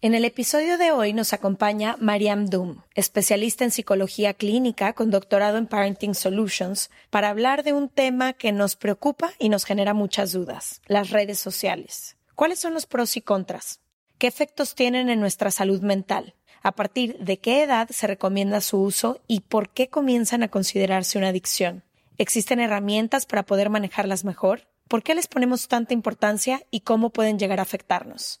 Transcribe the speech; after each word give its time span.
En 0.00 0.14
el 0.14 0.24
episodio 0.24 0.78
de 0.78 0.92
hoy 0.92 1.12
nos 1.12 1.32
acompaña 1.32 1.96
Mariam 1.98 2.46
Doom, 2.46 2.82
especialista 2.94 3.64
en 3.64 3.72
psicología 3.72 4.32
clínica 4.32 4.92
con 4.92 5.10
doctorado 5.10 5.58
en 5.58 5.66
Parenting 5.66 6.14
Solutions, 6.14 6.88
para 7.10 7.30
hablar 7.30 7.64
de 7.64 7.72
un 7.72 7.88
tema 7.88 8.32
que 8.32 8.52
nos 8.52 8.76
preocupa 8.76 9.32
y 9.40 9.48
nos 9.48 9.64
genera 9.64 9.94
muchas 9.94 10.30
dudas, 10.30 10.82
las 10.86 11.10
redes 11.10 11.40
sociales. 11.40 12.16
¿Cuáles 12.36 12.60
son 12.60 12.74
los 12.74 12.86
pros 12.86 13.16
y 13.16 13.22
contras? 13.22 13.80
¿Qué 14.18 14.28
efectos 14.28 14.76
tienen 14.76 15.08
en 15.08 15.18
nuestra 15.18 15.50
salud 15.50 15.82
mental? 15.82 16.36
¿A 16.62 16.76
partir 16.76 17.18
de 17.18 17.40
qué 17.40 17.64
edad 17.64 17.88
se 17.88 18.06
recomienda 18.06 18.60
su 18.60 18.80
uso 18.80 19.20
y 19.26 19.40
por 19.40 19.70
qué 19.70 19.88
comienzan 19.88 20.44
a 20.44 20.48
considerarse 20.48 21.18
una 21.18 21.30
adicción? 21.30 21.82
¿Existen 22.18 22.60
herramientas 22.60 23.26
para 23.26 23.44
poder 23.44 23.68
manejarlas 23.68 24.24
mejor? 24.24 24.68
¿Por 24.86 25.02
qué 25.02 25.16
les 25.16 25.26
ponemos 25.26 25.66
tanta 25.66 25.92
importancia 25.92 26.62
y 26.70 26.82
cómo 26.82 27.10
pueden 27.10 27.36
llegar 27.36 27.58
a 27.58 27.62
afectarnos? 27.62 28.40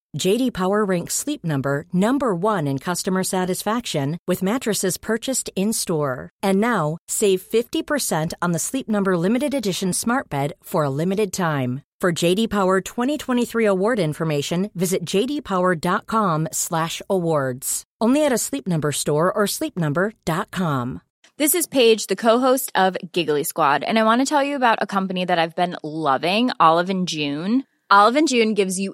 JD 0.17 0.53
Power 0.53 0.83
ranks 0.83 1.13
Sleep 1.15 1.45
Number 1.45 1.85
number 1.93 2.35
1 2.35 2.67
in 2.67 2.79
customer 2.79 3.23
satisfaction 3.23 4.17
with 4.27 4.43
mattresses 4.43 4.97
purchased 4.97 5.49
in-store. 5.55 6.29
And 6.43 6.59
now, 6.59 6.97
save 7.07 7.41
50% 7.41 8.33
on 8.41 8.51
the 8.51 8.59
Sleep 8.59 8.89
Number 8.89 9.15
limited 9.17 9.53
edition 9.53 9.93
Smart 9.93 10.27
Bed 10.29 10.51
for 10.61 10.83
a 10.83 10.89
limited 10.89 11.31
time. 11.31 11.83
For 12.01 12.11
JD 12.11 12.49
Power 12.49 12.81
2023 12.81 13.63
award 13.65 13.99
information, 13.99 14.69
visit 14.75 15.05
jdpower.com/awards. 15.05 17.83
Only 18.01 18.25
at 18.25 18.33
a 18.33 18.37
Sleep 18.37 18.67
Number 18.67 18.91
store 18.91 19.31
or 19.31 19.45
sleepnumber.com. 19.45 21.01
This 21.37 21.55
is 21.55 21.67
Paige, 21.67 22.07
the 22.07 22.15
co-host 22.15 22.71
of 22.75 22.97
Giggly 23.11 23.43
Squad, 23.43 23.83
and 23.83 23.99
I 23.99 24.03
want 24.03 24.21
to 24.21 24.25
tell 24.25 24.43
you 24.43 24.55
about 24.55 24.79
a 24.81 24.87
company 24.87 25.25
that 25.25 25.39
I've 25.39 25.55
been 25.55 25.75
loving, 25.83 26.51
Olive 26.59 26.89
and 26.89 27.07
June. 27.07 27.65
Olive 27.89 28.15
and 28.15 28.27
June 28.27 28.53
gives 28.53 28.79
you 28.79 28.93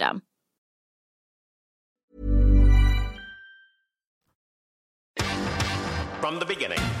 From 6.31 6.39
the 6.39 6.45
beginning. 6.45 7.00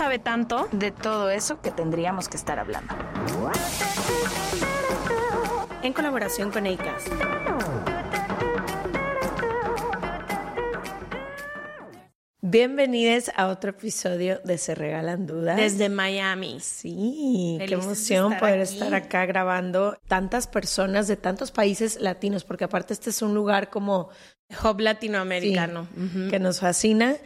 sabe 0.01 0.17
tanto. 0.17 0.67
de 0.71 0.89
todo 0.89 1.29
eso 1.29 1.61
que 1.61 1.69
tendríamos 1.69 2.27
que 2.27 2.35
estar 2.35 2.57
hablando. 2.57 2.91
En 5.83 5.93
colaboración 5.93 6.49
con 6.49 6.65
ACAS. 6.65 7.03
Bienvenidos 12.41 13.29
a 13.35 13.49
otro 13.49 13.69
episodio 13.69 14.39
de 14.43 14.57
Se 14.57 14.73
Regalan 14.73 15.27
Dudas. 15.27 15.57
Desde 15.57 15.87
Miami. 15.87 16.59
Sí, 16.61 17.57
qué 17.59 17.67
Felices 17.67 17.85
emoción 17.85 18.33
estar 18.33 18.39
poder 18.39 18.61
aquí. 18.61 18.73
estar 18.73 18.95
acá 18.95 19.27
grabando 19.27 19.95
tantas 20.07 20.47
personas 20.47 21.07
de 21.07 21.15
tantos 21.15 21.51
países 21.51 22.01
latinos, 22.01 22.43
porque 22.43 22.63
aparte 22.63 22.93
este 22.93 23.11
es 23.11 23.21
un 23.21 23.35
lugar 23.35 23.69
como 23.69 24.09
Hub 24.63 24.79
latinoamericano. 24.79 25.87
Sí, 25.95 26.27
que 26.31 26.39
nos 26.39 26.59
fascina. 26.59 27.17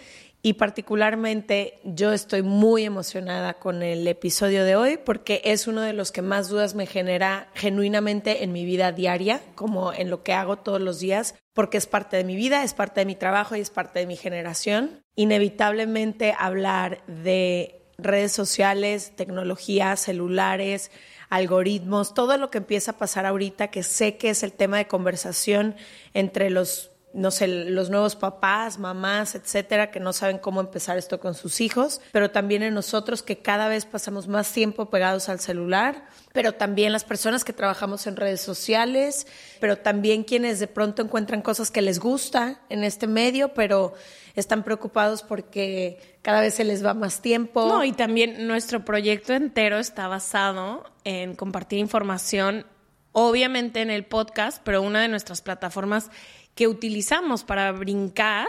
Y 0.45 0.53
particularmente 0.53 1.79
yo 1.83 2.13
estoy 2.13 2.43
muy 2.43 2.85
emocionada 2.85 3.55
con 3.55 3.81
el 3.81 4.07
episodio 4.07 4.63
de 4.63 4.75
hoy 4.75 4.97
porque 5.03 5.41
es 5.43 5.65
uno 5.65 5.81
de 5.81 5.93
los 5.93 6.11
que 6.11 6.21
más 6.21 6.49
dudas 6.49 6.75
me 6.75 6.85
genera 6.85 7.49
genuinamente 7.55 8.43
en 8.43 8.51
mi 8.51 8.63
vida 8.63 8.91
diaria, 8.91 9.41
como 9.55 9.91
en 9.91 10.11
lo 10.11 10.21
que 10.21 10.33
hago 10.33 10.57
todos 10.57 10.79
los 10.79 10.99
días, 10.99 11.33
porque 11.55 11.79
es 11.79 11.87
parte 11.87 12.17
de 12.17 12.23
mi 12.23 12.35
vida, 12.35 12.63
es 12.63 12.75
parte 12.75 13.01
de 13.01 13.07
mi 13.07 13.15
trabajo 13.15 13.55
y 13.55 13.59
es 13.59 13.71
parte 13.71 13.97
de 13.97 14.05
mi 14.05 14.17
generación. 14.17 15.01
Inevitablemente 15.15 16.35
hablar 16.37 17.03
de 17.07 17.81
redes 17.97 18.31
sociales, 18.31 19.13
tecnología, 19.15 19.95
celulares, 19.95 20.91
algoritmos, 21.31 22.13
todo 22.13 22.37
lo 22.37 22.51
que 22.51 22.59
empieza 22.59 22.91
a 22.91 22.97
pasar 22.99 23.25
ahorita, 23.25 23.69
que 23.69 23.81
sé 23.81 24.17
que 24.17 24.29
es 24.29 24.43
el 24.43 24.53
tema 24.53 24.77
de 24.77 24.85
conversación 24.85 25.75
entre 26.13 26.51
los 26.51 26.91
no 27.15 27.31
sé, 27.31 27.47
los 27.47 27.89
nuevos 27.89 28.17
papás, 28.17 28.77
mamás, 28.77 29.35
etcétera, 29.35 29.89
que 29.89 30.01
no 30.01 30.11
saben 30.11 30.37
cómo 30.37 30.59
empezar 30.59 30.97
esto 30.97 31.21
con 31.21 31.33
sus 31.33 31.61
hijos, 31.61 32.01
pero 32.11 32.29
también 32.29 32.61
en 32.61 32.73
nosotros 32.73 33.23
que 33.23 33.37
cada 33.37 33.69
vez 33.69 33.85
pasamos 33.85 34.27
más 34.27 34.51
tiempo 34.51 34.89
pegados 34.89 35.29
al 35.29 35.39
celular, 35.39 36.07
pero 36.33 36.55
también 36.55 36.91
las 36.91 37.05
personas 37.05 37.45
que 37.45 37.53
trabajamos 37.53 38.05
en 38.05 38.17
redes 38.17 38.41
sociales, 38.41 39.27
pero 39.61 39.77
también 39.77 40.25
quienes 40.25 40.59
de 40.59 40.67
pronto 40.67 41.01
encuentran 41.01 41.41
cosas 41.41 41.71
que 41.71 41.81
les 41.81 41.99
gusta 41.99 42.59
en 42.67 42.83
este 42.83 43.07
medio, 43.07 43.53
pero 43.53 43.93
están 44.35 44.63
preocupados 44.63 45.23
porque 45.23 46.17
cada 46.21 46.41
vez 46.41 46.55
se 46.55 46.65
les 46.65 46.85
va 46.85 46.93
más 46.93 47.21
tiempo. 47.21 47.65
No, 47.65 47.85
y 47.85 47.93
también 47.93 48.45
nuestro 48.45 48.83
proyecto 48.83 49.31
entero 49.31 49.79
está 49.79 50.09
basado 50.09 50.83
en 51.05 51.33
compartir 51.33 51.79
información, 51.79 52.65
obviamente 53.13 53.81
en 53.81 53.89
el 53.89 54.03
podcast, 54.03 54.61
pero 54.65 54.81
una 54.81 55.01
de 55.01 55.07
nuestras 55.07 55.41
plataformas 55.41 56.11
que 56.55 56.67
utilizamos 56.67 57.43
para 57.43 57.71
brincar 57.71 58.47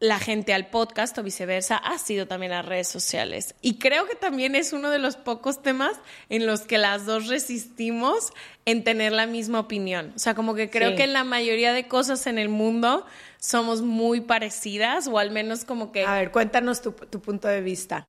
la 0.00 0.18
gente 0.18 0.52
al 0.52 0.66
podcast 0.68 1.16
o 1.18 1.22
viceversa 1.22 1.76
ha 1.76 1.96
sido 1.96 2.26
también 2.26 2.50
las 2.50 2.66
redes 2.66 2.88
sociales. 2.88 3.54
Y 3.62 3.78
creo 3.78 4.04
que 4.06 4.16
también 4.16 4.56
es 4.56 4.72
uno 4.72 4.90
de 4.90 4.98
los 4.98 5.14
pocos 5.14 5.62
temas 5.62 5.92
en 6.28 6.44
los 6.44 6.62
que 6.62 6.76
las 6.76 7.06
dos 7.06 7.28
resistimos 7.28 8.32
en 8.64 8.82
tener 8.82 9.12
la 9.12 9.26
misma 9.26 9.60
opinión. 9.60 10.12
O 10.16 10.18
sea, 10.18 10.34
como 10.34 10.56
que 10.56 10.70
creo 10.70 10.90
Sí. 10.90 10.96
que 10.96 11.04
en 11.04 11.12
la 11.12 11.22
mayoría 11.22 11.72
de 11.72 11.86
cosas 11.86 12.26
en 12.26 12.38
el 12.40 12.48
mundo 12.48 13.06
somos 13.38 13.82
muy 13.82 14.20
parecidas 14.20 15.06
o 15.06 15.20
al 15.20 15.30
menos 15.30 15.64
como 15.64 15.92
que... 15.92 16.04
A 16.04 16.14
ver, 16.14 16.32
cuéntanos 16.32 16.82
tu, 16.82 16.90
tu 16.90 17.20
punto 17.20 17.46
de 17.46 17.60
vista. 17.60 18.04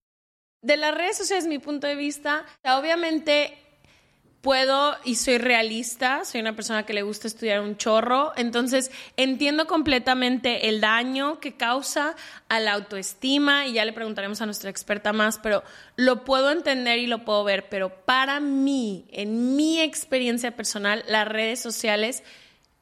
De 0.63 0.77
las 0.77 0.95
redes 0.95 1.15
sociales, 1.17 1.45
mi 1.45 1.59
punto 1.59 1.85
de 1.85 1.95
vista, 1.95 2.43
o 2.47 2.61
sea, 2.63 2.79
obviamente 2.79 3.55
puedo 4.43 4.97
y 5.05 5.15
soy 5.15 5.37
realista, 5.37 6.25
soy 6.25 6.41
una 6.41 6.53
persona 6.53 6.85
que 6.85 6.91
le 6.91 7.01
gusta 7.01 7.29
estudiar 7.29 7.61
un 7.61 7.77
chorro, 7.77 8.33
entonces 8.35 8.91
entiendo 9.15 9.67
completamente 9.67 10.67
el 10.67 10.81
daño 10.81 11.39
que 11.39 11.55
causa 11.55 12.17
a 12.49 12.59
la 12.59 12.73
autoestima 12.73 13.67
y 13.67 13.73
ya 13.73 13.85
le 13.85 13.93
preguntaremos 13.93 14.41
a 14.41 14.45
nuestra 14.45 14.69
experta 14.69 15.13
más, 15.13 15.39
pero 15.39 15.63
lo 15.95 16.25
puedo 16.25 16.51
entender 16.51 16.99
y 16.99 17.07
lo 17.07 17.23
puedo 17.23 17.45
ver, 17.45 17.69
pero 17.69 18.03
para 18.03 18.41
mí, 18.41 19.05
en 19.11 19.55
mi 19.55 19.79
experiencia 19.79 20.53
personal, 20.57 21.05
las 21.07 21.25
redes 21.25 21.61
sociales 21.61 22.21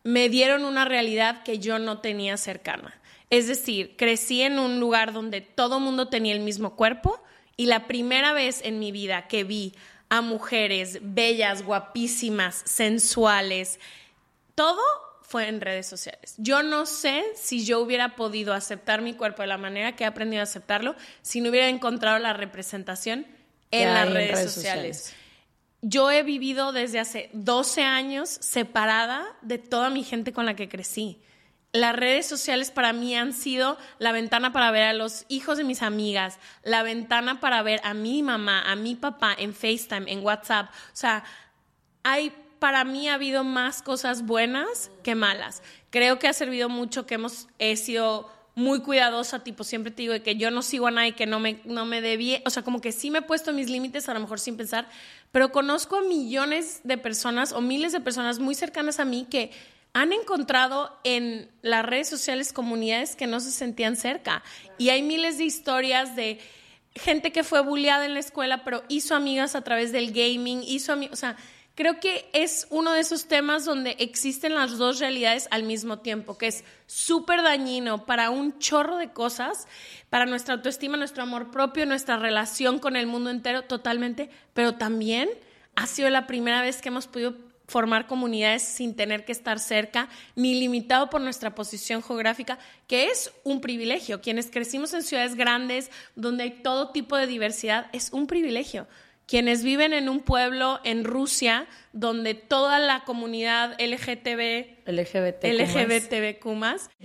me 0.03 0.29
dieron 0.29 0.65
una 0.65 0.83
realidad 0.83 1.43
que 1.43 1.59
yo 1.59 1.77
no 1.77 1.99
tenía 1.99 2.37
cercana. 2.37 2.99
Es 3.29 3.47
decir, 3.47 3.95
crecí 3.97 4.41
en 4.41 4.57
un 4.57 4.79
lugar 4.79 5.13
donde 5.13 5.41
todo 5.41 5.79
mundo 5.79 6.07
tenía 6.07 6.33
el 6.33 6.39
mismo 6.39 6.75
cuerpo 6.75 7.21
y 7.55 7.67
la 7.67 7.85
primera 7.85 8.33
vez 8.33 8.61
en 8.63 8.79
mi 8.79 8.91
vida 8.91 9.27
que 9.27 9.43
vi 9.43 9.75
a 10.11 10.19
mujeres 10.19 10.99
bellas, 11.01 11.63
guapísimas, 11.63 12.61
sensuales, 12.65 13.79
todo 14.55 14.81
fue 15.21 15.47
en 15.47 15.61
redes 15.61 15.87
sociales. 15.87 16.35
Yo 16.37 16.63
no 16.63 16.85
sé 16.85 17.23
si 17.35 17.63
yo 17.63 17.79
hubiera 17.79 18.17
podido 18.17 18.53
aceptar 18.53 19.01
mi 19.01 19.13
cuerpo 19.13 19.41
de 19.41 19.47
la 19.47 19.57
manera 19.57 19.95
que 19.95 20.03
he 20.03 20.07
aprendido 20.07 20.41
a 20.41 20.43
aceptarlo 20.43 20.95
si 21.21 21.39
no 21.39 21.49
hubiera 21.49 21.69
encontrado 21.69 22.19
la 22.19 22.33
representación 22.33 23.25
en 23.71 23.93
las 23.93 24.11
redes, 24.11 24.51
sociales. 24.51 25.13
Yo 25.81 26.11
he 26.11 26.23
vivido 26.23 26.73
desde 26.73 26.99
hace 26.99 27.29
12 27.31 27.83
años 27.83 28.29
separada 28.29 29.25
de 29.41 29.59
toda 29.59 29.89
mi 29.89 30.03
gente 30.03 30.33
con 30.33 30.45
la 30.45 30.57
que 30.57 30.67
crecí. 30.67 31.21
Las 31.73 31.95
redes 31.95 32.25
sociales 32.25 32.69
para 32.69 32.91
mí 32.91 33.15
han 33.15 33.31
sido 33.31 33.77
la 33.97 34.11
ventana 34.11 34.51
para 34.51 34.71
ver 34.71 34.83
a 34.83 34.93
los 34.93 35.25
hijos 35.29 35.57
de 35.57 35.63
mis 35.63 35.81
amigas, 35.81 36.37
la 36.63 36.83
ventana 36.83 37.39
para 37.39 37.61
ver 37.63 37.79
a 37.83 37.93
mi 37.93 38.23
mamá, 38.23 38.61
a 38.61 38.75
mi 38.75 38.95
papá 38.95 39.33
en 39.37 39.53
FaceTime, 39.53 40.11
en 40.11 40.23
WhatsApp. 40.23 40.69
O 40.69 40.95
sea, 40.95 41.23
hay 42.03 42.33
para 42.59 42.83
mí 42.83 43.09
ha 43.09 43.15
habido 43.15 43.43
más 43.43 43.81
cosas 43.81 44.25
buenas 44.25 44.91
que 45.01 45.15
malas. 45.15 45.63
Creo 45.89 46.19
que 46.19 46.27
ha 46.27 46.33
servido 46.33 46.69
mucho 46.69 47.07
que 47.07 47.15
hemos 47.15 47.47
he 47.57 47.75
sido 47.75 48.29
muy 48.53 48.81
cuidadosa, 48.81 49.43
tipo 49.43 49.63
siempre 49.63 49.91
te 49.91 50.03
digo 50.03 50.13
que 50.21 50.35
yo 50.35 50.51
no 50.51 50.61
sigo 50.61 50.87
a 50.87 50.91
nadie 50.91 51.13
que 51.13 51.25
no 51.25 51.39
me, 51.39 51.61
no 51.65 51.85
me 51.85 52.01
debie, 52.01 52.43
o 52.45 52.49
sea, 52.49 52.63
como 52.63 52.81
que 52.81 52.91
sí 52.91 53.09
me 53.09 53.19
he 53.19 53.21
puesto 53.21 53.53
mis 53.53 53.69
límites, 53.69 54.09
a 54.09 54.13
lo 54.13 54.19
mejor 54.19 54.39
sin 54.39 54.57
pensar, 54.57 54.89
pero 55.31 55.51
conozco 55.51 55.95
a 55.95 56.01
millones 56.01 56.81
de 56.83 56.97
personas 56.97 57.53
o 57.53 57.61
miles 57.61 57.93
de 57.93 58.01
personas 58.01 58.39
muy 58.39 58.53
cercanas 58.53 58.99
a 58.99 59.05
mí 59.05 59.25
que 59.29 59.51
han 59.93 60.13
encontrado 60.13 60.97
en 61.03 61.49
las 61.61 61.85
redes 61.85 62.07
sociales 62.07 62.53
comunidades 62.53 63.15
que 63.15 63.27
no 63.27 63.39
se 63.39 63.51
sentían 63.51 63.95
cerca. 63.95 64.43
Y 64.77 64.89
hay 64.89 65.01
miles 65.01 65.37
de 65.37 65.43
historias 65.43 66.15
de 66.15 66.39
gente 66.95 67.31
que 67.31 67.43
fue 67.43 67.61
bulleada 67.61 68.05
en 68.05 68.13
la 68.13 68.19
escuela, 68.19 68.63
pero 68.63 68.83
hizo 68.87 69.15
amigas 69.15 69.55
a 69.55 69.63
través 69.63 69.91
del 69.91 70.11
gaming, 70.11 70.63
hizo 70.63 70.93
amigos, 70.93 71.13
o 71.13 71.19
sea, 71.19 71.37
creo 71.75 71.99
que 71.99 72.29
es 72.33 72.67
uno 72.69 72.91
de 72.91 72.99
esos 72.99 73.27
temas 73.27 73.65
donde 73.65 73.95
existen 73.99 74.55
las 74.55 74.77
dos 74.77 74.99
realidades 74.99 75.47
al 75.51 75.63
mismo 75.63 75.99
tiempo, 75.99 76.37
que 76.37 76.47
es 76.47 76.63
súper 76.87 77.43
dañino 77.43 78.05
para 78.05 78.29
un 78.29 78.59
chorro 78.59 78.97
de 78.97 79.11
cosas, 79.11 79.67
para 80.09 80.25
nuestra 80.25 80.55
autoestima, 80.55 80.97
nuestro 80.97 81.23
amor 81.23 81.51
propio, 81.51 81.85
nuestra 81.85 82.17
relación 82.17 82.79
con 82.79 82.95
el 82.95 83.07
mundo 83.07 83.29
entero 83.29 83.63
totalmente, 83.63 84.29
pero 84.53 84.75
también 84.75 85.29
ha 85.75 85.87
sido 85.87 86.09
la 86.09 86.27
primera 86.27 86.61
vez 86.61 86.81
que 86.81 86.89
hemos 86.89 87.07
podido 87.07 87.35
formar 87.71 88.05
comunidades 88.05 88.61
sin 88.61 88.95
tener 88.95 89.23
que 89.23 89.31
estar 89.31 89.57
cerca, 89.59 90.09
ni 90.35 90.59
limitado 90.59 91.09
por 91.09 91.21
nuestra 91.21 91.55
posición 91.55 92.03
geográfica, 92.03 92.59
que 92.87 93.05
es 93.05 93.31
un 93.43 93.61
privilegio. 93.61 94.21
Quienes 94.21 94.51
crecimos 94.51 94.93
en 94.93 95.03
ciudades 95.03 95.35
grandes, 95.35 95.89
donde 96.15 96.43
hay 96.43 96.51
todo 96.61 96.91
tipo 96.91 97.15
de 97.15 97.27
diversidad, 97.27 97.87
es 97.93 98.11
un 98.11 98.27
privilegio 98.27 98.87
quienes 99.27 99.63
viven 99.63 99.93
en 99.93 100.09
un 100.09 100.19
pueblo 100.19 100.81
en 100.83 101.05
Rusia 101.05 101.65
donde 101.93 102.33
toda 102.33 102.79
la 102.79 103.05
comunidad 103.05 103.79
LGTB, 103.79 104.85
LGBT, 104.85 105.45
LGBTQ 105.45 106.45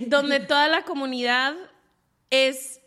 donde 0.07 0.41
toda 0.41 0.67
la 0.67 0.81
comunidad 0.81 1.55
es 2.29 2.81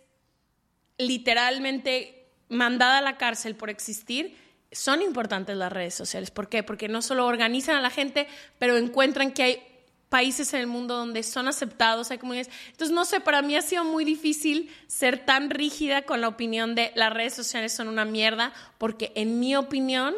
literalmente 0.98 2.26
mandada 2.50 2.98
a 2.98 3.00
la 3.00 3.16
cárcel 3.16 3.56
por 3.56 3.70
existir, 3.70 4.36
son 4.72 5.02
importantes 5.02 5.56
las 5.56 5.72
redes 5.72 5.94
sociales. 5.94 6.30
¿Por 6.30 6.48
qué? 6.48 6.62
Porque 6.62 6.88
no 6.88 7.02
solo 7.02 7.26
organizan 7.26 7.76
a 7.76 7.80
la 7.80 7.90
gente, 7.90 8.26
pero 8.58 8.76
encuentran 8.76 9.32
que 9.32 9.42
hay 9.42 9.62
países 10.08 10.52
en 10.54 10.60
el 10.60 10.66
mundo 10.66 10.96
donde 10.96 11.22
son 11.22 11.48
aceptados, 11.48 12.10
hay 12.10 12.18
comunidades. 12.18 12.52
Entonces, 12.66 12.94
no 12.94 13.04
sé, 13.04 13.20
para 13.20 13.42
mí 13.42 13.56
ha 13.56 13.62
sido 13.62 13.84
muy 13.84 14.04
difícil 14.04 14.70
ser 14.86 15.24
tan 15.24 15.50
rígida 15.50 16.02
con 16.02 16.20
la 16.20 16.28
opinión 16.28 16.74
de 16.74 16.92
las 16.94 17.12
redes 17.12 17.32
sociales 17.32 17.72
son 17.72 17.88
una 17.88 18.04
mierda, 18.04 18.52
porque 18.76 19.12
en 19.14 19.38
mi 19.40 19.56
opinión 19.56 20.14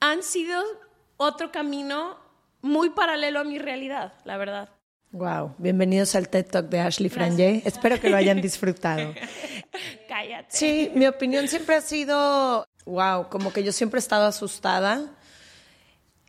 han 0.00 0.22
sido 0.22 0.62
otro 1.16 1.52
camino 1.52 2.16
muy 2.62 2.90
paralelo 2.90 3.40
a 3.40 3.44
mi 3.44 3.58
realidad, 3.58 4.14
la 4.24 4.36
verdad. 4.36 4.70
Wow, 5.10 5.54
bienvenidos 5.58 6.14
al 6.14 6.30
TED 6.30 6.46
Talk 6.46 6.68
de 6.70 6.80
Ashley 6.80 7.10
Franje. 7.10 7.62
Espero 7.66 8.00
que 8.00 8.08
lo 8.08 8.16
hayan 8.16 8.40
disfrutado. 8.40 9.12
Cállate. 10.08 10.46
Sí, 10.48 10.90
mi 10.94 11.06
opinión 11.06 11.48
siempre 11.48 11.74
ha 11.74 11.82
sido, 11.82 12.66
wow, 12.84 13.28
como 13.28 13.52
que 13.52 13.62
yo 13.62 13.72
siempre 13.72 13.98
he 13.98 14.00
estado 14.00 14.26
asustada. 14.26 15.16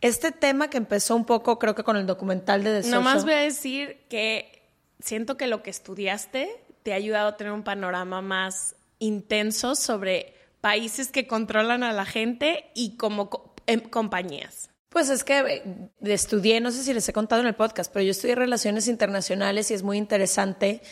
Este 0.00 0.32
tema 0.32 0.68
que 0.68 0.76
empezó 0.76 1.16
un 1.16 1.24
poco, 1.24 1.58
creo 1.58 1.74
que 1.74 1.82
con 1.82 1.96
el 1.96 2.06
documental 2.06 2.62
de 2.62 2.82
The 2.82 2.88
Nomás 2.88 3.24
voy 3.24 3.34
a 3.34 3.38
decir 3.38 4.04
que 4.08 4.62
siento 5.00 5.36
que 5.36 5.46
lo 5.46 5.62
que 5.62 5.70
estudiaste 5.70 6.48
te 6.82 6.92
ha 6.92 6.96
ayudado 6.96 7.28
a 7.28 7.36
tener 7.36 7.52
un 7.52 7.62
panorama 7.62 8.20
más 8.20 8.76
intenso 8.98 9.74
sobre 9.74 10.34
países 10.60 11.10
que 11.10 11.26
controlan 11.26 11.82
a 11.82 11.92
la 11.92 12.04
gente 12.04 12.70
y 12.74 12.96
como 12.96 13.54
em, 13.66 13.80
compañías. 13.80 14.70
Pues 14.88 15.08
es 15.08 15.24
que 15.24 15.38
eh, 15.38 15.90
estudié, 16.02 16.60
no 16.60 16.70
sé 16.70 16.82
si 16.82 16.94
les 16.94 17.08
he 17.08 17.12
contado 17.12 17.40
en 17.40 17.48
el 17.48 17.54
podcast, 17.54 17.92
pero 17.92 18.04
yo 18.04 18.12
estudié 18.12 18.34
relaciones 18.34 18.86
internacionales 18.88 19.70
y 19.70 19.74
es 19.74 19.82
muy 19.82 19.98
interesante 19.98 20.82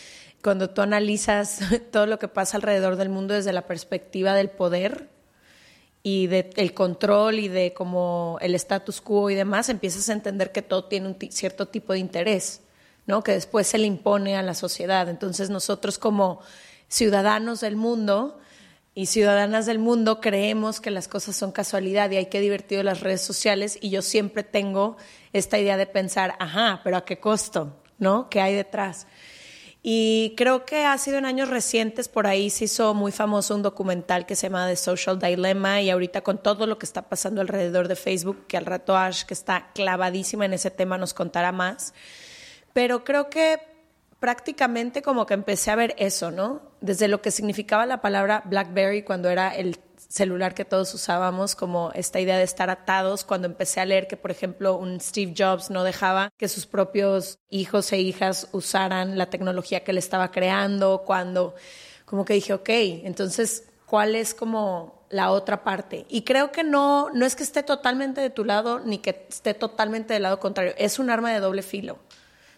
cuando 0.42 0.70
tú 0.70 0.82
analizas 0.82 1.60
todo 1.92 2.06
lo 2.06 2.18
que 2.18 2.28
pasa 2.28 2.56
alrededor 2.56 2.96
del 2.96 3.10
mundo 3.10 3.34
desde 3.34 3.52
la 3.52 3.66
perspectiva 3.66 4.34
del 4.34 4.50
poder 4.50 5.08
y 6.02 6.26
del 6.26 6.74
control 6.74 7.38
y 7.38 7.48
de 7.48 7.72
como 7.72 8.38
el 8.40 8.54
status 8.56 9.00
quo 9.00 9.30
y 9.30 9.34
demás, 9.34 9.68
empiezas 9.68 10.08
a 10.08 10.12
entender 10.12 10.50
que 10.50 10.62
todo 10.62 10.86
tiene 10.86 11.08
un 11.08 11.16
cierto 11.30 11.68
tipo 11.68 11.92
de 11.92 12.00
interés, 12.00 12.62
¿no? 13.06 13.22
Que 13.22 13.32
después 13.32 13.68
se 13.68 13.78
le 13.78 13.86
impone 13.86 14.36
a 14.36 14.42
la 14.42 14.54
sociedad. 14.54 15.08
Entonces 15.08 15.48
nosotros 15.48 15.98
como 15.98 16.40
ciudadanos 16.88 17.60
del 17.60 17.76
mundo 17.76 18.40
y 18.94 19.06
ciudadanas 19.06 19.64
del 19.64 19.78
mundo 19.78 20.20
creemos 20.20 20.80
que 20.80 20.90
las 20.90 21.08
cosas 21.08 21.36
son 21.36 21.52
casualidad 21.52 22.10
y 22.10 22.16
hay 22.16 22.26
que 22.26 22.40
divertido 22.40 22.82
las 22.82 23.00
redes 23.00 23.22
sociales 23.22 23.78
y 23.80 23.90
yo 23.90 24.02
siempre 24.02 24.42
tengo 24.42 24.96
esta 25.32 25.58
idea 25.58 25.76
de 25.76 25.86
pensar, 25.86 26.34
ajá, 26.40 26.80
pero 26.82 26.96
¿a 26.96 27.04
qué 27.04 27.18
costo? 27.18 27.76
¿No? 27.98 28.28
¿Qué 28.28 28.40
hay 28.40 28.54
detrás? 28.54 29.06
Y 29.84 30.34
creo 30.36 30.64
que 30.64 30.84
ha 30.84 30.96
sido 30.96 31.18
en 31.18 31.24
años 31.24 31.48
recientes, 31.48 32.08
por 32.08 32.28
ahí 32.28 32.50
se 32.50 32.66
hizo 32.66 32.94
muy 32.94 33.10
famoso 33.10 33.56
un 33.56 33.62
documental 33.62 34.26
que 34.26 34.36
se 34.36 34.46
llama 34.46 34.68
The 34.68 34.76
Social 34.76 35.18
Dilemma 35.18 35.80
y 35.82 35.90
ahorita 35.90 36.20
con 36.20 36.40
todo 36.40 36.68
lo 36.68 36.78
que 36.78 36.86
está 36.86 37.08
pasando 37.08 37.40
alrededor 37.40 37.88
de 37.88 37.96
Facebook, 37.96 38.46
que 38.46 38.56
al 38.56 38.64
rato 38.64 38.96
Ash, 38.96 39.24
que 39.24 39.34
está 39.34 39.72
clavadísima 39.74 40.46
en 40.46 40.52
ese 40.52 40.70
tema, 40.70 40.98
nos 40.98 41.14
contará 41.14 41.50
más. 41.50 41.94
Pero 42.72 43.02
creo 43.02 43.28
que 43.28 43.58
prácticamente 44.20 45.02
como 45.02 45.26
que 45.26 45.34
empecé 45.34 45.72
a 45.72 45.76
ver 45.76 45.96
eso, 45.98 46.30
¿no? 46.30 46.62
Desde 46.80 47.08
lo 47.08 47.20
que 47.20 47.32
significaba 47.32 47.84
la 47.84 48.00
palabra 48.00 48.44
BlackBerry 48.44 49.02
cuando 49.02 49.30
era 49.30 49.48
el 49.48 49.78
celular 50.12 50.54
que 50.54 50.66
todos 50.66 50.92
usábamos, 50.92 51.54
como 51.54 51.90
esta 51.94 52.20
idea 52.20 52.36
de 52.36 52.44
estar 52.44 52.68
atados, 52.68 53.24
cuando 53.24 53.46
empecé 53.46 53.80
a 53.80 53.86
leer 53.86 54.06
que, 54.06 54.18
por 54.18 54.30
ejemplo, 54.30 54.76
un 54.76 55.00
Steve 55.00 55.32
Jobs 55.36 55.70
no 55.70 55.84
dejaba 55.84 56.28
que 56.36 56.48
sus 56.48 56.66
propios 56.66 57.38
hijos 57.48 57.90
e 57.94 57.98
hijas 57.98 58.48
usaran 58.52 59.16
la 59.16 59.30
tecnología 59.30 59.84
que 59.84 59.90
él 59.90 59.96
estaba 59.96 60.30
creando, 60.30 61.02
cuando 61.06 61.54
como 62.04 62.26
que 62.26 62.34
dije, 62.34 62.52
ok, 62.52 62.68
entonces, 63.04 63.70
¿cuál 63.86 64.14
es 64.14 64.34
como 64.34 65.06
la 65.08 65.30
otra 65.30 65.64
parte? 65.64 66.04
Y 66.10 66.22
creo 66.22 66.52
que 66.52 66.62
no, 66.62 67.08
no 67.14 67.24
es 67.24 67.34
que 67.34 67.42
esté 67.42 67.62
totalmente 67.62 68.20
de 68.20 68.28
tu 68.28 68.44
lado 68.44 68.80
ni 68.80 68.98
que 68.98 69.26
esté 69.30 69.54
totalmente 69.54 70.12
del 70.12 70.24
lado 70.24 70.38
contrario, 70.38 70.74
es 70.76 70.98
un 70.98 71.08
arma 71.08 71.32
de 71.32 71.40
doble 71.40 71.62
filo 71.62 71.98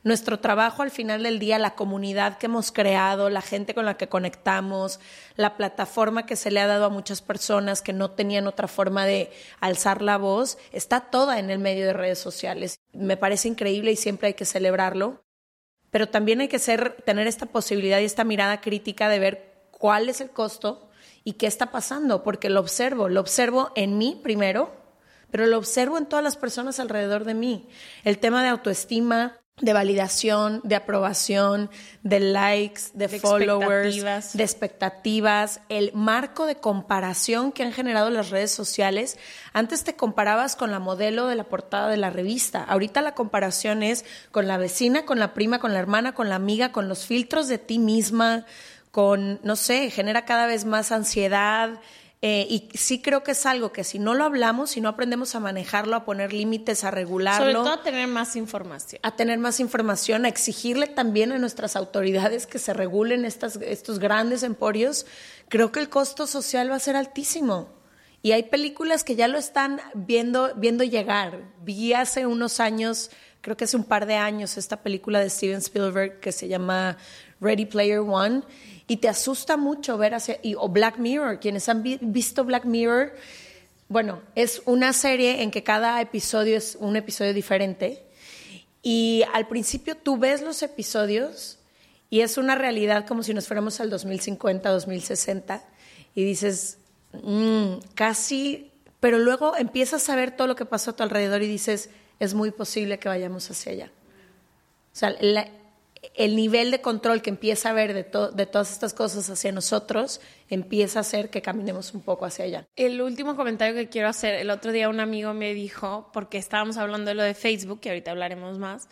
nuestro 0.04 0.38
trabajo 0.38 0.82
al 0.82 0.90
final 0.90 1.22
del 1.22 1.38
día, 1.38 1.58
la 1.58 1.74
comunidad 1.74 2.36
que 2.38 2.46
hemos 2.46 2.70
creado, 2.70 3.30
la 3.30 3.40
gente 3.40 3.74
con 3.74 3.86
la 3.86 3.96
que 3.96 4.08
conectamos, 4.08 5.00
la 5.34 5.56
plataforma 5.56 6.26
que 6.26 6.36
se 6.36 6.50
le 6.50 6.60
ha 6.60 6.66
dado 6.66 6.84
a 6.84 6.90
muchas 6.90 7.22
personas 7.22 7.80
que 7.80 7.94
no 7.94 8.10
tenían 8.10 8.46
otra 8.46 8.68
forma 8.68 9.06
de 9.06 9.32
alzar 9.60 10.02
la 10.02 10.18
voz, 10.18 10.58
está 10.72 11.00
toda 11.00 11.38
en 11.38 11.50
el 11.50 11.58
medio 11.58 11.86
de 11.86 11.94
redes 11.94 12.18
sociales. 12.18 12.78
Me 12.92 13.16
parece 13.16 13.48
increíble 13.48 13.92
y 13.92 13.96
siempre 13.96 14.28
hay 14.28 14.34
que 14.34 14.44
celebrarlo, 14.44 15.24
pero 15.90 16.08
también 16.08 16.40
hay 16.40 16.48
que 16.48 16.58
tener 16.58 17.26
esta 17.26 17.46
posibilidad 17.46 17.98
y 18.00 18.04
esta 18.04 18.24
mirada 18.24 18.60
crítica 18.60 19.08
de 19.08 19.18
ver 19.18 19.68
cuál 19.70 20.10
es 20.10 20.20
el 20.20 20.30
costo 20.30 20.90
y 21.24 21.32
qué 21.34 21.46
está 21.46 21.70
pasando, 21.70 22.22
porque 22.22 22.50
lo 22.50 22.60
observo, 22.60 23.08
lo 23.08 23.20
observo 23.20 23.72
en 23.74 23.96
mí 23.96 24.20
primero, 24.22 24.70
pero 25.30 25.46
lo 25.46 25.56
observo 25.56 25.96
en 25.96 26.06
todas 26.06 26.22
las 26.22 26.36
personas 26.36 26.78
alrededor 26.78 27.24
de 27.24 27.34
mí. 27.34 27.68
El 28.04 28.18
tema 28.18 28.42
de 28.42 28.50
autoestima, 28.50 29.40
de 29.60 29.72
validación, 29.72 30.60
de 30.64 30.74
aprobación, 30.74 31.70
de 32.02 32.18
likes, 32.18 32.82
de, 32.92 33.08
followers, 33.08 34.32
de 34.32 34.42
expectativas, 34.42 35.60
el 35.68 35.92
marco 35.94 36.46
de 36.46 36.56
comparación 36.56 37.52
que 37.52 37.62
han 37.62 37.72
generado 37.72 38.10
las 38.10 38.30
redes 38.30 38.50
sociales. 38.50 39.16
Antes 39.52 39.84
te 39.84 39.94
comparabas 39.94 40.56
con 40.56 40.72
la 40.72 40.80
modelo 40.80 41.28
de 41.28 41.36
la 41.36 41.44
portada 41.44 41.88
de 41.88 41.96
la 41.96 42.10
revista. 42.10 42.64
Ahorita 42.64 43.00
la 43.00 43.14
comparación 43.14 43.84
es 43.84 44.04
con 44.32 44.48
la 44.48 44.58
vecina, 44.58 45.06
con 45.06 45.20
la 45.20 45.34
prima, 45.34 45.60
con 45.60 45.72
la 45.72 45.78
hermana, 45.78 46.14
con 46.14 46.28
la 46.28 46.34
amiga, 46.34 46.72
con 46.72 46.88
los 46.88 47.06
filtros 47.06 47.46
de 47.46 47.58
ti 47.58 47.78
misma, 47.78 48.46
con, 48.90 49.38
no 49.44 49.54
sé, 49.54 49.88
genera 49.90 50.24
cada 50.24 50.46
vez 50.46 50.64
más 50.64 50.90
ansiedad, 50.90 51.80
eh, 52.26 52.46
y 52.48 52.70
sí 52.72 53.02
creo 53.02 53.22
que 53.22 53.32
es 53.32 53.44
algo 53.44 53.70
que 53.70 53.84
si 53.84 53.98
no 53.98 54.14
lo 54.14 54.24
hablamos, 54.24 54.70
si 54.70 54.80
no 54.80 54.88
aprendemos 54.88 55.34
a 55.34 55.40
manejarlo, 55.40 55.94
a 55.94 56.06
poner 56.06 56.32
límites, 56.32 56.82
a 56.82 56.90
regularlo. 56.90 57.44
Sobre 57.44 57.52
todo 57.52 57.70
a 57.70 57.82
tener 57.82 58.08
más 58.08 58.34
información. 58.34 58.98
A 59.02 59.14
tener 59.14 59.38
más 59.38 59.60
información, 59.60 60.24
a 60.24 60.28
exigirle 60.28 60.86
también 60.86 61.32
a 61.32 61.38
nuestras 61.38 61.76
autoridades 61.76 62.46
que 62.46 62.58
se 62.58 62.72
regulen 62.72 63.26
estas, 63.26 63.56
estos 63.56 63.98
grandes 63.98 64.42
emporios, 64.42 65.04
creo 65.50 65.70
que 65.70 65.80
el 65.80 65.90
costo 65.90 66.26
social 66.26 66.70
va 66.70 66.76
a 66.76 66.80
ser 66.80 66.96
altísimo. 66.96 67.68
Y 68.22 68.32
hay 68.32 68.44
películas 68.44 69.04
que 69.04 69.16
ya 69.16 69.28
lo 69.28 69.36
están 69.36 69.82
viendo, 69.92 70.54
viendo 70.56 70.82
llegar. 70.82 71.52
Vi 71.62 71.92
hace 71.92 72.24
unos 72.24 72.58
años 72.58 73.10
creo 73.42 73.58
que 73.58 73.64
hace 73.64 73.76
un 73.76 73.84
par 73.84 74.06
de 74.06 74.14
años, 74.14 74.56
esta 74.56 74.82
película 74.82 75.20
de 75.20 75.28
Steven 75.28 75.58
Spielberg 75.58 76.18
que 76.18 76.32
se 76.32 76.48
llama 76.48 76.96
Ready 77.42 77.66
Player 77.66 77.98
One 77.98 78.40
y 78.86 78.98
te 78.98 79.08
asusta 79.08 79.56
mucho 79.56 79.96
ver 79.96 80.14
hacia, 80.14 80.38
y, 80.42 80.54
o 80.54 80.68
Black 80.68 80.98
Mirror, 80.98 81.40
quienes 81.40 81.68
han 81.68 81.82
visto 81.82 82.44
Black 82.44 82.64
Mirror, 82.64 83.14
bueno, 83.88 84.22
es 84.34 84.62
una 84.66 84.92
serie 84.92 85.42
en 85.42 85.50
que 85.50 85.62
cada 85.62 86.00
episodio 86.00 86.56
es 86.56 86.76
un 86.80 86.96
episodio 86.96 87.32
diferente. 87.32 88.04
Y 88.82 89.24
al 89.32 89.46
principio 89.46 89.96
tú 89.96 90.18
ves 90.18 90.42
los 90.42 90.62
episodios 90.62 91.58
y 92.10 92.20
es 92.20 92.36
una 92.36 92.54
realidad 92.54 93.06
como 93.06 93.22
si 93.22 93.32
nos 93.34 93.46
fuéramos 93.46 93.80
al 93.80 93.90
2050, 93.90 94.70
2060 94.70 95.64
y 96.14 96.24
dices, 96.24 96.78
mm, 97.12 97.76
casi, 97.94 98.70
pero 99.00 99.18
luego 99.18 99.56
empiezas 99.56 100.08
a 100.08 100.16
ver 100.16 100.36
todo 100.36 100.46
lo 100.46 100.56
que 100.56 100.66
pasó 100.66 100.90
a 100.90 100.96
tu 100.96 101.02
alrededor 101.02 101.42
y 101.42 101.48
dices, 101.48 101.90
es 102.20 102.34
muy 102.34 102.50
posible 102.50 102.98
que 102.98 103.08
vayamos 103.08 103.50
hacia 103.50 103.72
allá. 103.72 103.92
O 104.92 104.96
sea, 104.96 105.14
el 106.14 106.36
nivel 106.36 106.70
de 106.70 106.80
control 106.80 107.22
que 107.22 107.30
empieza 107.30 107.68
a 107.68 107.72
haber 107.72 107.94
de, 107.94 108.02
de 108.02 108.46
todas 108.46 108.72
estas 108.72 108.94
cosas 108.94 109.28
hacia 109.30 109.52
nosotros 109.52 110.20
empieza 110.48 110.98
a 110.98 111.02
hacer 111.02 111.30
que 111.30 111.42
caminemos 111.42 111.94
un 111.94 112.02
poco 112.02 112.24
hacia 112.24 112.44
allá. 112.44 112.68
El 112.76 113.00
último 113.00 113.36
comentario 113.36 113.74
que 113.74 113.88
quiero 113.88 114.08
hacer, 114.08 114.34
el 114.34 114.50
otro 114.50 114.72
día 114.72 114.88
un 114.88 115.00
amigo 115.00 115.32
me 115.34 115.54
dijo, 115.54 116.10
porque 116.12 116.38
estábamos 116.38 116.76
hablando 116.76 117.08
de 117.10 117.14
lo 117.14 117.22
de 117.22 117.34
Facebook, 117.34 117.80
que 117.80 117.90
ahorita 117.90 118.10
hablaremos 118.10 118.58
más, 118.58 118.88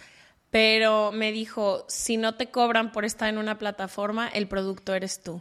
pero 0.50 1.12
me 1.12 1.32
dijo, 1.32 1.84
si 1.88 2.16
no 2.16 2.34
te 2.34 2.50
cobran 2.50 2.92
por 2.92 3.04
estar 3.04 3.28
en 3.28 3.38
una 3.38 3.58
plataforma, 3.58 4.28
el 4.28 4.48
producto 4.48 4.94
eres 4.94 5.22
tú. 5.22 5.40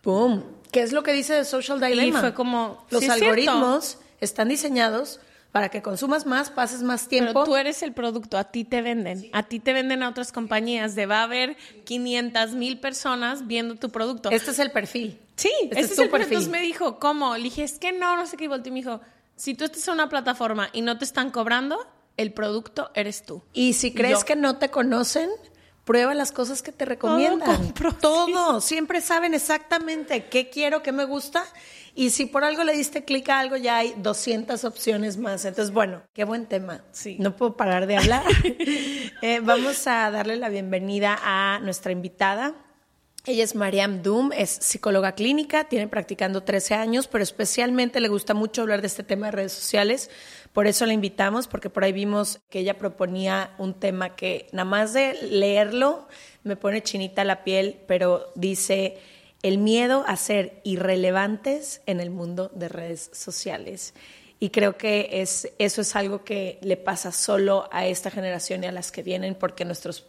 ¡Pum! 0.00 0.42
¿Qué 0.72 0.82
es 0.82 0.92
lo 0.92 1.02
que 1.02 1.12
dice 1.12 1.34
de 1.34 1.44
Social 1.44 1.80
Dilemma? 1.80 2.18
Y 2.18 2.20
fue 2.20 2.34
como, 2.34 2.86
los 2.90 3.08
algoritmos 3.08 3.98
están 4.20 4.48
diseñados 4.48 5.20
para 5.56 5.70
que 5.70 5.80
consumas 5.80 6.26
más, 6.26 6.50
pases 6.50 6.82
más 6.82 7.08
tiempo. 7.08 7.32
Pero 7.32 7.46
tú 7.46 7.56
eres 7.56 7.82
el 7.82 7.94
producto, 7.94 8.36
a 8.36 8.44
ti 8.44 8.64
te 8.64 8.82
venden. 8.82 9.30
A 9.32 9.44
ti 9.44 9.58
te 9.58 9.72
venden 9.72 10.02
a 10.02 10.10
otras 10.10 10.30
compañías. 10.30 10.94
De 10.94 11.06
va 11.06 11.20
a 11.20 11.22
haber 11.22 11.56
500 11.84 12.52
mil 12.52 12.78
personas 12.78 13.46
viendo 13.46 13.76
tu 13.76 13.88
producto. 13.88 14.30
Este 14.30 14.50
es 14.50 14.58
el 14.58 14.70
perfil. 14.70 15.18
Sí, 15.34 15.50
este, 15.70 15.80
es, 15.80 15.98
el 15.98 16.10
perfil. 16.10 16.26
Entonces 16.34 16.50
me 16.50 16.60
dijo, 16.60 16.98
¿cómo? 16.98 17.38
Le 17.38 17.44
dije, 17.44 17.62
es 17.62 17.78
que 17.78 17.92
no, 17.92 18.18
no 18.18 18.26
sé 18.26 18.36
qué. 18.36 18.44
Y 18.44 18.48
volteó 18.48 18.68
y 18.68 18.74
me 18.74 18.80
dijo, 18.80 19.00
si 19.34 19.54
tú 19.54 19.64
estás 19.64 19.88
en 19.88 19.94
una 19.94 20.10
plataforma 20.10 20.68
y 20.74 20.82
no 20.82 20.98
te 20.98 21.06
están 21.06 21.30
cobrando, 21.30 21.90
el 22.18 22.34
producto 22.34 22.90
eres 22.92 23.22
tú. 23.22 23.42
Y 23.54 23.72
si 23.72 23.94
crees 23.94 24.24
que 24.24 24.36
no 24.36 24.58
te 24.58 24.68
conocen, 24.68 25.30
prueba 25.86 26.12
las 26.14 26.32
cosas 26.32 26.62
que 26.62 26.72
te 26.72 26.84
recomiendan. 26.84 27.72
Todo, 27.72 27.92
Todo. 27.94 28.60
Siempre 28.60 29.00
saben 29.00 29.32
exactamente 29.32 30.24
qué 30.24 30.50
quiero, 30.50 30.82
qué 30.82 30.92
me 30.92 31.04
gusta. 31.04 31.44
Y 31.94 32.10
si 32.10 32.26
por 32.26 32.44
algo 32.44 32.64
le 32.64 32.76
diste 32.76 33.04
clic 33.04 33.30
a 33.30 33.38
algo, 33.38 33.56
ya 33.56 33.78
hay 33.78 33.94
200 33.96 34.64
opciones 34.64 35.16
más. 35.16 35.46
Entonces, 35.46 35.72
bueno, 35.72 36.02
qué 36.12 36.24
buen 36.24 36.44
tema. 36.44 36.82
Sí. 36.90 37.16
No 37.20 37.36
puedo 37.36 37.56
parar 37.56 37.86
de 37.86 37.96
hablar. 37.96 38.22
Eh, 39.22 39.40
vamos 39.40 39.86
a 39.86 40.10
darle 40.10 40.36
la 40.36 40.50
bienvenida 40.50 41.18
a 41.22 41.58
nuestra 41.60 41.90
invitada. 41.90 42.54
Ella 43.24 43.42
es 43.42 43.54
Mariam 43.54 44.02
Doom, 44.02 44.30
es 44.32 44.50
psicóloga 44.50 45.12
clínica, 45.12 45.64
tiene 45.64 45.88
practicando 45.88 46.42
13 46.42 46.74
años, 46.74 47.08
pero 47.08 47.24
especialmente 47.24 47.98
le 48.00 48.08
gusta 48.08 48.34
mucho 48.34 48.62
hablar 48.62 48.82
de 48.82 48.88
este 48.88 49.02
tema 49.02 49.26
de 49.26 49.32
redes 49.32 49.52
sociales 49.52 50.10
por 50.56 50.66
eso 50.66 50.86
la 50.86 50.94
invitamos, 50.94 51.48
porque 51.48 51.68
por 51.68 51.84
ahí 51.84 51.92
vimos 51.92 52.40
que 52.48 52.60
ella 52.60 52.78
proponía 52.78 53.54
un 53.58 53.74
tema 53.74 54.16
que 54.16 54.48
nada 54.52 54.64
más 54.64 54.94
de 54.94 55.12
leerlo 55.12 56.08
me 56.44 56.56
pone 56.56 56.82
chinita 56.82 57.24
la 57.24 57.44
piel, 57.44 57.78
pero 57.86 58.32
dice 58.36 58.96
el 59.42 59.58
miedo 59.58 60.02
a 60.06 60.16
ser 60.16 60.62
irrelevantes 60.64 61.82
en 61.84 62.00
el 62.00 62.08
mundo 62.08 62.50
de 62.54 62.70
redes 62.70 63.10
sociales. 63.12 63.92
Y 64.40 64.48
creo 64.48 64.78
que 64.78 65.10
es, 65.20 65.52
eso 65.58 65.82
es 65.82 65.94
algo 65.94 66.24
que 66.24 66.58
le 66.62 66.78
pasa 66.78 67.12
solo 67.12 67.68
a 67.70 67.86
esta 67.86 68.10
generación 68.10 68.64
y 68.64 68.66
a 68.66 68.72
las 68.72 68.90
que 68.90 69.02
vienen, 69.02 69.34
porque 69.34 69.66
nuestros 69.66 70.06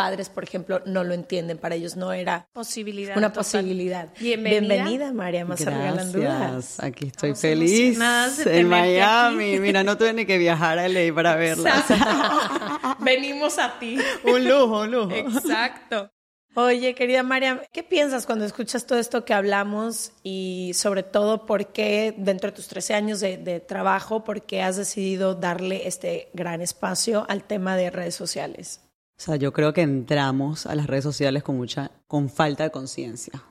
padres, 0.00 0.30
por 0.30 0.44
ejemplo, 0.44 0.80
no 0.86 1.04
lo 1.04 1.12
entienden. 1.12 1.58
Para 1.58 1.74
ellos 1.74 1.94
no 1.94 2.14
era 2.14 2.48
posibilidad, 2.54 3.18
una 3.18 3.34
posibilidad. 3.34 4.08
Bienvenida. 4.18 4.76
Bienvenida, 4.76 5.12
María 5.12 5.44
Gracias. 5.44 6.82
Aquí 6.82 7.08
estoy 7.08 7.34
feliz 7.34 7.98
en 8.46 8.68
Miami. 8.68 9.60
Mira, 9.60 9.84
no 9.84 9.98
tuve 9.98 10.14
ni 10.14 10.24
que 10.24 10.38
viajar 10.38 10.78
a 10.78 10.88
LA 10.88 11.14
para 11.14 11.36
verla. 11.36 12.96
Venimos 13.00 13.58
a 13.58 13.78
ti. 13.78 13.98
un 14.24 14.42
lujo, 14.42 14.80
un 14.80 14.90
lujo. 14.90 15.10
Exacto. 15.10 16.10
Oye, 16.54 16.94
querida 16.94 17.22
María, 17.22 17.62
¿qué 17.70 17.82
piensas 17.82 18.24
cuando 18.24 18.46
escuchas 18.46 18.86
todo 18.86 18.98
esto 18.98 19.26
que 19.26 19.34
hablamos 19.34 20.12
y 20.22 20.72
sobre 20.74 21.02
todo 21.02 21.44
por 21.44 21.74
qué 21.74 22.14
dentro 22.16 22.50
de 22.50 22.56
tus 22.56 22.68
13 22.68 22.94
años 22.94 23.20
de, 23.20 23.36
de 23.36 23.60
trabajo, 23.60 24.24
por 24.24 24.46
qué 24.46 24.62
has 24.62 24.76
decidido 24.76 25.34
darle 25.34 25.86
este 25.86 26.30
gran 26.32 26.62
espacio 26.62 27.26
al 27.28 27.44
tema 27.44 27.76
de 27.76 27.90
redes 27.90 28.14
sociales? 28.14 28.80
O 29.20 29.22
sea, 29.22 29.36
yo 29.36 29.52
creo 29.52 29.74
que 29.74 29.82
entramos 29.82 30.64
a 30.64 30.74
las 30.74 30.86
redes 30.86 31.04
sociales 31.04 31.42
con 31.42 31.58
mucha, 31.58 31.90
con 32.08 32.30
falta 32.30 32.64
de 32.64 32.70
conciencia. 32.70 33.42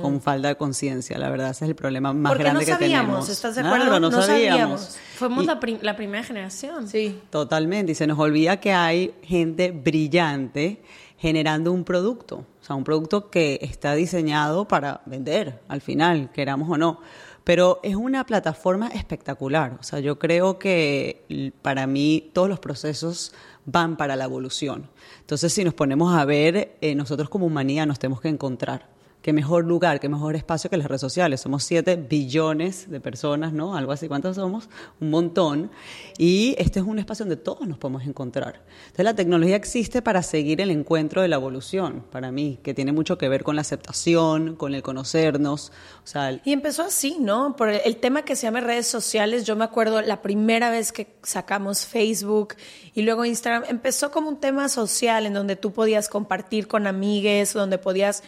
Con 0.00 0.22
falta 0.22 0.48
de 0.48 0.56
conciencia, 0.56 1.18
la 1.18 1.28
verdad, 1.28 1.50
ese 1.50 1.66
es 1.66 1.68
el 1.68 1.76
problema 1.76 2.14
más 2.14 2.38
grande 2.38 2.64
que 2.64 2.74
tenemos. 2.74 3.28
¿Estás 3.28 3.54
de 3.54 3.60
acuerdo? 3.60 4.00
no, 4.00 4.10
sabíamos. 4.10 4.96
Fuimos 5.16 5.44
la, 5.44 5.60
la, 5.82 5.94
primera 5.94 6.24
generación. 6.24 6.88
Sí. 6.88 7.20
Totalmente. 7.28 7.92
Y 7.92 7.94
se 7.94 8.06
nos 8.06 8.18
olvida 8.18 8.60
que 8.60 8.72
hay 8.72 9.14
gente 9.22 9.72
brillante 9.72 10.82
generando 11.18 11.70
un 11.70 11.84
producto. 11.84 12.46
O 12.60 12.64
sea, 12.64 12.74
un 12.74 12.84
producto 12.84 13.28
que 13.28 13.58
está 13.60 13.94
diseñado 13.94 14.66
para 14.66 15.02
vender, 15.04 15.60
al 15.68 15.82
final, 15.82 16.30
queramos 16.32 16.70
o 16.70 16.78
no. 16.78 16.98
Pero 17.44 17.78
es 17.82 17.94
una 17.94 18.24
plataforma 18.24 18.88
espectacular. 18.88 19.76
O 19.78 19.82
sea, 19.82 20.00
yo 20.00 20.18
creo 20.18 20.58
que 20.58 21.52
para 21.60 21.86
mí 21.86 22.30
todos 22.32 22.48
los 22.48 22.58
procesos 22.58 23.34
van 23.66 23.96
para 23.96 24.16
la 24.16 24.24
evolución. 24.24 24.88
Entonces, 25.20 25.52
si 25.52 25.64
nos 25.64 25.74
ponemos 25.74 26.14
a 26.14 26.24
ver, 26.24 26.76
eh, 26.80 26.94
nosotros 26.94 27.28
como 27.28 27.46
humanidad 27.46 27.86
nos 27.86 27.98
tenemos 27.98 28.20
que 28.20 28.28
encontrar 28.28 28.99
qué 29.22 29.32
mejor 29.32 29.64
lugar, 29.64 30.00
qué 30.00 30.08
mejor 30.08 30.36
espacio 30.36 30.70
que 30.70 30.76
las 30.76 30.86
redes 30.86 31.00
sociales. 31.00 31.40
Somos 31.40 31.64
7 31.64 31.96
billones 31.96 32.90
de 32.90 33.00
personas, 33.00 33.52
¿no? 33.52 33.76
Algo 33.76 33.92
así, 33.92 34.08
¿cuántos 34.08 34.36
somos? 34.36 34.68
Un 35.00 35.10
montón. 35.10 35.70
Y 36.16 36.54
este 36.58 36.80
es 36.80 36.86
un 36.86 36.98
espacio 36.98 37.24
donde 37.24 37.36
todos 37.36 37.66
nos 37.66 37.78
podemos 37.78 38.06
encontrar. 38.06 38.62
Entonces 38.82 39.04
la 39.04 39.14
tecnología 39.14 39.56
existe 39.56 40.02
para 40.02 40.22
seguir 40.22 40.60
el 40.60 40.70
encuentro 40.70 41.22
de 41.22 41.28
la 41.28 41.36
evolución, 41.36 42.04
para 42.10 42.32
mí, 42.32 42.58
que 42.62 42.74
tiene 42.74 42.92
mucho 42.92 43.18
que 43.18 43.28
ver 43.28 43.44
con 43.44 43.56
la 43.56 43.62
aceptación, 43.62 44.56
con 44.56 44.74
el 44.74 44.82
conocernos. 44.82 45.72
O 46.02 46.06
sea, 46.06 46.40
y 46.44 46.52
empezó 46.52 46.82
así, 46.82 47.18
¿no? 47.20 47.56
Por 47.56 47.68
el, 47.68 47.96
tema 47.96 48.22
que 48.22 48.36
se 48.36 48.46
llama 48.46 48.60
redes 48.60 48.86
sociales, 48.86 49.44
yo 49.44 49.56
me 49.56 49.64
acuerdo 49.64 50.00
la 50.00 50.22
primera 50.22 50.70
vez 50.70 50.92
que 50.92 51.14
sacamos 51.22 51.84
Facebook 51.84 52.54
y 52.94 53.02
luego 53.02 53.24
Instagram, 53.24 53.64
empezó 53.68 54.10
como 54.10 54.28
un 54.28 54.40
tema 54.40 54.68
social 54.68 55.26
en 55.26 55.34
donde 55.34 55.56
tú 55.56 55.72
podías 55.72 56.08
compartir 56.08 56.66
con 56.66 56.86
amigues, 56.86 57.52
donde 57.52 57.78
podías 57.78 58.22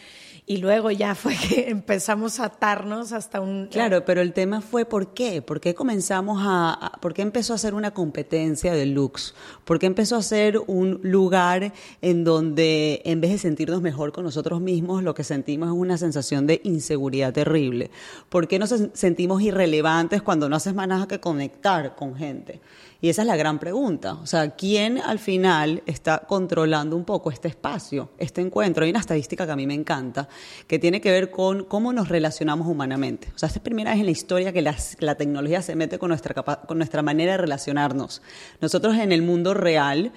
y 0.45 0.57
luego 0.57 0.91
ya 0.91 1.15
fue 1.15 1.35
que 1.35 1.69
empezamos 1.69 2.39
a 2.39 2.45
atarnos 2.45 3.13
hasta 3.13 3.41
un... 3.41 3.67
Claro, 3.67 4.03
pero 4.05 4.21
el 4.21 4.33
tema 4.33 4.61
fue 4.61 4.85
¿por 4.85 5.13
qué? 5.13 5.41
¿Por 5.41 5.59
qué 5.61 5.73
comenzamos 5.73 6.41
a, 6.43 6.93
por 7.01 7.13
qué 7.13 7.21
empezó 7.21 7.53
a 7.53 7.57
ser 7.57 7.73
una 7.73 7.91
competencia 7.91 8.73
de 8.73 8.85
looks? 8.85 9.33
¿Por 9.65 9.79
qué 9.79 9.85
empezó 9.85 10.15
a 10.17 10.21
ser 10.21 10.59
un 10.67 10.99
lugar 11.03 11.73
en 12.01 12.23
donde 12.23 13.01
en 13.05 13.21
vez 13.21 13.31
de 13.31 13.37
sentirnos 13.37 13.81
mejor 13.81 14.11
con 14.11 14.23
nosotros 14.23 14.61
mismos, 14.61 15.03
lo 15.03 15.13
que 15.13 15.23
sentimos 15.23 15.69
es 15.69 15.75
una 15.75 15.97
sensación 15.97 16.47
de 16.47 16.61
inseguridad 16.63 17.33
terrible? 17.33 17.91
¿Por 18.29 18.47
qué 18.47 18.59
nos 18.59 18.73
sentimos 18.93 19.41
irrelevantes 19.41 20.21
cuando 20.21 20.49
no 20.49 20.55
haces 20.55 20.73
más 20.73 20.87
nada 20.87 21.07
que 21.07 21.19
conectar 21.19 21.95
con 21.95 22.15
gente? 22.15 22.61
Y 23.03 23.09
esa 23.09 23.23
es 23.23 23.27
la 23.27 23.35
gran 23.35 23.59
pregunta. 23.59 24.13
O 24.13 24.25
sea, 24.25 24.51
¿quién 24.51 24.97
al 24.97 25.19
final 25.19 25.83
está 25.85 26.19
controlando 26.19 26.95
un 26.95 27.03
poco 27.03 27.31
este 27.31 27.49
espacio, 27.49 28.11
este 28.17 28.39
encuentro? 28.39 28.85
Hay 28.85 28.91
una 28.91 29.01
estadística 29.01 29.45
que 29.45 29.51
a 29.51 29.57
mí 29.57 29.67
me 29.67 29.73
encanta, 29.73 30.29
que 30.67 30.79
tiene 30.79 31.01
que 31.01 31.11
ver 31.11 31.29
con 31.29 31.65
cómo 31.65 31.91
nos 31.91 32.07
relacionamos 32.07 32.65
humanamente. 32.65 33.27
O 33.35 33.37
sea, 33.37 33.47
esta 33.47 33.47
es 33.47 33.55
la 33.57 33.63
primera 33.63 33.91
vez 33.91 33.99
en 33.99 34.05
la 34.05 34.11
historia 34.13 34.53
que 34.53 34.61
la 34.61 35.15
tecnología 35.15 35.61
se 35.61 35.75
mete 35.75 35.99
con 35.99 36.07
nuestra, 36.07 36.33
con 36.43 36.77
nuestra 36.77 37.01
manera 37.01 37.33
de 37.33 37.39
relacionarnos. 37.39 38.21
Nosotros 38.61 38.95
en 38.95 39.11
el 39.11 39.21
mundo 39.21 39.53
real, 39.53 40.13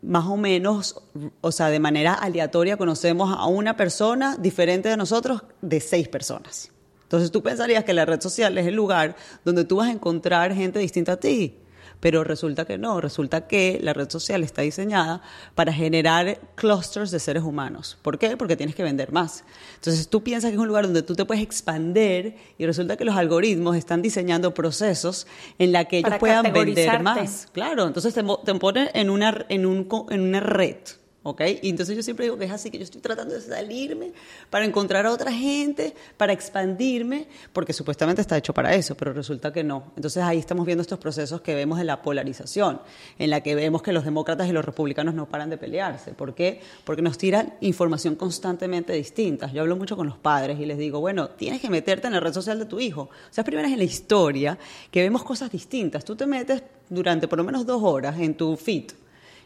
más 0.00 0.24
o 0.24 0.38
menos, 0.38 1.02
o 1.42 1.52
sea, 1.52 1.68
de 1.68 1.80
manera 1.80 2.14
aleatoria, 2.14 2.78
conocemos 2.78 3.36
a 3.36 3.44
una 3.44 3.76
persona 3.76 4.38
diferente 4.38 4.88
de 4.88 4.96
nosotros 4.96 5.42
de 5.60 5.80
seis 5.80 6.08
personas. 6.08 6.70
Entonces 7.02 7.30
tú 7.30 7.42
pensarías 7.42 7.84
que 7.84 7.92
la 7.92 8.06
red 8.06 8.22
social 8.22 8.56
es 8.56 8.66
el 8.66 8.74
lugar 8.74 9.16
donde 9.44 9.66
tú 9.66 9.76
vas 9.76 9.90
a 9.90 9.92
encontrar 9.92 10.54
gente 10.54 10.78
distinta 10.78 11.12
a 11.12 11.16
ti 11.18 11.58
pero 12.02 12.24
resulta 12.24 12.64
que 12.64 12.78
no, 12.78 13.00
resulta 13.00 13.46
que 13.46 13.78
la 13.80 13.92
red 13.92 14.10
social 14.10 14.42
está 14.42 14.62
diseñada 14.62 15.22
para 15.54 15.72
generar 15.72 16.40
clusters 16.56 17.12
de 17.12 17.20
seres 17.20 17.44
humanos. 17.44 17.96
¿Por 18.02 18.18
qué? 18.18 18.36
Porque 18.36 18.56
tienes 18.56 18.74
que 18.74 18.82
vender 18.82 19.12
más. 19.12 19.44
Entonces 19.76 20.08
tú 20.08 20.24
piensas 20.24 20.50
que 20.50 20.56
es 20.56 20.60
un 20.60 20.66
lugar 20.66 20.86
donde 20.86 21.04
tú 21.04 21.14
te 21.14 21.24
puedes 21.24 21.44
expandir 21.44 22.34
y 22.58 22.66
resulta 22.66 22.96
que 22.96 23.04
los 23.04 23.14
algoritmos 23.14 23.76
están 23.76 24.02
diseñando 24.02 24.52
procesos 24.52 25.28
en 25.60 25.70
la 25.70 25.84
que 25.84 25.98
ellos 25.98 26.14
puedan 26.18 26.52
vender 26.52 27.00
más. 27.04 27.46
Claro, 27.52 27.86
entonces 27.86 28.12
te, 28.12 28.24
te 28.44 28.54
ponen 28.56 28.88
en 28.94 29.08
una, 29.08 29.46
en, 29.48 29.64
un, 29.64 29.86
en 30.10 30.20
una 30.22 30.40
red 30.40 30.78
¿ok? 31.22 31.40
Y 31.62 31.70
entonces 31.70 31.96
yo 31.96 32.02
siempre 32.02 32.26
digo 32.26 32.38
que 32.38 32.44
es 32.44 32.50
así, 32.50 32.70
que 32.70 32.78
yo 32.78 32.84
estoy 32.84 33.00
tratando 33.00 33.34
de 33.34 33.40
salirme 33.40 34.12
para 34.50 34.64
encontrar 34.64 35.06
a 35.06 35.10
otra 35.10 35.32
gente, 35.32 35.94
para 36.16 36.32
expandirme, 36.32 37.26
porque 37.52 37.72
supuestamente 37.72 38.20
está 38.20 38.36
hecho 38.36 38.52
para 38.52 38.74
eso, 38.74 38.96
pero 38.96 39.12
resulta 39.12 39.52
que 39.52 39.62
no. 39.62 39.92
Entonces 39.96 40.22
ahí 40.22 40.38
estamos 40.38 40.66
viendo 40.66 40.82
estos 40.82 40.98
procesos 40.98 41.40
que 41.40 41.54
vemos 41.54 41.78
de 41.78 41.84
la 41.84 42.02
polarización, 42.02 42.80
en 43.18 43.30
la 43.30 43.40
que 43.40 43.54
vemos 43.54 43.82
que 43.82 43.92
los 43.92 44.04
demócratas 44.04 44.48
y 44.48 44.52
los 44.52 44.64
republicanos 44.64 45.14
no 45.14 45.28
paran 45.28 45.50
de 45.50 45.58
pelearse. 45.58 46.12
¿Por 46.12 46.34
qué? 46.34 46.60
Porque 46.84 47.02
nos 47.02 47.18
tiran 47.18 47.54
información 47.60 48.16
constantemente 48.16 48.92
distinta. 48.92 49.50
Yo 49.52 49.62
hablo 49.62 49.76
mucho 49.76 49.96
con 49.96 50.06
los 50.06 50.18
padres 50.18 50.58
y 50.58 50.66
les 50.66 50.78
digo, 50.78 51.00
bueno, 51.00 51.30
tienes 51.30 51.60
que 51.60 51.70
meterte 51.70 52.06
en 52.06 52.14
la 52.14 52.20
red 52.20 52.32
social 52.32 52.58
de 52.58 52.66
tu 52.66 52.80
hijo. 52.80 53.02
O 53.02 53.10
sea, 53.30 53.42
es 53.42 53.46
primera 53.46 53.68
vez 53.68 53.72
en 53.72 53.78
la 53.78 53.84
historia 53.84 54.58
que 54.90 55.00
vemos 55.00 55.22
cosas 55.22 55.50
distintas. 55.50 56.04
Tú 56.04 56.16
te 56.16 56.26
metes 56.26 56.62
durante 56.88 57.28
por 57.28 57.38
lo 57.38 57.44
menos 57.44 57.64
dos 57.64 57.82
horas 57.82 58.18
en 58.18 58.34
tu 58.34 58.56
feed 58.56 58.92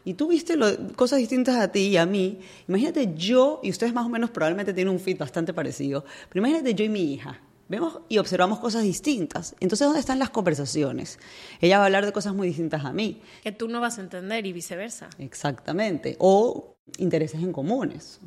y 0.07 0.15
tú 0.15 0.29
viste 0.29 0.57
cosas 0.95 1.19
distintas 1.19 1.57
a 1.57 1.73
ti 1.73 1.89
y 1.89 1.97
a 1.97 2.07
mí, 2.07 2.39
imagínate 2.69 3.13
yo, 3.17 3.59
y 3.65 3.71
ustedes 3.71 3.93
más 3.93 4.07
o 4.07 4.09
menos 4.09 4.31
probablemente 4.31 4.73
tienen 4.73 4.95
un 4.95 5.01
feed 5.01 5.19
bastante 5.19 5.53
parecido, 5.53 6.05
pero 6.29 6.47
imagínate 6.47 6.75
yo 6.77 6.85
y 6.85 6.89
mi 6.89 7.13
hija. 7.13 7.41
Vemos 7.69 7.99
y 8.09 8.19
observamos 8.19 8.61
cosas 8.61 8.85
distintas. 8.85 9.57
Entonces, 9.59 9.85
¿dónde 9.85 9.99
están 9.99 10.21
las 10.21 10.31
conversaciones? 10.31 11.19
Ella 11.61 11.79
va 11.79 11.83
a 11.83 11.87
hablar 11.87 12.07
de 12.07 12.13
cosas 12.13 12.35
muy 12.35 12.47
distintas 12.47 12.85
a 12.85 12.93
mí. 12.93 13.21
Que 13.43 13.51
tú 13.51 13.67
no 13.67 13.81
vas 13.81 13.99
a 13.99 14.03
entender 14.03 14.47
y 14.47 14.53
viceversa. 14.53 15.11
Exactamente. 15.19 16.15
O 16.21 16.77
intereses 16.99 17.43
en 17.43 17.53
comunes. 17.53 18.21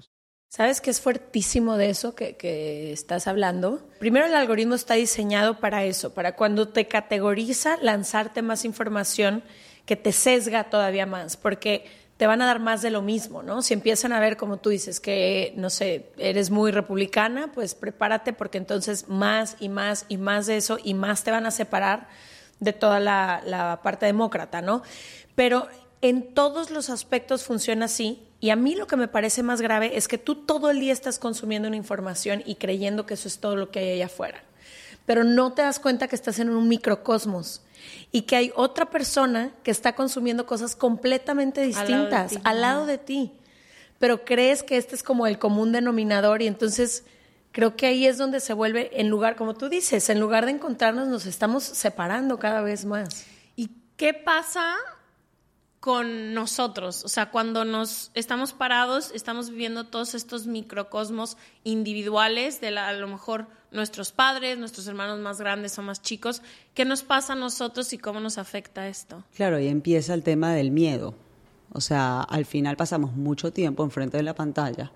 ¿Sabes 0.50 0.82
qué 0.82 0.90
es 0.90 1.00
fuertísimo 1.00 1.78
de 1.78 1.92
eso 1.92 2.14
que, 2.14 2.36
que, 2.36 2.92
estás 2.92 3.28
hablando? 3.28 3.88
Primero, 4.00 4.26
el 4.26 4.36
algoritmo 4.36 4.76
está 4.76 4.96
diseñado 4.96 5.62
para 5.62 5.86
eso, 5.86 6.14
para 6.14 6.36
cuando 6.36 6.68
te 6.68 6.90
categoriza, 6.90 7.78
lanzarte 7.82 8.42
más 8.42 8.66
información 8.66 9.44
que 9.90 9.96
te 9.96 10.12
sesga 10.12 10.66
todavía 10.66 11.08
más, 11.08 11.36
porque 11.36 11.90
te 12.18 12.28
van 12.28 12.44
a 12.44 12.46
dar 12.46 12.60
más 12.60 12.84
de 12.84 12.92
lo 12.92 13.02
mismo, 13.02 13.42
¿no? 13.42 13.64
Si 13.64 13.74
empiezan 13.74 14.14
a 14.14 14.20
ver, 14.20 14.38
como 14.38 14.58
tú 14.58 14.70
dices, 14.70 15.00
que, 15.00 15.52
no 15.56 15.72
sé, 15.72 16.12
eres 16.20 16.52
muy 16.52 16.70
republicana, 16.70 17.52
pues 17.52 17.74
prepárate 17.74 18.32
porque 18.32 18.60
entonces 18.60 19.10
más 19.10 19.56
y 19.60 19.68
más 19.68 20.06
y 20.08 20.18
más 20.18 20.46
de 20.46 20.58
eso 20.58 20.78
y 20.84 20.94
más 20.94 21.24
te 21.24 21.32
van 21.32 21.48
a 21.48 21.50
separar 21.50 22.08
de 22.60 22.72
toda 22.72 23.00
la, 23.00 23.80
parte 23.82 24.06
demócrata, 24.06 24.62
¿no? 24.62 24.84
Pero 25.34 25.68
en 26.04 26.36
todos 26.36 26.70
los 26.70 26.92
aspectos 26.92 27.44
funciona 27.44 27.86
así 27.86 28.22
y 28.40 28.52
a 28.52 28.56
mí 28.56 28.76
lo 28.76 28.86
que 28.86 28.96
me 28.96 29.08
parece 29.08 29.42
más 29.42 29.60
grave 29.60 29.98
es 29.98 30.08
que 30.08 30.20
tú 30.20 30.36
todo 30.36 30.70
el 30.70 30.80
día 30.80 30.94
estás 30.94 31.18
consumiendo 31.18 31.68
una 31.68 31.78
información 31.78 32.44
y 32.46 32.58
creyendo 32.58 33.08
que 33.08 33.16
eso 33.16 33.28
es 33.28 33.40
todo 33.40 33.56
lo 33.56 33.72
que 33.72 33.80
hay 33.80 33.92
allá 33.94 34.06
afuera, 34.06 34.44
pero 35.08 35.24
no 35.24 35.54
te 35.54 35.64
das 35.64 35.80
cuenta 35.80 36.08
que 36.08 36.16
estás 36.16 36.38
en 36.38 36.52
un 36.52 36.68
microcosmos 36.68 37.64
y 38.12 38.24
que 38.24 38.36
hay 38.36 38.52
otra 38.56 38.90
persona 38.90 39.52
que 39.64 39.72
está 39.72 39.94
consumiendo 39.94 40.46
cosas 40.46 40.76
completamente 40.76 41.62
distintas 41.62 42.40
al 42.44 42.62
lado 42.62 42.86
de 42.86 42.98
ti, 42.98 43.34
pero 44.00 44.26
crees 44.26 44.64
que 44.64 44.78
este 44.78 44.96
es 44.96 45.04
como 45.04 45.28
el 45.28 45.40
común 45.40 45.72
denominador 45.72 46.42
y 46.42 46.48
entonces 46.48 47.04
creo 47.52 47.76
que 47.76 47.88
ahí 47.88 48.06
es 48.06 48.18
donde 48.18 48.40
se 48.40 48.54
vuelve, 48.54 49.00
en 49.00 49.10
lugar, 49.10 49.36
como 49.36 49.56
tú 49.56 49.70
dices, 49.70 50.10
en 50.10 50.20
lugar 50.20 50.46
de 50.46 50.52
encontrarnos, 50.52 51.08
nos 51.08 51.26
estamos 51.26 51.64
separando 51.64 52.40
cada 52.40 52.62
vez 52.62 52.86
más. 52.86 53.26
¿Y 53.56 53.72
qué 53.98 54.14
pasa 54.14 54.76
con 55.80 56.34
nosotros? 56.34 57.04
O 57.06 57.08
sea, 57.08 57.32
cuando 57.32 57.66
nos 57.66 58.12
estamos 58.14 58.54
parados, 58.54 59.12
estamos 59.14 59.50
viviendo 59.50 59.86
todos 59.86 60.16
estos 60.16 60.48
microcosmos 60.48 61.38
individuales 61.64 62.62
de 62.62 62.78
a 62.78 62.94
lo 62.94 63.08
mejor 63.08 63.48
nuestros 63.72 64.12
padres, 64.12 64.58
nuestros 64.58 64.88
hermanos 64.88 65.20
más 65.20 65.40
grandes 65.40 65.78
o 65.80 65.82
más 65.82 66.02
chicos. 66.02 66.42
¿Qué 66.74 66.86
nos 66.86 67.04
pasa 67.04 67.34
a 67.34 67.36
nosotros 67.36 67.94
y 67.94 67.98
cómo 67.98 68.20
nos 68.20 68.38
afecta 68.38 68.88
esto? 68.88 69.24
Claro, 69.36 69.58
ahí 69.58 69.68
empieza 69.68 70.14
el 70.14 70.24
tema 70.24 70.54
del 70.54 70.72
miedo. 70.72 71.16
O 71.72 71.82
sea, 71.82 72.22
al 72.22 72.46
final 72.46 72.78
pasamos 72.78 73.14
mucho 73.14 73.54
tiempo 73.54 73.84
enfrente 73.84 74.18
de 74.18 74.24
la 74.24 74.34
pantalla 74.34 74.92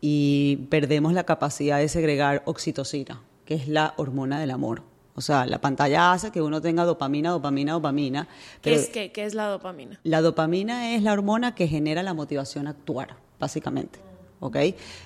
y 0.00 0.56
perdemos 0.70 1.12
la 1.12 1.24
capacidad 1.24 1.78
de 1.78 1.88
segregar 1.88 2.42
oxitocina, 2.46 3.22
que 3.44 3.54
es 3.54 3.68
la 3.68 3.94
hormona 3.96 4.40
del 4.40 4.52
amor. 4.52 4.91
O 5.14 5.20
sea, 5.20 5.44
la 5.46 5.60
pantalla 5.60 6.12
hace 6.12 6.30
que 6.30 6.40
uno 6.40 6.60
tenga 6.60 6.84
dopamina, 6.84 7.30
dopamina, 7.30 7.72
dopamina. 7.72 8.28
¿Qué 8.62 8.74
es, 8.74 8.88
qué 8.88 9.12
es 9.14 9.34
la 9.34 9.46
dopamina? 9.46 10.00
La 10.04 10.22
dopamina 10.22 10.94
es 10.94 11.02
la 11.02 11.12
hormona 11.12 11.54
que 11.54 11.68
genera 11.68 12.02
la 12.02 12.14
motivación 12.14 12.66
a 12.66 12.70
actuar, 12.70 13.16
básicamente. 13.38 14.00
¿ok? 14.42 14.56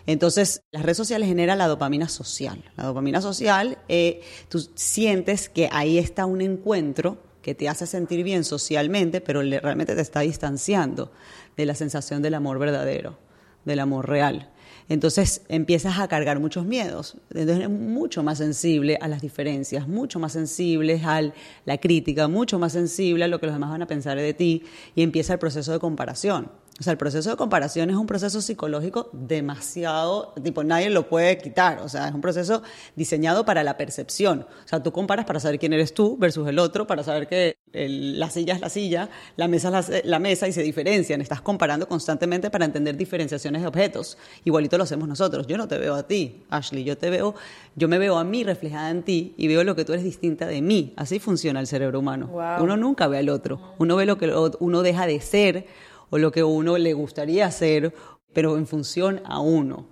Entonces, 0.06 0.62
las 0.72 0.82
redes 0.82 0.96
sociales 0.96 1.28
generan 1.28 1.58
la 1.58 1.68
dopamina 1.68 2.08
social. 2.08 2.64
La 2.76 2.84
dopamina 2.84 3.20
social, 3.20 3.78
eh, 3.88 4.22
tú 4.48 4.66
sientes 4.74 5.50
que 5.50 5.68
ahí 5.70 5.98
está 5.98 6.24
un 6.24 6.40
encuentro 6.40 7.18
que 7.42 7.54
te 7.54 7.68
hace 7.68 7.86
sentir 7.86 8.24
bien 8.24 8.44
socialmente, 8.44 9.20
pero 9.20 9.42
realmente 9.42 9.94
te 9.94 10.00
está 10.00 10.20
distanciando 10.20 11.12
de 11.56 11.66
la 11.66 11.74
sensación 11.74 12.22
del 12.22 12.34
amor 12.34 12.58
verdadero, 12.58 13.18
del 13.64 13.80
amor 13.80 14.08
real. 14.08 14.50
Entonces 14.88 15.42
empiezas 15.48 15.98
a 15.98 16.08
cargar 16.08 16.38
muchos 16.40 16.64
miedos. 16.64 17.16
Entonces 17.30 17.56
eres 17.56 17.70
mucho 17.70 18.22
más 18.22 18.38
sensible 18.38 18.98
a 19.00 19.08
las 19.08 19.20
diferencias, 19.20 19.88
mucho 19.88 20.18
más 20.18 20.32
sensible 20.32 21.00
a 21.04 21.22
la 21.64 21.78
crítica, 21.78 22.28
mucho 22.28 22.58
más 22.58 22.72
sensible 22.72 23.24
a 23.24 23.28
lo 23.28 23.40
que 23.40 23.46
los 23.46 23.54
demás 23.54 23.70
van 23.70 23.82
a 23.82 23.86
pensar 23.86 24.16
de 24.16 24.34
ti 24.34 24.64
y 24.94 25.02
empieza 25.02 25.32
el 25.32 25.38
proceso 25.38 25.72
de 25.72 25.78
comparación. 25.78 26.50
O 26.78 26.82
sea, 26.82 26.90
el 26.90 26.98
proceso 26.98 27.30
de 27.30 27.36
comparación 27.36 27.88
es 27.88 27.96
un 27.96 28.06
proceso 28.06 28.42
psicológico 28.42 29.08
demasiado, 29.14 30.34
tipo, 30.42 30.62
nadie 30.62 30.90
lo 30.90 31.08
puede 31.08 31.38
quitar. 31.38 31.80
O 31.80 31.88
sea, 31.88 32.08
es 32.08 32.14
un 32.14 32.20
proceso 32.20 32.62
diseñado 32.94 33.46
para 33.46 33.64
la 33.64 33.78
percepción. 33.78 34.46
O 34.64 34.68
sea, 34.68 34.82
tú 34.82 34.92
comparas 34.92 35.24
para 35.24 35.40
saber 35.40 35.58
quién 35.58 35.72
eres 35.72 35.94
tú 35.94 36.18
versus 36.18 36.46
el 36.48 36.58
otro, 36.58 36.86
para 36.86 37.02
saber 37.02 37.28
que 37.28 37.56
la 37.76 38.30
silla 38.30 38.54
es 38.54 38.60
la 38.60 38.68
silla, 38.68 39.10
la 39.36 39.48
mesa 39.48 39.78
es 39.78 40.04
la, 40.04 40.18
mesa 40.18 40.48
y 40.48 40.52
se 40.52 40.62
diferencian. 40.62 41.20
Estás 41.20 41.40
comparando 41.40 41.86
constantemente 41.88 42.50
para 42.50 42.64
entender 42.64 42.96
diferenciaciones 42.96 43.62
de 43.62 43.68
objetos. 43.68 44.16
Igualito 44.44 44.78
lo 44.78 44.84
hacemos 44.84 45.08
nosotros. 45.08 45.46
Yo 45.46 45.56
no 45.56 45.68
te 45.68 45.78
veo 45.78 45.94
a 45.94 46.04
ti, 46.04 46.42
Ashley. 46.48 46.84
Yo 46.84 46.96
te 46.96 47.10
veo, 47.10 47.34
yo 47.74 47.88
me 47.88 47.98
veo 47.98 48.16
a 48.18 48.24
mí 48.24 48.44
reflejada 48.44 48.90
en 48.90 49.02
ti 49.02 49.34
y 49.36 49.48
veo 49.48 49.64
lo 49.64 49.76
que 49.76 49.84
tú 49.84 49.92
eres 49.92 50.04
distinta 50.04 50.46
de 50.46 50.62
mí. 50.62 50.94
Así 50.96 51.18
funciona 51.18 51.60
el 51.60 51.66
cerebro 51.66 51.98
humano. 51.98 52.30
Uno 52.60 52.76
nunca 52.76 53.08
ve 53.08 53.18
al 53.18 53.28
otro. 53.28 53.74
Uno 53.78 53.96
ve 53.96 54.06
lo 54.06 54.18
que 54.18 54.32
uno 54.60 54.82
deja 54.82 55.06
de 55.06 55.20
ser 55.20 55.66
o 56.10 56.18
lo 56.18 56.32
que 56.32 56.42
uno 56.44 56.78
le 56.78 56.92
gustaría 56.94 57.46
hacer, 57.46 57.94
pero 58.32 58.56
en 58.56 58.66
función 58.66 59.20
a 59.24 59.40
uno. 59.40 59.86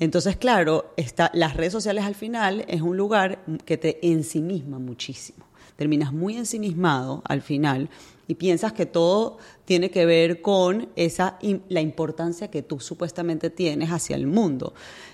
Entonces, 0.00 0.36
claro, 0.36 0.92
está, 0.96 1.30
las 1.34 1.56
redes 1.56 1.72
sociales 1.72 2.04
al 2.04 2.14
final 2.14 2.64
es 2.68 2.82
un 2.82 2.96
lugar 2.96 3.44
que 3.64 3.78
te 3.78 4.06
ensimisma 4.06 4.78
muchísimo. 4.78 5.43
Terminas 5.76 6.12
muy 6.12 6.36
ensimismado 6.36 7.22
al 7.24 7.42
final 7.42 7.88
y 8.26 8.36
piensas 8.36 8.72
que 8.72 8.86
todo 8.86 9.38
tiene 9.64 9.90
que 9.90 10.06
ver 10.06 10.40
con 10.40 10.88
esa 10.96 11.38
la 11.68 11.80
importancia 11.80 12.48
que 12.48 12.62
tú 12.62 12.80
supuestamente 12.80 13.50
tienes 13.50 13.90
hacia 13.90 14.16
el 14.16 14.26
mundo. 14.26 14.72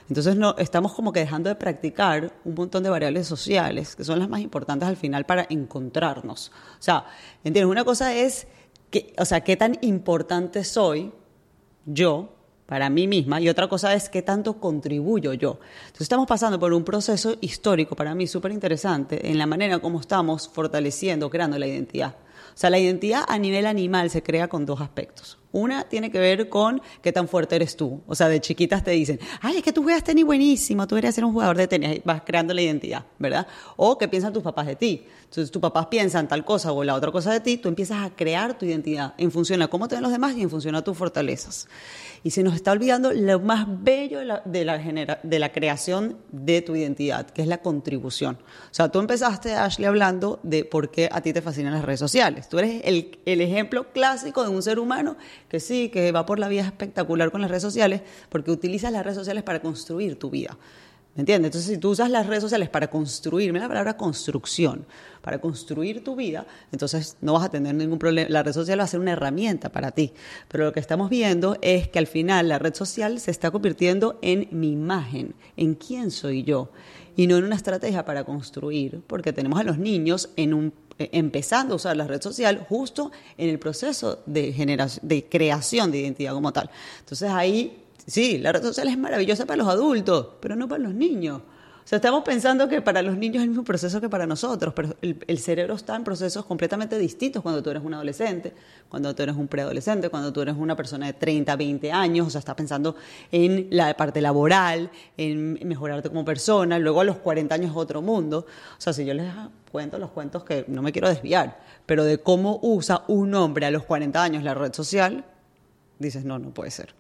Entonces 0.09 0.37
no 0.37 0.55
estamos 0.59 0.93
como 0.93 1.13
que 1.13 1.21
dejando 1.21 1.49
de 1.49 1.57
practicar 1.57 2.33
un 2.45 2.55
montón 2.55 2.83
de 2.83 2.91
variables 2.91 3.27
sociales 3.27 3.97
que 3.97 4.05
son 4.05 4.19
las 4.19 4.29
más 4.29 4.41
importantes 4.41 4.89
al 4.89 4.97
final 4.97 5.27
para 5.27 5.47
encontrarnos. 5.49 6.53
O 6.79 6.83
sea, 6.83 7.05
entiendes, 7.45 7.71
una 7.71 7.85
cosa 7.85 8.15
es 8.15 8.47
o 9.19 9.25
sea, 9.25 9.43
qué 9.43 9.57
tan 9.57 9.79
importante 9.83 10.65
soy 10.65 11.13
yo 11.87 12.35
para 12.71 12.89
mí 12.89 13.09
misma 13.09 13.41
y 13.41 13.49
otra 13.49 13.67
cosa 13.67 13.93
es 13.95 14.09
qué 14.09 14.23
tanto 14.23 14.61
contribuyo 14.61 15.33
yo. 15.35 15.59
Entonces 15.87 16.03
estamos 16.03 16.29
pasando 16.29 16.61
por 16.61 16.73
un 16.73 16.85
proceso 16.85 17.35
histórico 17.41 17.97
para 17.97 18.15
mí 18.15 18.29
súper 18.29 18.53
interesante 18.53 19.29
en 19.29 19.39
la 19.39 19.47
manera 19.47 19.81
como 19.81 19.99
estamos 19.99 20.49
fortaleciendo, 20.49 21.29
creando 21.31 21.59
la 21.59 21.67
identidad. 21.67 22.15
O 22.55 22.57
sea, 22.61 22.71
la 22.71 22.79
identidad 22.79 23.25
a 23.27 23.39
nivel 23.39 23.67
animal 23.67 24.09
se 24.09 24.23
crea 24.23 24.47
con 24.47 24.67
dos 24.67 24.81
aspectos. 24.81 25.40
Una 25.53 25.85
tiene 25.85 26.11
que 26.11 26.19
ver 26.19 26.49
con 26.49 26.81
qué 27.03 27.13
tan 27.13 27.27
fuerte 27.27 27.57
eres 27.57 27.77
tú. 27.77 28.01
O 28.07 28.15
sea, 28.15 28.29
de 28.29 28.41
chiquitas 28.41 28.85
te 28.85 28.93
dicen, 28.93 29.19
ay, 29.41 29.57
es 29.57 29.63
que 29.63 29.73
tú 29.73 29.83
juegas 29.83 30.05
tenis 30.05 30.25
buenísimo, 30.25 30.87
tú 30.87 30.95
deberías 30.95 31.15
ser 31.15 31.25
un 31.25 31.33
jugador 31.33 31.57
de 31.57 31.67
tenis, 31.67 32.01
vas 32.05 32.23
creando 32.25 32.55
la 32.55 32.63
identidad, 32.63 33.05
¿verdad? 33.19 33.47
O 33.77 33.99
qué 33.99 34.07
piensan 34.07 34.33
tus 34.33 34.43
papás 34.43 34.67
de 34.67 34.77
ti. 34.77 35.05
Entonces, 35.25 35.51
tus 35.51 35.61
papás 35.61 35.87
piensan 35.87 36.29
tal 36.29 36.45
cosa 36.45 36.73
o 36.73 36.85
la 36.85 36.95
otra 36.95 37.11
cosa 37.11 37.33
de 37.33 37.41
ti, 37.41 37.57
tú 37.57 37.69
empiezas 37.69 38.05
a 38.05 38.11
crear 38.11 38.59
tu 38.59 38.67
identidad 38.67 39.15
en 39.19 39.31
función 39.31 39.63
a 39.63 39.69
cómo 39.69 39.89
te 39.89 39.97
ven 39.97 40.03
los 40.03 40.13
demás 40.13 40.37
y 40.37 40.43
en 40.43 40.51
función 40.51 40.75
a 40.75 40.83
tus 40.83 40.97
fortalezas. 40.97 41.69
Y 42.23 42.31
se 42.31 42.43
nos 42.43 42.55
está 42.55 42.73
olvidando 42.73 43.13
lo 43.13 43.41
más 43.41 43.67
bello 43.69 44.19
de 44.19 44.25
la, 44.25 44.43
de 44.45 44.65
la, 44.65 45.21
de 45.23 45.39
la 45.39 45.53
creación 45.53 46.19
de 46.31 46.63
tu 46.63 46.77
identidad, 46.77 47.31
que 47.31 47.43
es 47.43 47.49
la 47.49 47.59
contribución. 47.59 48.39
O 48.71 48.75
sea, 48.75 48.91
tú 48.91 48.99
empezaste, 48.99 49.55
Ashley, 49.55 49.87
hablando 49.87 50.39
de 50.43 50.65
por 50.65 50.91
qué 50.91 51.09
a 51.11 51.21
ti 51.23 51.33
te 51.33 51.43
fascinan 51.43 51.73
las 51.73 51.85
redes 51.85 52.01
sociales. 52.01 52.49
Tú 52.49 52.59
eres 52.59 52.83
el, 52.85 53.19
el 53.25 53.41
ejemplo 53.41 53.93
clásico 53.93 54.43
de 54.43 54.51
un 54.51 54.63
ser 54.63 54.79
humano 54.79 55.17
que 55.51 55.61
sí, 55.61 55.89
que 55.89 56.13
va 56.13 56.25
por 56.25 56.39
la 56.39 56.49
vida 56.49 56.63
espectacular 56.63 57.31
con 57.31 57.41
las 57.41 57.51
redes 57.51 57.63
sociales, 57.63 58.03
porque 58.29 58.51
utilizas 58.51 58.93
las 58.93 59.05
redes 59.05 59.19
sociales 59.19 59.43
para 59.43 59.61
construir 59.61 60.19
tu 60.19 60.31
vida. 60.31 60.57
¿Me 61.17 61.23
entiendes? 61.23 61.49
Entonces, 61.49 61.75
si 61.75 61.79
tú 61.79 61.91
usas 61.91 62.09
las 62.09 62.29
redes 62.29 62.43
sociales 62.43 62.69
para 62.69 62.89
construir, 62.89 63.53
la 63.53 63.67
palabra 63.67 63.97
construcción, 63.97 64.87
para 65.23 65.41
construir 65.41 66.05
tu 66.05 66.15
vida, 66.15 66.47
entonces 66.71 67.17
no 67.21 67.33
vas 67.33 67.47
a 67.47 67.49
tener 67.51 67.75
ningún 67.75 67.99
problema. 67.99 68.31
La 68.31 68.45
red 68.45 68.53
social 68.53 68.79
va 68.79 68.85
a 68.85 68.87
ser 68.87 69.01
una 69.01 69.13
herramienta 69.13 69.73
para 69.73 69.91
ti. 69.91 70.13
Pero 70.47 70.67
lo 70.67 70.73
que 70.73 70.79
estamos 70.79 71.11
viendo 71.11 71.59
es 71.63 71.89
que 71.89 71.99
al 71.99 72.07
final 72.07 72.49
la 72.49 72.61
red 72.61 72.75
social 72.75 73.19
se 73.19 73.33
está 73.33 73.51
convirtiendo 73.51 74.21
en 74.23 74.47
mi 74.53 74.71
imagen, 74.71 75.35
en 75.57 75.75
quién 75.75 76.13
soy 76.13 76.45
yo, 76.45 76.71
y 77.17 77.27
no 77.27 77.37
en 77.37 77.45
una 77.45 77.57
estrategia 77.57 78.05
para 78.05 78.23
construir, 78.23 79.03
porque 79.09 79.33
tenemos 79.33 79.59
a 79.59 79.65
los 79.65 79.79
niños 79.79 80.31
en 80.37 80.55
un 80.55 80.73
empezando 81.13 81.75
a 81.75 81.77
usar 81.77 81.97
la 81.97 82.07
red 82.07 82.21
social 82.21 82.67
justo 82.69 83.11
en 83.39 83.49
el 83.49 83.59
proceso 83.59 84.21
de, 84.27 84.53
generación, 84.53 85.09
de 85.09 85.25
creación 85.25 85.91
de 85.91 85.99
identidad 85.99 86.33
como 86.33 86.53
tal. 86.53 86.71
Entonces 86.99 87.31
ahí, 87.31 87.85
sí, 88.07 88.39
la 88.39 88.53
red 88.53 88.63
social 88.63 88.89
es 88.89 88.99
maravillosa 88.99 89.47
para 89.47 89.59
los 89.59 89.69
adultos, 89.69 90.29
pero 90.41 90.57
no 90.57 90.69
para 90.69 90.83
los 90.83 90.95
niños. 90.95 91.43
O 91.83 91.89
sea, 91.91 91.97
estamos 91.97 92.23
pensando 92.23 92.69
que 92.69 92.83
para 92.83 93.03
los 93.03 93.17
niños 93.17 93.37
es 93.37 93.43
el 93.43 93.49
mismo 93.49 93.65
proceso 93.65 94.01
que 94.01 94.09
para 94.09 94.27
nosotros, 94.27 94.73
pero 94.75 94.95
el, 95.01 95.39
cerebro 95.39 95.75
está 95.75 95.97
en 95.97 96.05
procesos 96.05 96.45
completamente 96.45 96.99
distintos 96.99 97.43
cuando 97.43 97.63
tú 97.63 97.71
eres 97.71 97.83
un 97.83 97.95
adolescente, 97.95 98.53
cuando 98.89 99.15
tú 99.15 99.23
eres 99.23 99.35
un 99.35 99.49
preadolescente, 99.49 100.09
cuando 100.09 100.33
tú 100.33 100.43
eres 100.43 100.55
una 100.57 100.77
persona 100.77 101.07
de 101.07 101.15
30, 101.15 101.57
20 101.57 101.91
años, 101.91 102.27
o 102.27 102.31
sea, 102.31 102.39
estás 102.39 102.55
pensando 102.55 102.95
en 103.33 103.69
la 103.71 103.97
parte 103.97 104.21
laboral, 104.21 104.91
en 105.17 105.55
mejorarte 105.67 106.11
como 106.11 106.25
persona, 106.25 106.79
luego 106.79 107.01
a 107.01 107.05
los 107.05 107.17
40 107.17 107.55
años 107.55 107.73
otro 107.75 108.03
mundo. 108.03 108.47
O 108.79 108.81
sea, 108.81 108.93
si 108.93 109.05
yo 109.05 109.15
les 109.15 109.33
cuento 109.73 109.99
los 109.99 110.11
cuentos 110.11 110.45
que 110.45 110.65
no 110.69 110.83
me 110.83 110.93
quiero 110.93 111.09
desviar, 111.09 111.61
pero 111.87 112.05
de 112.05 112.19
cómo 112.19 112.61
usa 112.63 113.05
un 113.09 113.35
hombre 113.35 113.67
a 113.67 113.71
los 113.71 113.85
40 113.85 114.23
años 114.23 114.45
la 114.45 114.55
red 114.55 114.73
social, 114.73 115.25
dices, 115.99 116.25
no, 116.25 116.39
no 116.39 116.51
puede 116.51 116.71
ser. 116.71 116.95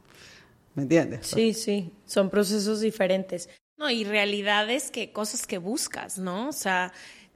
¿Me 0.75 0.83
entiendes? 0.83 1.27
Sí, 1.27 1.53
sí, 1.53 1.93
son 2.07 2.31
procesos 2.31 2.81
diferentes. 2.81 3.49
No, 3.81 3.89
y 3.89 4.05
realidades 4.05 4.91
que 4.91 5.11
cosas 5.11 5.47
que 5.47 5.57
buscas, 5.57 6.19
¿no? 6.19 6.51
O 6.51 6.53
sea, 6.53 6.93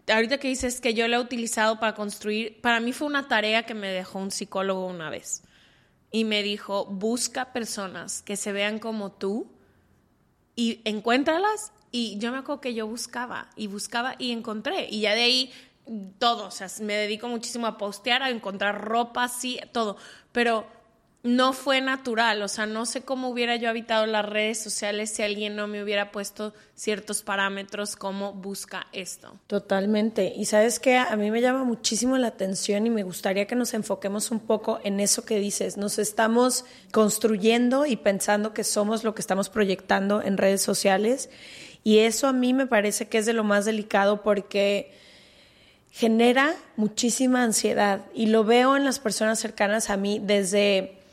ahorita 0.06 0.36
que 0.36 0.48
dices 0.48 0.82
que 0.82 0.92
yo 0.92 1.08
lo 1.08 1.16
he 1.16 1.18
utilizado 1.18 1.80
para 1.80 1.94
construir, 1.94 2.60
para 2.60 2.80
mí 2.80 2.92
fue 2.92 3.06
una 3.06 3.28
tarea 3.28 3.64
que 3.64 3.72
me 3.72 3.88
dejó 3.88 4.18
un 4.18 4.30
psicólogo 4.30 4.84
una 4.84 5.08
vez. 5.08 5.42
Y 6.10 6.24
me 6.24 6.42
dijo, 6.42 6.84
busca 6.84 7.54
personas 7.54 8.20
que 8.20 8.36
se 8.36 8.52
vean 8.52 8.78
como 8.78 9.10
tú 9.10 9.50
y 10.54 10.82
encuéntralas. 10.84 11.72
Y 11.90 12.18
yo 12.18 12.30
me 12.30 12.36
acuerdo 12.36 12.60
que 12.60 12.74
yo 12.74 12.86
buscaba 12.86 13.48
y 13.56 13.66
buscaba 13.66 14.14
y 14.18 14.30
encontré. 14.30 14.86
Y 14.90 15.00
ya 15.00 15.14
de 15.14 15.22
ahí 15.22 15.52
todo, 16.18 16.48
o 16.48 16.50
sea, 16.50 16.68
me 16.82 16.92
dedico 16.92 17.26
muchísimo 17.26 17.66
a 17.66 17.78
postear, 17.78 18.22
a 18.22 18.28
encontrar 18.28 18.84
ropa, 18.84 19.28
sí, 19.28 19.58
todo. 19.72 19.96
Pero 20.30 20.66
no 21.24 21.54
fue 21.54 21.80
natural, 21.80 22.42
o 22.42 22.48
sea, 22.48 22.66
no 22.66 22.84
sé 22.84 23.00
cómo 23.00 23.30
hubiera 23.30 23.56
yo 23.56 23.70
habitado 23.70 24.04
las 24.04 24.26
redes 24.26 24.62
sociales 24.62 25.08
si 25.08 25.22
alguien 25.22 25.56
no 25.56 25.66
me 25.66 25.82
hubiera 25.82 26.12
puesto 26.12 26.52
ciertos 26.74 27.22
parámetros 27.22 27.96
como 27.96 28.34
busca 28.34 28.88
esto. 28.92 29.34
Totalmente. 29.46 30.34
Y 30.36 30.44
sabes 30.44 30.78
que 30.78 30.98
a 30.98 31.16
mí 31.16 31.30
me 31.30 31.40
llama 31.40 31.64
muchísimo 31.64 32.18
la 32.18 32.26
atención 32.26 32.86
y 32.86 32.90
me 32.90 33.04
gustaría 33.04 33.46
que 33.46 33.54
nos 33.54 33.72
enfoquemos 33.72 34.30
un 34.30 34.40
poco 34.40 34.80
en 34.84 35.00
eso 35.00 35.24
que 35.24 35.38
dices. 35.38 35.78
Nos 35.78 35.98
estamos 35.98 36.66
construyendo 36.92 37.86
y 37.86 37.96
pensando 37.96 38.52
que 38.52 38.62
somos 38.62 39.02
lo 39.02 39.14
que 39.14 39.22
estamos 39.22 39.48
proyectando 39.48 40.20
en 40.20 40.36
redes 40.36 40.60
sociales 40.60 41.30
y 41.82 42.00
eso 42.00 42.26
a 42.26 42.34
mí 42.34 42.52
me 42.52 42.66
parece 42.66 43.08
que 43.08 43.16
es 43.16 43.24
de 43.24 43.32
lo 43.32 43.44
más 43.44 43.64
delicado 43.64 44.22
porque 44.22 44.92
genera 45.90 46.54
muchísima 46.76 47.44
ansiedad 47.44 48.04
y 48.12 48.26
lo 48.26 48.44
veo 48.44 48.76
en 48.76 48.84
las 48.84 48.98
personas 48.98 49.38
cercanas 49.38 49.88
a 49.88 49.96
mí 49.96 50.20
desde 50.22 51.03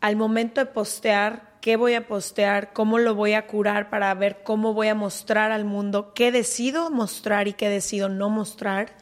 al 0.00 0.16
momento 0.16 0.60
de 0.60 0.66
postear, 0.66 1.58
qué 1.60 1.76
voy 1.76 1.94
a 1.94 2.06
postear, 2.06 2.72
cómo 2.72 2.98
lo 2.98 3.14
voy 3.14 3.34
a 3.34 3.46
curar 3.46 3.90
para 3.90 4.12
ver 4.14 4.42
cómo 4.42 4.72
voy 4.72 4.88
a 4.88 4.94
mostrar 4.94 5.52
al 5.52 5.64
mundo, 5.64 6.12
qué 6.14 6.32
decido 6.32 6.90
mostrar 6.90 7.48
y 7.48 7.52
qué 7.52 7.68
decido 7.68 8.08
no 8.08 8.30
mostrar, 8.30 8.96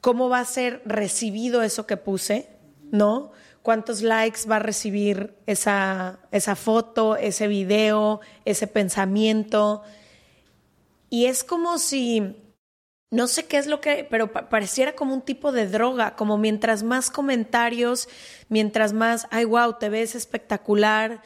cómo 0.00 0.28
va 0.28 0.40
a 0.40 0.44
ser 0.44 0.82
recibido 0.84 1.62
eso 1.62 1.86
que 1.86 1.96
puse, 1.96 2.48
¿no? 2.90 3.32
cuántos 3.66 4.00
likes 4.00 4.48
va 4.48 4.56
a 4.56 4.60
recibir 4.60 5.34
esa, 5.44 6.20
esa 6.30 6.54
foto, 6.54 7.16
ese 7.16 7.48
video, 7.48 8.20
ese 8.44 8.68
pensamiento. 8.68 9.82
Y 11.10 11.24
es 11.24 11.42
como 11.42 11.78
si 11.78 12.36
no 13.16 13.26
sé 13.26 13.46
qué 13.46 13.56
es 13.56 13.66
lo 13.66 13.80
que, 13.80 14.06
pero 14.08 14.30
pareciera 14.30 14.94
como 14.94 15.14
un 15.14 15.22
tipo 15.22 15.50
de 15.50 15.66
droga, 15.66 16.14
como 16.16 16.36
mientras 16.36 16.82
más 16.82 17.10
comentarios, 17.10 18.08
mientras 18.50 18.92
más, 18.92 19.26
ay, 19.30 19.46
wow, 19.46 19.78
te 19.78 19.88
ves 19.88 20.14
espectacular, 20.14 21.22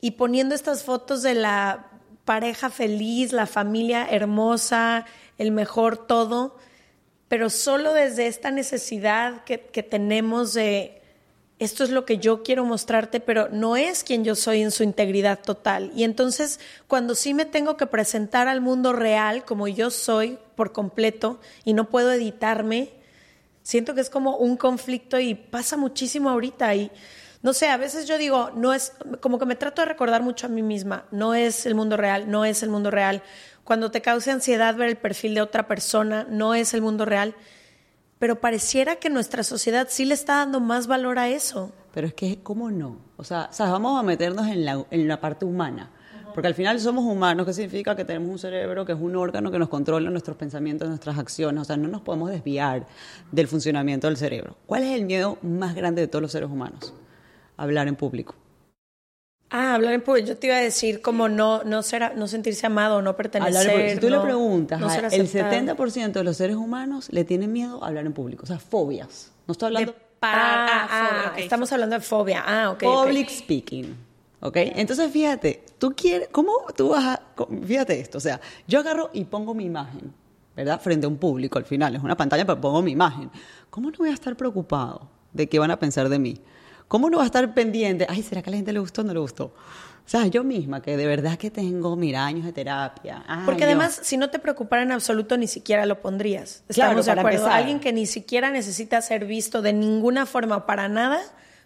y 0.00 0.12
poniendo 0.12 0.54
estas 0.54 0.84
fotos 0.84 1.22
de 1.22 1.34
la 1.34 1.90
pareja 2.24 2.70
feliz, 2.70 3.32
la 3.32 3.46
familia 3.46 4.06
hermosa, 4.08 5.06
el 5.36 5.50
mejor 5.50 6.06
todo, 6.06 6.56
pero 7.26 7.50
solo 7.50 7.92
desde 7.92 8.28
esta 8.28 8.52
necesidad 8.52 9.42
que, 9.42 9.60
que 9.60 9.82
tenemos 9.82 10.54
de 10.54 11.02
esto 11.58 11.84
es 11.84 11.90
lo 11.90 12.04
que 12.04 12.18
yo 12.18 12.42
quiero 12.42 12.64
mostrarte, 12.64 13.20
pero 13.20 13.48
no 13.50 13.76
es 13.76 14.02
quien 14.02 14.24
yo 14.24 14.34
soy 14.34 14.62
en 14.62 14.70
su 14.70 14.82
integridad 14.82 15.40
total. 15.40 15.92
Y 15.94 16.04
entonces, 16.04 16.58
cuando 16.88 17.14
sí 17.14 17.32
me 17.32 17.44
tengo 17.44 17.76
que 17.76 17.86
presentar 17.86 18.48
al 18.48 18.60
mundo 18.60 18.92
real 18.92 19.44
como 19.44 19.68
yo 19.68 19.90
soy 19.90 20.38
por 20.56 20.72
completo 20.72 21.40
y 21.64 21.72
no 21.72 21.88
puedo 21.88 22.10
editarme, 22.12 22.90
siento 23.62 23.94
que 23.94 24.00
es 24.00 24.10
como 24.10 24.36
un 24.36 24.56
conflicto 24.56 25.20
y 25.20 25.34
pasa 25.34 25.76
muchísimo 25.76 26.28
ahorita. 26.28 26.74
Y 26.74 26.90
no 27.42 27.52
sé, 27.52 27.68
a 27.68 27.76
veces 27.76 28.08
yo 28.08 28.18
digo, 28.18 28.50
no 28.56 28.74
es, 28.74 28.92
como 29.20 29.38
que 29.38 29.46
me 29.46 29.54
trato 29.54 29.82
de 29.82 29.86
recordar 29.86 30.22
mucho 30.22 30.46
a 30.46 30.50
mí 30.50 30.62
misma, 30.62 31.04
no 31.12 31.34
es 31.34 31.66
el 31.66 31.74
mundo 31.74 31.96
real, 31.96 32.30
no 32.30 32.44
es 32.44 32.62
el 32.64 32.70
mundo 32.70 32.90
real. 32.90 33.22
Cuando 33.62 33.90
te 33.90 34.02
cause 34.02 34.30
ansiedad 34.30 34.74
ver 34.74 34.88
el 34.88 34.96
perfil 34.96 35.34
de 35.34 35.40
otra 35.40 35.68
persona, 35.68 36.26
no 36.28 36.54
es 36.54 36.74
el 36.74 36.82
mundo 36.82 37.04
real 37.04 37.34
pero 38.24 38.40
pareciera 38.40 38.96
que 38.96 39.10
nuestra 39.10 39.42
sociedad 39.42 39.88
sí 39.90 40.06
le 40.06 40.14
está 40.14 40.36
dando 40.36 40.58
más 40.58 40.86
valor 40.86 41.18
a 41.18 41.28
eso. 41.28 41.72
Pero 41.92 42.06
es 42.06 42.14
que, 42.14 42.38
¿cómo 42.42 42.70
no? 42.70 42.96
O 43.18 43.22
sea, 43.22 43.50
vamos 43.58 44.00
a 44.00 44.02
meternos 44.02 44.46
en 44.46 44.64
la, 44.64 44.82
en 44.90 45.06
la 45.06 45.20
parte 45.20 45.44
humana. 45.44 45.90
Porque 46.32 46.46
al 46.46 46.54
final 46.54 46.80
somos 46.80 47.04
humanos, 47.04 47.44
que 47.44 47.52
significa 47.52 47.94
que 47.94 48.06
tenemos 48.06 48.30
un 48.30 48.38
cerebro 48.38 48.86
que 48.86 48.92
es 48.92 48.98
un 48.98 49.14
órgano 49.14 49.50
que 49.50 49.58
nos 49.58 49.68
controla 49.68 50.08
nuestros 50.08 50.38
pensamientos, 50.38 50.88
nuestras 50.88 51.18
acciones. 51.18 51.60
O 51.60 51.64
sea, 51.66 51.76
no 51.76 51.86
nos 51.86 52.00
podemos 52.00 52.30
desviar 52.30 52.86
del 53.30 53.46
funcionamiento 53.46 54.06
del 54.06 54.16
cerebro. 54.16 54.56
¿Cuál 54.64 54.84
es 54.84 54.98
el 54.98 55.04
miedo 55.04 55.36
más 55.42 55.74
grande 55.74 56.00
de 56.00 56.08
todos 56.08 56.22
los 56.22 56.32
seres 56.32 56.48
humanos? 56.48 56.94
Hablar 57.58 57.88
en 57.88 57.96
público. 57.96 58.36
Ah, 59.50 59.74
hablar 59.74 59.92
en 59.94 60.02
público. 60.02 60.28
Yo 60.28 60.36
te 60.36 60.48
iba 60.48 60.56
a 60.56 60.60
decir 60.60 61.00
como 61.00 61.28
no, 61.28 61.62
no, 61.64 61.82
ser, 61.82 62.16
no 62.16 62.26
sentirse 62.26 62.66
amado, 62.66 63.02
no 63.02 63.16
pertenecer. 63.16 63.92
si 63.92 64.00
tú 64.00 64.10
le 64.10 64.18
preguntas, 64.18 64.80
el 65.12 65.30
70% 65.30 66.12
de 66.12 66.24
los 66.24 66.36
seres 66.36 66.56
humanos 66.56 67.08
le 67.12 67.24
tienen 67.24 67.52
miedo 67.52 67.82
a 67.84 67.88
hablar 67.88 68.06
en 68.06 68.12
público. 68.12 68.44
O 68.44 68.46
sea, 68.46 68.58
fobias. 68.58 69.30
No 69.46 69.52
estoy 69.52 69.68
hablando... 69.68 69.92
De 69.92 69.98
parar. 70.18 70.68
Ah, 70.70 70.88
ah, 70.90 71.32
ah 71.34 71.38
estamos 71.38 71.70
hablando 71.72 71.94
de 71.94 72.00
fobia. 72.00 72.42
Ah, 72.46 72.70
ok. 72.70 72.82
Public 72.82 73.28
speaking. 73.28 73.96
¿Ok? 74.40 74.56
Entonces, 74.56 75.10
fíjate, 75.10 75.64
tú 75.78 75.94
quieres... 75.94 76.28
¿Cómo 76.32 76.52
tú 76.76 76.88
vas 76.88 77.04
a...? 77.04 77.22
Fíjate 77.64 78.00
esto. 78.00 78.18
O 78.18 78.20
sea, 78.20 78.40
yo 78.66 78.80
agarro 78.80 79.10
y 79.12 79.24
pongo 79.24 79.54
mi 79.54 79.64
imagen, 79.66 80.12
¿verdad? 80.56 80.80
Frente 80.80 81.06
a 81.06 81.08
un 81.08 81.16
público 81.16 81.58
al 81.58 81.64
final. 81.64 81.94
Es 81.94 82.02
una 82.02 82.16
pantalla, 82.16 82.44
pero 82.44 82.60
pongo 82.60 82.82
mi 82.82 82.90
imagen. 82.90 83.30
¿Cómo 83.70 83.90
no 83.90 83.98
voy 83.98 84.10
a 84.10 84.14
estar 84.14 84.36
preocupado 84.36 85.08
de 85.32 85.48
qué 85.48 85.58
van 85.58 85.70
a 85.70 85.78
pensar 85.78 86.08
de 86.08 86.18
mí? 86.18 86.40
¿Cómo 86.88 87.10
no 87.10 87.18
va 87.18 87.24
a 87.24 87.26
estar 87.26 87.54
pendiente? 87.54 88.06
Ay, 88.08 88.22
¿será 88.22 88.42
que 88.42 88.50
a 88.50 88.52
la 88.52 88.56
gente 88.56 88.72
le 88.72 88.78
gustó 88.78 89.02
o 89.02 89.04
no 89.04 89.12
le 89.12 89.20
gustó? 89.20 89.52
O 90.06 90.08
sea, 90.08 90.26
yo 90.26 90.44
misma, 90.44 90.82
que 90.82 90.98
de 90.98 91.06
verdad 91.06 91.38
que 91.38 91.50
tengo, 91.50 91.96
mira, 91.96 92.26
años 92.26 92.44
de 92.44 92.52
terapia. 92.52 93.24
Porque 93.46 93.64
además, 93.64 94.00
si 94.02 94.18
no 94.18 94.28
te 94.28 94.38
preocupara 94.38 94.82
en 94.82 94.92
absoluto, 94.92 95.38
ni 95.38 95.46
siquiera 95.46 95.86
lo 95.86 96.02
pondrías. 96.02 96.62
Estamos 96.68 97.06
de 97.06 97.12
acuerdo. 97.12 97.46
Alguien 97.46 97.80
que 97.80 97.90
ni 97.90 98.04
siquiera 98.04 98.50
necesita 98.50 99.00
ser 99.00 99.24
visto 99.24 99.62
de 99.62 99.72
ninguna 99.72 100.26
forma 100.26 100.66
para 100.66 100.88
nada, 100.88 101.22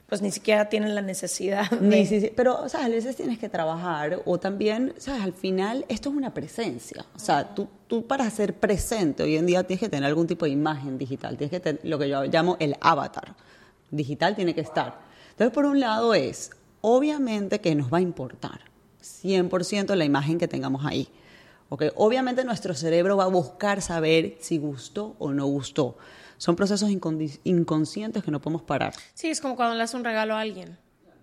pues 0.09 0.23
ni 0.23 0.31
siquiera 0.31 0.69
tiene 0.69 0.89
la 0.89 1.03
necesidad. 1.03 1.69
De... 1.69 2.33
Pero, 2.37 2.63
o 2.63 2.69
sea, 2.69 2.85
a 2.85 2.89
veces 2.89 3.17
tienes 3.17 3.41
que 3.41 3.49
trabajar 3.49 4.23
o 4.25 4.39
también, 4.39 4.95
¿sabes? 4.99 5.21
Al 5.23 5.33
final, 5.33 5.85
esto 5.89 6.11
es 6.11 6.15
una 6.15 6.33
presencia. 6.33 7.05
O 7.17 7.19
sea, 7.19 7.57
tú, 7.57 7.69
tú 7.89 8.07
para 8.07 8.31
ser 8.31 8.55
presente 8.55 9.25
hoy 9.25 9.37
en 9.37 9.47
día 9.47 9.65
tienes 9.65 9.81
que 9.81 9.89
tener 9.89 10.07
algún 10.07 10.29
tipo 10.29 10.45
de 10.45 10.53
imagen 10.53 10.97
digital. 10.97 11.37
Tienes 11.37 11.51
que 11.51 11.61
tener 11.61 11.81
lo 11.83 11.99
que 11.99 12.09
yo 12.09 12.23
llamo 12.23 12.57
el 12.61 12.77
avatar. 12.81 13.35
Digital 13.91 14.37
tiene 14.37 14.55
que 14.55 14.61
estar. 14.61 15.08
Entonces, 15.39 15.55
por 15.55 15.67
un 15.67 15.79
lado 15.79 16.15
es, 16.15 16.51
obviamente 16.81 17.61
que 17.61 17.73
nos 17.77 17.93
va 17.93 17.99
a 17.99 18.01
importar 18.01 18.63
100% 19.01 19.95
la 19.95 20.05
imagen 20.05 20.37
que 20.37 20.49
tengamos 20.49 20.85
ahí. 20.85 21.09
¿okay? 21.69 21.91
Obviamente 21.95 22.43
nuestro 22.45 22.75
cerebro 22.75 23.17
va 23.17 23.23
a 23.23 23.29
buscar 23.29 23.81
saber 23.81 24.37
si 24.41 24.59
gustó 24.59 25.15
o 25.21 25.33
no 25.33 25.47
gustó. 25.47 25.97
Son 26.39 26.57
procesos 26.57 26.91
inconscientes 26.91 28.25
que 28.25 28.33
no 28.33 28.41
podemos 28.41 28.63
parar. 28.63 28.95
Sí, 29.15 29.29
es 29.29 29.41
como 29.41 29.55
cuando 29.55 29.75
le 29.75 29.79
das 29.79 29.95
un 29.95 30.03
regalo 30.03 30.35
a 30.35 30.41
alguien. 30.41 30.77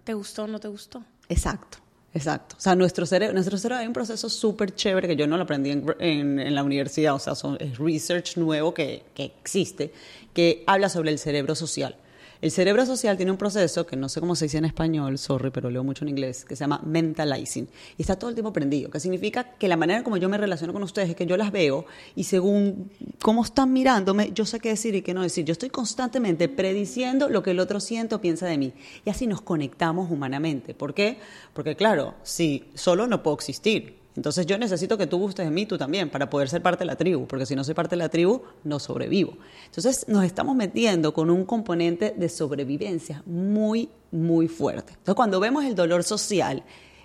¿Te 0.06 0.14
gustó 0.14 0.46
o 0.46 0.48
no 0.48 0.62
te 0.62 0.70
gustó? 0.70 1.04
Exacto. 1.28 1.80
Exacto. 2.14 2.56
O 2.58 2.62
sea, 2.62 2.74
nuestro 2.74 3.06
cerebro, 3.06 3.34
nuestro 3.34 3.58
cerebro 3.58 3.82
hay 3.82 3.88
un 3.88 3.92
proceso 3.92 4.30
súper 4.30 4.74
chévere 4.74 5.10
que 5.10 5.18
yo 5.18 5.28
no 5.28 5.36
lo 5.36 5.44
aprendí 5.44 5.72
en, 5.72 6.56
la 6.56 6.64
universidad, 6.64 7.16
o 7.16 7.20
sea, 7.20 7.34
es 7.60 7.78
research 7.78 8.38
nuevo 8.38 8.74
que, 8.74 9.04
que 9.14 9.26
existe, 9.26 9.92
que 10.34 10.64
habla 10.68 10.88
sobre 10.88 11.12
el 11.12 11.20
cerebro 11.20 11.54
social. 11.54 11.98
El 12.42 12.52
cerebro 12.52 12.86
social 12.86 13.18
tiene 13.18 13.32
un 13.32 13.38
proceso 13.38 13.86
que 13.86 13.96
no 13.96 14.10
sé 14.10 14.20
cómo 14.20 14.36
se 14.36 14.46
dice 14.46 14.58
en 14.58 14.66
español, 14.66 15.18
sorry, 15.18 15.52
pero 15.52 15.70
leo 15.70 15.84
mucho 15.84 16.04
en 16.04 16.10
inglés, 16.10 16.46
que 16.46 16.56
se 16.56 16.62
llama 16.64 16.82
mentalizing. 16.86 17.68
Y 17.98 18.02
está 18.02 18.18
todo 18.18 18.30
el 18.30 18.36
tiempo 18.36 18.52
prendido, 18.52 18.90
que 18.90 19.00
significa 19.00 19.56
que 19.58 19.68
la 19.68 19.78
manera 19.78 20.04
como 20.04 20.18
yo 20.18 20.30
me 20.30 20.38
relaciono 20.38 20.74
con 20.74 20.84
ustedes 20.84 21.10
es 21.10 21.16
que 21.16 21.26
yo 21.26 21.38
las 21.38 21.52
veo 21.52 21.86
y 22.16 22.26
según 22.26 22.92
cómo 23.22 23.44
están 23.44 23.72
mirándome, 23.72 24.32
yo 24.34 24.46
sé 24.46 24.60
qué 24.60 24.70
decir 24.70 24.96
y 24.96 25.02
qué 25.02 25.14
no 25.14 25.22
decir. 25.22 25.46
Yo 25.46 25.54
estoy 25.54 25.70
constantemente 25.70 26.50
prediciendo 26.50 27.30
lo 27.30 27.42
que 27.42 27.52
el 27.52 27.60
otro 27.60 27.80
siente 27.80 28.16
o 28.16 28.22
piensa 28.22 28.46
de 28.48 28.58
mí. 28.58 28.74
Y 29.06 29.10
así 29.10 29.28
nos 29.28 29.42
conectamos 29.42 30.12
humanamente. 30.12 30.74
¿Por 30.74 30.94
qué? 30.94 31.18
Porque 31.54 31.76
claro, 31.76 32.16
si 32.24 32.66
solo 32.74 33.08
no 33.08 33.24
puedo 33.24 33.36
existir 33.36 34.05
Entonces 34.16 34.46
yo 34.46 34.58
necesito 34.58 34.98
que 34.98 35.08
tú 35.08 35.18
gustes 35.18 35.46
de 35.46 35.52
mí, 35.52 35.66
tú 35.66 35.78
también, 35.78 36.10
para 36.10 36.30
poder 36.30 36.48
ser 36.50 36.62
parte 36.62 36.80
de 36.80 36.86
la 36.86 36.96
tribu, 36.96 37.28
porque 37.28 37.46
si 37.46 37.56
no 37.56 37.64
soy 37.64 37.74
parte 37.74 37.96
de 37.96 37.98
la 37.98 38.10
tribu, 38.10 38.42
no 38.64 38.80
sobrevivo. 38.80 39.38
Entonces 39.66 40.06
nos 40.08 40.24
estamos 40.24 40.56
metiendo 40.56 41.14
con 41.14 41.30
un 41.30 41.46
componente 41.46 42.14
de 42.16 42.30
sobrevivencia 42.30 43.24
muy, 43.26 43.90
muy 44.12 44.48
fuerte. 44.48 44.94
Entonces 44.94 45.16
cuando 45.16 45.40
vemos 45.40 45.66
el 45.66 45.76
dolor 45.76 46.04
social 46.04 46.64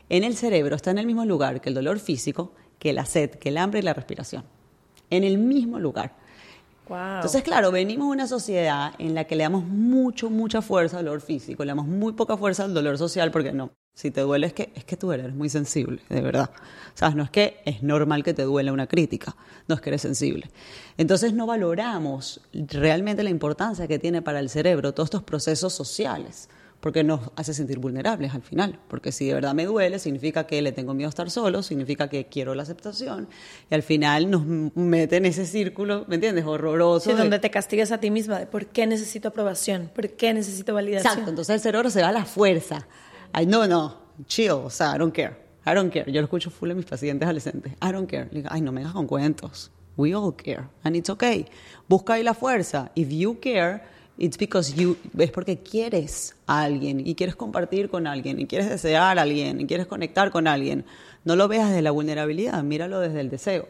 en 0.09 0.25
el 0.25 0.37
cerebro, 0.37 0.77
está 0.77 0.93
en 0.93 0.99
el 0.99 1.07
mismo 1.07 1.25
lugar 1.25 1.61
que 1.61 1.69
el 1.69 1.75
dolor 1.75 1.99
físico, 1.99 2.53
que 2.79 2.93
la 2.93 3.05
sed, 3.05 3.31
que 3.31 3.49
el 3.49 3.59
hambre 3.59 3.81
y 3.81 3.83
la 3.83 3.93
respiración. 3.93 4.45
En 5.11 5.25
el 5.25 5.39
mismo 5.39 5.81
lugar. 5.81 6.15
Entonces, 6.89 7.45
claro, 7.45 7.71
venimos 7.71 8.09
de 8.09 8.13
una 8.13 8.27
sociedad 8.27 8.95
en 8.99 9.15
la 9.15 9.25
que 9.25 9.37
le 9.37 9.45
damos 9.45 9.65
mucho, 9.65 10.29
mucha 10.29 10.61
fuerza 10.61 10.99
al 10.99 11.05
dolor 11.05 11.21
físico, 11.21 11.65
le 11.65 11.71
damos 11.71 11.87
muy 11.87 12.15
poca 12.15 12.37
fuerza 12.37 12.65
al 12.65 12.75
dolor 12.75 12.99
social, 12.99 13.31
porque 13.31 13.53
no, 13.53 13.71
si 13.95 14.11
te 14.11 14.23
duele 14.23 14.47
es 14.47 14.53
que, 14.53 14.73
es 14.75 14.85
que 14.85 14.97
tú 14.97 15.13
eres 15.13 15.35
muy 15.35 15.49
sensible, 15.49 16.01
de 16.09 16.21
verdad. 16.21 16.51
¿Sabes? 16.95 17.17
No 17.17 17.23
es 17.23 17.31
que 17.31 17.61
es 17.65 17.83
normal 17.83 18.23
que 18.25 18.35
te 18.35 18.43
duele 18.43 18.73
una 18.73 18.87
crítica, 18.87 19.37
no 19.69 19.75
es 19.75 19.81
que 19.81 19.91
eres 19.91 20.03
sensible. 20.03 20.51
Entonces 20.97 21.33
no 21.33 21.47
valoramos 21.47 22.41
realmente 22.53 23.23
la 23.23 23.31
importancia 23.31 23.87
que 23.87 23.99
tiene 23.99 24.23
para 24.23 24.41
el 24.41 24.49
cerebro 24.49 24.93
todos 24.93 25.09
estos 25.09 25.23
procesos 25.23 25.73
sociales 25.73 26.49
porque 26.81 27.05
nos 27.05 27.21
hace 27.37 27.55
sentir 27.55 27.79
vulnerables 27.79 28.35
al 28.35 28.43
final. 28.43 28.79
Porque 28.89 29.13
si 29.13 29.27
de 29.27 29.35
verdad 29.35 29.55
me 29.55 29.67
duele, 29.67 29.99
significa 29.99 30.47
que 30.47 30.61
le 30.63 30.73
tengo 30.73 30.95
miedo 30.95 31.09
a 31.09 31.11
estar 31.11 31.31
solo, 31.31 31.63
significa 31.63 32.09
que 32.09 32.27
quiero 32.27 32.55
la 32.55 32.63
aceptación, 32.63 33.29
y 33.71 33.75
al 33.75 33.83
final 33.83 34.31
nos 34.31 34.45
mete 34.47 35.17
en 35.17 35.27
ese 35.27 35.47
círculo, 35.47 36.05
¿me 36.09 36.17
entiendes? 36.17 36.45
Horroroso. 36.45 37.11
Sí, 37.11 37.17
donde 37.17 37.39
te 37.39 37.51
castigas 37.51 37.93
a 37.93 37.99
ti 37.99 38.11
misma 38.11 38.39
de 38.39 38.47
por 38.47 38.67
qué 38.67 38.87
necesito 38.87 39.29
aprobación, 39.29 39.91
por 39.95 40.09
qué 40.11 40.33
necesito 40.33 40.75
validación. 40.75 41.13
Exacto, 41.13 41.31
entonces 41.31 41.55
el 41.55 41.61
cerebro 41.61 41.91
se 41.91 42.01
va 42.03 42.09
a 42.09 42.13
la 42.13 42.25
fuerza. 42.25 42.87
Ay, 43.33 43.47
no, 43.47 43.67
no, 43.67 43.97
chill, 44.27 44.51
o 44.53 44.71
sea, 44.71 44.95
I 44.95 44.99
don't 44.99 45.15
care. 45.15 45.37
I 45.67 45.75
don't 45.75 45.93
care. 45.93 46.11
Yo 46.11 46.21
lo 46.21 46.25
escucho 46.25 46.51
full 46.51 46.71
en 46.71 46.79
mis 46.79 46.87
pacientes 46.87 47.27
adolescentes. 47.27 47.73
I 47.83 47.93
don't 47.93 48.09
care. 48.09 48.29
digo, 48.31 48.49
ay, 48.51 48.61
no 48.61 48.73
me 48.73 48.81
hagas 48.81 48.95
con 48.95 49.07
cuentos. 49.07 49.71
We 49.97 50.15
all 50.15 50.35
care. 50.35 50.65
And 50.83 50.97
it's 50.97 51.11
okay. 51.11 51.47
Busca 51.89 52.15
ahí 52.15 52.23
la 52.23 52.35
fuerza. 52.35 52.91
If 52.95 53.11
you 53.11 53.39
care, 53.41 53.83
It's 54.21 54.37
because 54.37 54.75
you, 54.75 54.99
es 55.19 55.31
porque 55.31 55.61
quieres 55.61 56.37
a 56.47 56.61
alguien 56.61 57.01
y 57.07 57.15
quieres 57.15 57.37
compartir 57.37 57.89
con 57.89 58.07
alguien 58.07 58.39
y 58.39 58.47
quieres 58.47 58.69
desear 58.69 59.19
a 59.19 59.23
alguien 59.23 59.63
y 59.63 59.67
quieres 59.67 59.87
conectar 59.87 60.31
con 60.31 60.47
alguien. 60.47 60.85
No 61.25 61.37
lo 61.37 61.49
veas 61.49 61.71
desde 61.71 61.81
la 61.81 61.91
vulnerabilidad, 61.91 62.63
míralo 62.63 63.01
desde 63.01 63.21
el 63.21 63.31
deseo. 63.31 63.67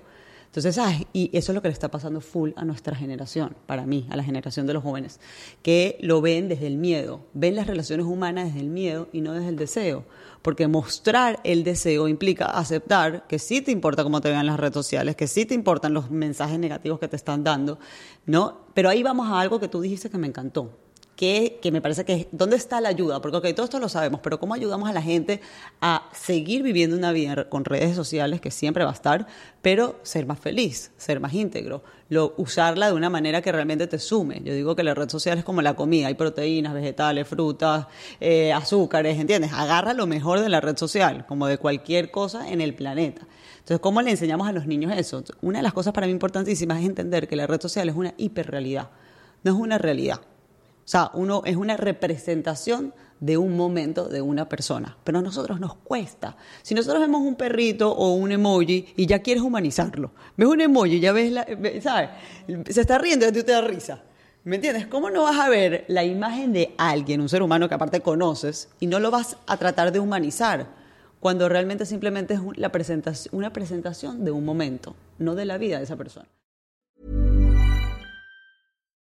Entonces, 0.52 0.76
y 1.12 1.30
eso 1.32 1.52
es 1.52 1.54
lo 1.54 1.62
que 1.62 1.68
le 1.68 1.72
está 1.72 1.92
pasando 1.92 2.20
full 2.20 2.50
a 2.56 2.64
nuestra 2.64 2.96
generación, 2.96 3.54
para 3.66 3.86
mí, 3.86 4.08
a 4.10 4.16
la 4.16 4.24
generación 4.24 4.66
de 4.66 4.74
los 4.74 4.82
jóvenes, 4.82 5.20
que 5.62 5.96
lo 6.00 6.20
ven 6.20 6.48
desde 6.48 6.66
el 6.66 6.76
miedo, 6.76 7.20
ven 7.34 7.54
las 7.54 7.68
relaciones 7.68 8.04
humanas 8.04 8.46
desde 8.46 8.58
el 8.58 8.68
miedo 8.68 9.08
y 9.12 9.20
no 9.20 9.32
desde 9.32 9.48
el 9.48 9.56
deseo. 9.56 10.04
Porque 10.42 10.66
mostrar 10.66 11.38
el 11.44 11.62
deseo 11.62 12.08
implica 12.08 12.46
aceptar 12.46 13.28
que 13.28 13.38
sí 13.38 13.60
te 13.60 13.70
importa 13.70 14.02
cómo 14.02 14.20
te 14.20 14.28
vean 14.28 14.46
las 14.46 14.58
redes 14.58 14.74
sociales, 14.74 15.14
que 15.14 15.28
sí 15.28 15.46
te 15.46 15.54
importan 15.54 15.94
los 15.94 16.10
mensajes 16.10 16.58
negativos 16.58 16.98
que 16.98 17.06
te 17.06 17.14
están 17.14 17.44
dando, 17.44 17.78
¿no? 18.26 18.62
Pero 18.74 18.88
ahí 18.88 19.04
vamos 19.04 19.28
a 19.28 19.38
algo 19.38 19.60
que 19.60 19.68
tú 19.68 19.80
dijiste 19.80 20.10
que 20.10 20.18
me 20.18 20.26
encantó 20.26 20.72
que, 21.20 21.70
me 21.70 21.83
parece 21.83 22.06
que 22.06 22.28
¿dónde 22.33 22.56
está 22.56 22.80
la 22.80 22.88
ayuda? 22.88 23.20
Porque 23.20 23.52
todo 23.52 23.64
esto 23.64 23.78
lo 23.78 23.90
sabemos, 23.90 24.20
pero 24.22 24.40
¿cómo 24.40 24.54
ayudamos 24.54 24.88
a 24.88 24.94
la 24.94 25.02
gente 25.02 25.42
a 25.83 26.09
seguir 26.14 26.62
viviendo 26.62 26.96
una 26.96 27.12
vida 27.12 27.50
con 27.50 27.66
redes 27.66 27.94
sociales 27.94 28.40
que 28.40 28.50
siempre 28.50 28.85
va 28.85 28.90
a 28.90 28.94
estar, 28.94 29.26
pero 29.61 30.00
ser 30.02 30.24
más 30.24 30.38
feliz, 30.38 30.92
ser 30.96 31.20
más 31.20 31.35
íntegro, 31.35 31.83
usarla 32.38 32.87
de 32.87 32.94
una 32.94 33.11
manera 33.11 33.42
que 33.42 33.52
realmente 33.52 33.87
te 33.87 33.98
sume? 33.98 34.40
Yo 34.42 34.54
digo 34.54 34.74
que 34.74 34.83
la 34.83 34.94
red 34.94 35.11
social 35.11 35.37
es 35.37 35.44
como 35.44 35.61
la 35.61 35.74
comida, 35.74 36.06
hay 36.06 36.14
proteínas, 36.14 36.72
vegetales, 36.72 37.28
frutas, 37.28 37.87
eh, 38.18 38.54
azúcares, 38.54 39.18
¿entiendes? 39.18 39.52
Agarra 39.52 39.92
lo 39.92 40.06
mejor 40.06 40.40
de 40.40 40.48
la 40.48 40.62
red 40.62 40.78
social, 40.78 41.26
como 41.26 41.46
de 41.48 41.59
cualquier 41.59 42.11
cosa 42.11 42.50
en 42.50 42.62
el 42.62 42.74
planeta. 42.74 43.26
Entonces, 43.59 43.80
¿cómo 43.80 44.00
le 44.00 44.12
enseñamos 44.12 44.48
a 44.48 44.52
los 44.52 44.66
niños 44.66 44.90
eso? 44.96 45.22
Una 45.42 45.59
de 45.59 45.64
las 45.64 45.74
cosas 45.74 45.92
para 45.92 46.06
mí 46.06 46.14
importantísimas 46.14 46.80
es 46.80 46.87
entender 46.87 47.28
que 47.28 47.37
la 47.37 47.46
red 47.46 47.61
social 47.61 47.90
es 47.90 47.94
una 47.94 48.14
hiperrealidad, 48.16 48.88
no 49.44 49.52
es 49.52 49.59
una 49.59 49.76
realidad. 49.76 50.22
O 50.90 50.92
sea, 50.92 51.12
uno 51.14 51.42
es 51.44 51.55
una 51.55 51.76
representación 51.76 52.92
de 53.20 53.38
un 53.38 53.57
momento 53.57 54.09
de 54.09 54.20
una 54.22 54.48
persona, 54.48 54.96
pero 55.05 55.20
a 55.20 55.22
nosotros 55.22 55.61
nos 55.61 55.76
cuesta. 55.76 56.37
Si 56.62 56.74
nosotros 56.74 57.00
vemos 57.00 57.20
un 57.20 57.37
perrito 57.37 57.92
o 57.92 58.14
un 58.14 58.33
emoji 58.33 58.92
y 58.96 59.07
ya 59.07 59.20
quieres 59.20 59.44
humanizarlo, 59.44 60.11
ves 60.37 60.48
un 60.48 60.61
emoji, 60.61 60.98
ya 60.98 61.12
ves, 61.12 61.31
la, 61.31 61.46
¿sabes? 61.81 62.11
Se 62.70 62.81
está 62.81 62.98
riendo 62.98 63.24
y 63.24 63.31
ti 63.31 63.44
te 63.44 63.53
da 63.53 63.61
risa. 63.61 64.03
¿Me 64.42 64.57
entiendes? 64.57 64.88
¿Cómo 64.88 65.11
no 65.11 65.22
vas 65.22 65.38
a 65.38 65.48
ver 65.48 65.85
la 65.87 66.03
imagen 66.03 66.53
de 66.53 66.74
alguien, 66.76 67.20
un 67.20 67.29
ser 67.29 67.44
humano 67.44 67.68
que 67.68 67.76
aparte 67.76 68.00
conoces, 68.00 68.68
y 68.81 68.88
no 68.88 68.98
lo 68.98 69.12
vas 69.12 69.37
a 69.46 69.59
tratar 69.59 69.92
de 69.92 70.00
humanizar, 70.00 70.66
cuando 71.20 71.48
realmente 71.48 71.87
simplemente 71.87 72.35
es 72.35 72.40
una 73.31 73.53
presentación 73.53 74.24
de 74.24 74.33
un 74.33 74.44
momento, 74.44 74.96
no 75.18 75.37
de 75.37 75.44
la 75.44 75.57
vida 75.57 75.79
de 75.79 75.85
esa 75.85 75.94
persona? 75.94 76.26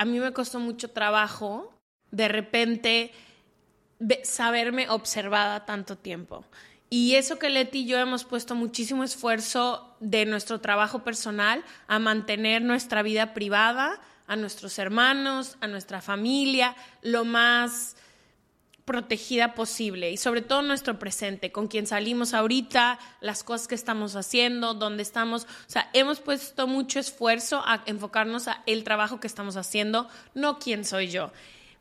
a 0.00 0.06
mí 0.06 0.18
me 0.18 0.32
costó 0.32 0.60
mucho 0.60 0.88
trabajo 0.88 1.78
de 2.10 2.28
repente 2.28 3.12
saberme 4.22 4.88
observada 4.88 5.66
tanto 5.66 5.98
tiempo. 5.98 6.46
Y 6.88 7.16
eso 7.16 7.38
que 7.38 7.50
Leti 7.50 7.80
y 7.80 7.86
yo 7.86 7.98
hemos 7.98 8.24
puesto 8.24 8.54
muchísimo 8.54 9.04
esfuerzo 9.04 9.94
de 10.00 10.24
nuestro 10.24 10.58
trabajo 10.58 11.04
personal 11.04 11.62
a 11.86 11.98
mantener 11.98 12.62
nuestra 12.62 13.02
vida 13.02 13.34
privada, 13.34 14.00
a 14.26 14.36
nuestros 14.36 14.78
hermanos, 14.78 15.58
a 15.60 15.66
nuestra 15.66 16.00
familia, 16.00 16.74
lo 17.02 17.26
más 17.26 17.94
protegida 18.90 19.54
posible 19.54 20.10
y 20.10 20.16
sobre 20.16 20.42
todo 20.42 20.62
nuestro 20.62 20.98
presente, 20.98 21.52
con 21.52 21.68
quien 21.68 21.86
salimos 21.86 22.34
ahorita, 22.34 22.98
las 23.20 23.44
cosas 23.44 23.68
que 23.68 23.76
estamos 23.76 24.16
haciendo, 24.16 24.74
dónde 24.74 25.04
estamos. 25.04 25.44
O 25.44 25.70
sea, 25.70 25.88
hemos 25.92 26.18
puesto 26.18 26.66
mucho 26.66 26.98
esfuerzo 26.98 27.62
a 27.64 27.84
enfocarnos 27.86 28.48
a 28.48 28.64
el 28.66 28.82
trabajo 28.82 29.20
que 29.20 29.28
estamos 29.28 29.56
haciendo, 29.56 30.08
no 30.34 30.58
quién 30.58 30.84
soy 30.84 31.06
yo. 31.06 31.30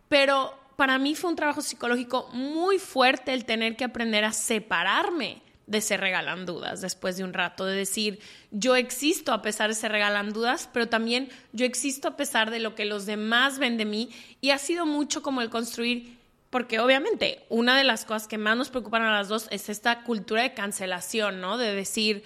Pero 0.08 0.54
para 0.76 1.00
mí 1.00 1.16
fue 1.16 1.32
un 1.32 1.36
trabajo 1.36 1.64
psicológico 1.64 2.30
muy 2.32 2.78
fuerte 2.78 3.34
el 3.34 3.46
tener 3.46 3.76
que 3.76 3.86
aprender 3.86 4.24
a 4.24 4.32
separarme 4.32 5.42
de 5.66 5.82
se 5.82 5.98
regalan 5.98 6.46
dudas 6.46 6.80
después 6.80 7.18
de 7.18 7.24
un 7.24 7.34
rato, 7.34 7.66
de 7.66 7.76
decir, 7.76 8.20
yo 8.52 8.76
existo 8.76 9.34
a 9.34 9.42
pesar 9.42 9.70
de 9.70 9.76
se 9.76 9.90
regalan 9.90 10.32
dudas, 10.32 10.70
pero 10.72 10.88
también 10.88 11.30
yo 11.54 11.66
existo 11.66 12.08
a 12.08 12.18
pesar 12.18 12.52
de 12.52 12.60
lo 12.60 12.76
que 12.76 12.86
los 12.86 13.08
demás 13.08 13.58
ven 13.58 13.78
de 13.78 13.86
mí 13.86 14.12
y 14.42 14.52
ha 14.52 14.60
sido 14.60 14.86
mucho 14.86 15.24
como 15.24 15.42
el 15.42 15.50
construir 15.50 16.19
porque 16.50 16.80
obviamente 16.80 17.46
una 17.50 17.78
de 17.78 17.84
las 17.84 18.06
cosas 18.06 18.28
que 18.28 18.38
más 18.38 18.58
nos 18.58 18.70
preocupan 18.70 19.04
a 19.04 19.12
las 19.12 19.28
dos 19.28 19.48
es 19.52 19.70
esta 19.70 20.04
cultura 20.04 20.42
de 20.42 20.54
cancelación, 20.54 21.42
¿no? 21.42 21.58
De 21.58 21.74
decir, 21.74 22.24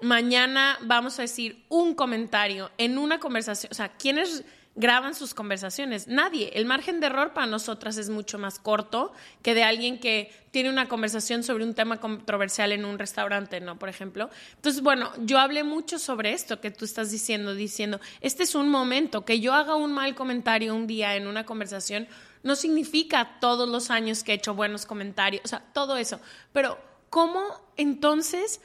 mañana 0.00 0.78
vamos 0.82 1.18
a 1.18 1.22
decir 1.22 1.64
un 1.68 1.94
comentario 1.94 2.70
en 2.78 2.98
una 2.98 3.20
conversación, 3.20 3.70
o 3.70 3.74
sea, 3.74 3.90
¿quiénes 3.90 4.44
graban 4.74 5.14
sus 5.14 5.34
conversaciones? 5.34 6.08
Nadie. 6.08 6.50
El 6.54 6.64
margen 6.64 6.98
de 6.98 7.06
error 7.06 7.32
para 7.34 7.46
nosotras 7.46 7.98
es 7.98 8.08
mucho 8.08 8.38
más 8.38 8.58
corto 8.58 9.12
que 9.42 9.54
de 9.54 9.62
alguien 9.62 10.00
que 10.00 10.32
tiene 10.50 10.70
una 10.70 10.88
conversación 10.88 11.42
sobre 11.42 11.64
un 11.64 11.74
tema 11.74 12.00
controversial 12.00 12.72
en 12.72 12.84
un 12.84 12.98
restaurante, 12.98 13.60
¿no? 13.60 13.78
Por 13.78 13.88
ejemplo. 13.88 14.30
Entonces, 14.56 14.82
bueno, 14.82 15.12
yo 15.20 15.38
hablé 15.38 15.62
mucho 15.62 15.98
sobre 15.98 16.32
esto 16.32 16.60
que 16.60 16.70
tú 16.70 16.84
estás 16.84 17.10
diciendo, 17.10 17.54
diciendo, 17.54 18.00
este 18.20 18.44
es 18.44 18.54
un 18.54 18.70
momento, 18.70 19.24
que 19.24 19.40
yo 19.40 19.52
haga 19.52 19.76
un 19.76 19.92
mal 19.92 20.14
comentario 20.14 20.74
un 20.74 20.86
día 20.86 21.16
en 21.16 21.26
una 21.26 21.44
conversación 21.44 22.08
no 22.42 22.56
significa 22.56 23.38
todos 23.40 23.68
los 23.68 23.90
años 23.90 24.24
que 24.24 24.32
he 24.32 24.34
hecho 24.36 24.54
buenos 24.54 24.86
comentarios, 24.86 25.42
o 25.44 25.48
sea, 25.48 25.64
todo 25.72 25.96
eso. 25.96 26.20
Pero, 26.52 26.78
¿cómo 27.10 27.42
entonces 27.76 28.60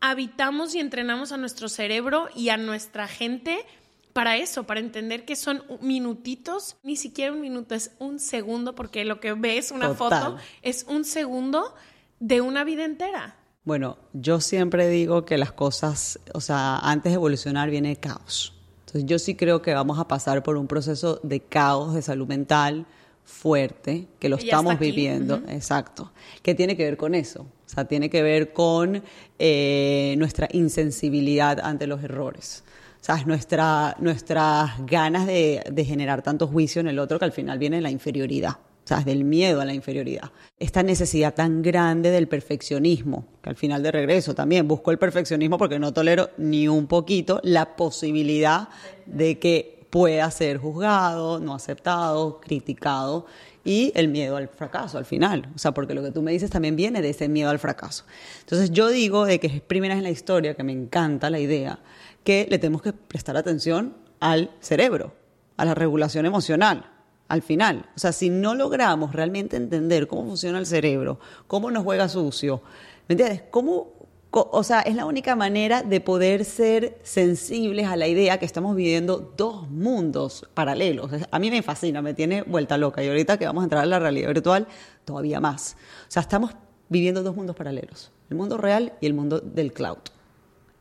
habitamos 0.00 0.74
y 0.74 0.80
entrenamos 0.80 1.32
a 1.32 1.36
nuestro 1.36 1.68
cerebro 1.68 2.28
y 2.34 2.48
a 2.48 2.56
nuestra 2.56 3.06
gente 3.08 3.64
para 4.12 4.36
eso, 4.36 4.64
para 4.64 4.80
entender 4.80 5.24
que 5.24 5.36
son 5.36 5.62
minutitos, 5.80 6.76
ni 6.82 6.96
siquiera 6.96 7.32
un 7.32 7.40
minuto, 7.40 7.74
es 7.74 7.92
un 7.98 8.18
segundo, 8.18 8.74
porque 8.74 9.04
lo 9.04 9.20
que 9.20 9.32
ves, 9.32 9.70
una 9.70 9.94
foto, 9.94 10.36
es 10.60 10.84
un 10.88 11.04
segundo 11.04 11.74
de 12.20 12.40
una 12.40 12.64
vida 12.64 12.84
entera. 12.84 13.36
Bueno, 13.64 13.96
yo 14.12 14.40
siempre 14.40 14.88
digo 14.88 15.24
que 15.24 15.38
las 15.38 15.52
cosas, 15.52 16.18
o 16.34 16.40
sea, 16.40 16.78
antes 16.78 17.12
de 17.12 17.14
evolucionar 17.14 17.70
viene 17.70 17.96
caos. 17.96 18.54
Entonces 18.80 19.04
yo 19.06 19.18
sí 19.18 19.34
creo 19.34 19.62
que 19.62 19.72
vamos 19.72 19.98
a 19.98 20.08
pasar 20.08 20.42
por 20.42 20.56
un 20.56 20.66
proceso 20.66 21.20
de 21.22 21.40
caos 21.40 21.94
de 21.94 22.02
salud 22.02 22.26
mental, 22.26 22.86
fuerte, 23.24 24.06
que 24.18 24.28
lo 24.28 24.36
estamos 24.36 24.78
viviendo, 24.78 25.42
exacto, 25.48 26.12
que 26.42 26.54
tiene 26.54 26.76
que 26.76 26.84
ver 26.84 26.96
con 26.96 27.14
eso, 27.14 27.42
o 27.42 27.68
sea, 27.68 27.84
tiene 27.86 28.10
que 28.10 28.22
ver 28.22 28.52
con 28.52 29.02
eh, 29.38 30.14
nuestra 30.18 30.48
insensibilidad 30.52 31.60
ante 31.60 31.86
los 31.86 32.02
errores. 32.02 32.64
O 33.00 33.04
sea, 33.04 33.16
nuestra, 33.24 33.96
nuestras 33.98 34.86
ganas 34.86 35.26
de, 35.26 35.64
de 35.72 35.84
generar 35.84 36.22
tanto 36.22 36.46
juicio 36.46 36.80
en 36.80 36.86
el 36.86 37.00
otro 37.00 37.18
que 37.18 37.24
al 37.24 37.32
final 37.32 37.58
viene 37.58 37.80
la 37.80 37.90
inferioridad. 37.90 38.58
O 38.84 38.86
sea, 38.86 39.00
del 39.00 39.24
miedo 39.24 39.60
a 39.60 39.64
la 39.64 39.74
inferioridad. 39.74 40.32
Esta 40.58 40.82
necesidad 40.82 41.34
tan 41.34 41.62
grande 41.62 42.10
del 42.10 42.26
perfeccionismo, 42.26 43.26
que 43.40 43.50
al 43.50 43.56
final 43.56 43.80
de 43.82 43.92
regreso 43.92 44.34
también 44.34 44.66
busco 44.66 44.90
el 44.90 44.98
perfeccionismo 44.98 45.56
porque 45.56 45.78
no 45.78 45.92
tolero 45.92 46.30
ni 46.36 46.66
un 46.66 46.88
poquito 46.88 47.40
la 47.44 47.76
posibilidad 47.76 48.68
de 49.06 49.38
que 49.38 49.81
pueda 49.92 50.30
ser 50.30 50.56
juzgado, 50.56 51.38
no 51.38 51.54
aceptado, 51.54 52.40
criticado 52.40 53.26
y 53.62 53.92
el 53.94 54.08
miedo 54.08 54.38
al 54.38 54.48
fracaso 54.48 54.96
al 54.96 55.04
final. 55.04 55.50
O 55.54 55.58
sea, 55.58 55.72
porque 55.72 55.92
lo 55.92 56.02
que 56.02 56.10
tú 56.10 56.22
me 56.22 56.32
dices 56.32 56.48
también 56.48 56.76
viene 56.76 57.02
de 57.02 57.10
ese 57.10 57.28
miedo 57.28 57.50
al 57.50 57.58
fracaso. 57.58 58.06
Entonces 58.40 58.70
yo 58.70 58.88
digo 58.88 59.26
de 59.26 59.38
que 59.38 59.48
es 59.48 59.60
primera 59.60 59.94
en 59.94 60.02
la 60.02 60.08
historia, 60.08 60.54
que 60.54 60.62
me 60.62 60.72
encanta 60.72 61.28
la 61.28 61.40
idea, 61.40 61.78
que 62.24 62.46
le 62.48 62.58
tenemos 62.58 62.80
que 62.80 62.94
prestar 62.94 63.36
atención 63.36 63.94
al 64.18 64.50
cerebro, 64.60 65.12
a 65.58 65.66
la 65.66 65.74
regulación 65.74 66.24
emocional. 66.24 66.86
Al 67.28 67.42
final, 67.42 67.84
o 67.94 67.98
sea, 67.98 68.12
si 68.12 68.30
no 68.30 68.54
logramos 68.54 69.12
realmente 69.12 69.58
entender 69.58 70.06
cómo 70.06 70.24
funciona 70.24 70.58
el 70.58 70.64
cerebro, 70.64 71.20
cómo 71.46 71.70
nos 71.70 71.84
juega 71.84 72.08
sucio, 72.08 72.62
¿me 73.08 73.12
entiendes? 73.12 73.42
¿Cómo 73.50 74.01
o 74.32 74.64
sea, 74.64 74.80
es 74.80 74.96
la 74.96 75.04
única 75.04 75.36
manera 75.36 75.82
de 75.82 76.00
poder 76.00 76.44
ser 76.44 76.98
sensibles 77.02 77.86
a 77.86 77.96
la 77.96 78.08
idea 78.08 78.38
que 78.38 78.46
estamos 78.46 78.74
viviendo 78.74 79.32
dos 79.36 79.68
mundos 79.68 80.48
paralelos. 80.54 81.10
A 81.30 81.38
mí 81.38 81.50
me 81.50 81.62
fascina, 81.62 82.00
me 82.00 82.14
tiene 82.14 82.42
vuelta 82.42 82.78
loca 82.78 83.02
y 83.04 83.08
ahorita 83.08 83.38
que 83.38 83.44
vamos 83.44 83.62
a 83.62 83.64
entrar 83.64 83.82
a 83.82 83.86
la 83.86 83.98
realidad 83.98 84.28
virtual, 84.28 84.66
todavía 85.04 85.40
más. 85.40 85.76
O 86.08 86.10
sea, 86.10 86.22
estamos 86.22 86.52
viviendo 86.88 87.22
dos 87.22 87.36
mundos 87.36 87.54
paralelos, 87.54 88.10
el 88.30 88.36
mundo 88.36 88.56
real 88.56 88.94
y 89.00 89.06
el 89.06 89.14
mundo 89.14 89.40
del 89.40 89.72
cloud. 89.72 89.98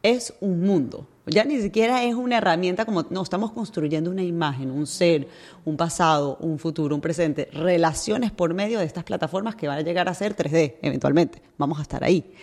Es 0.01 0.33
un 0.39 0.61
mundo, 0.61 1.07
ya 1.25 1.43
ni 1.43 1.61
siquiera 1.61 2.03
es 2.03 2.15
una 2.15 2.37
herramienta 2.37 2.85
como, 2.85 3.05
no, 3.09 3.21
estamos 3.21 3.51
construyendo 3.51 4.09
una 4.09 4.23
imagen, 4.23 4.71
un 4.71 4.87
ser, 4.87 5.27
un 5.65 5.77
pasado, 5.77 6.37
un 6.39 6.57
futuro, 6.57 6.95
un 6.95 7.01
presente, 7.01 7.49
relaciones 7.53 8.31
por 8.31 8.53
medio 8.53 8.79
de 8.79 8.85
estas 8.85 9.03
plataformas 9.03 9.55
que 9.55 9.67
van 9.67 9.77
a 9.77 9.81
llegar 9.81 10.09
a 10.09 10.13
ser 10.13 10.35
3D 10.35 10.75
eventualmente. 10.81 11.41
Vamos 11.57 11.79
a 11.79 11.83
estar 11.83 12.03
ahí. 12.03 12.33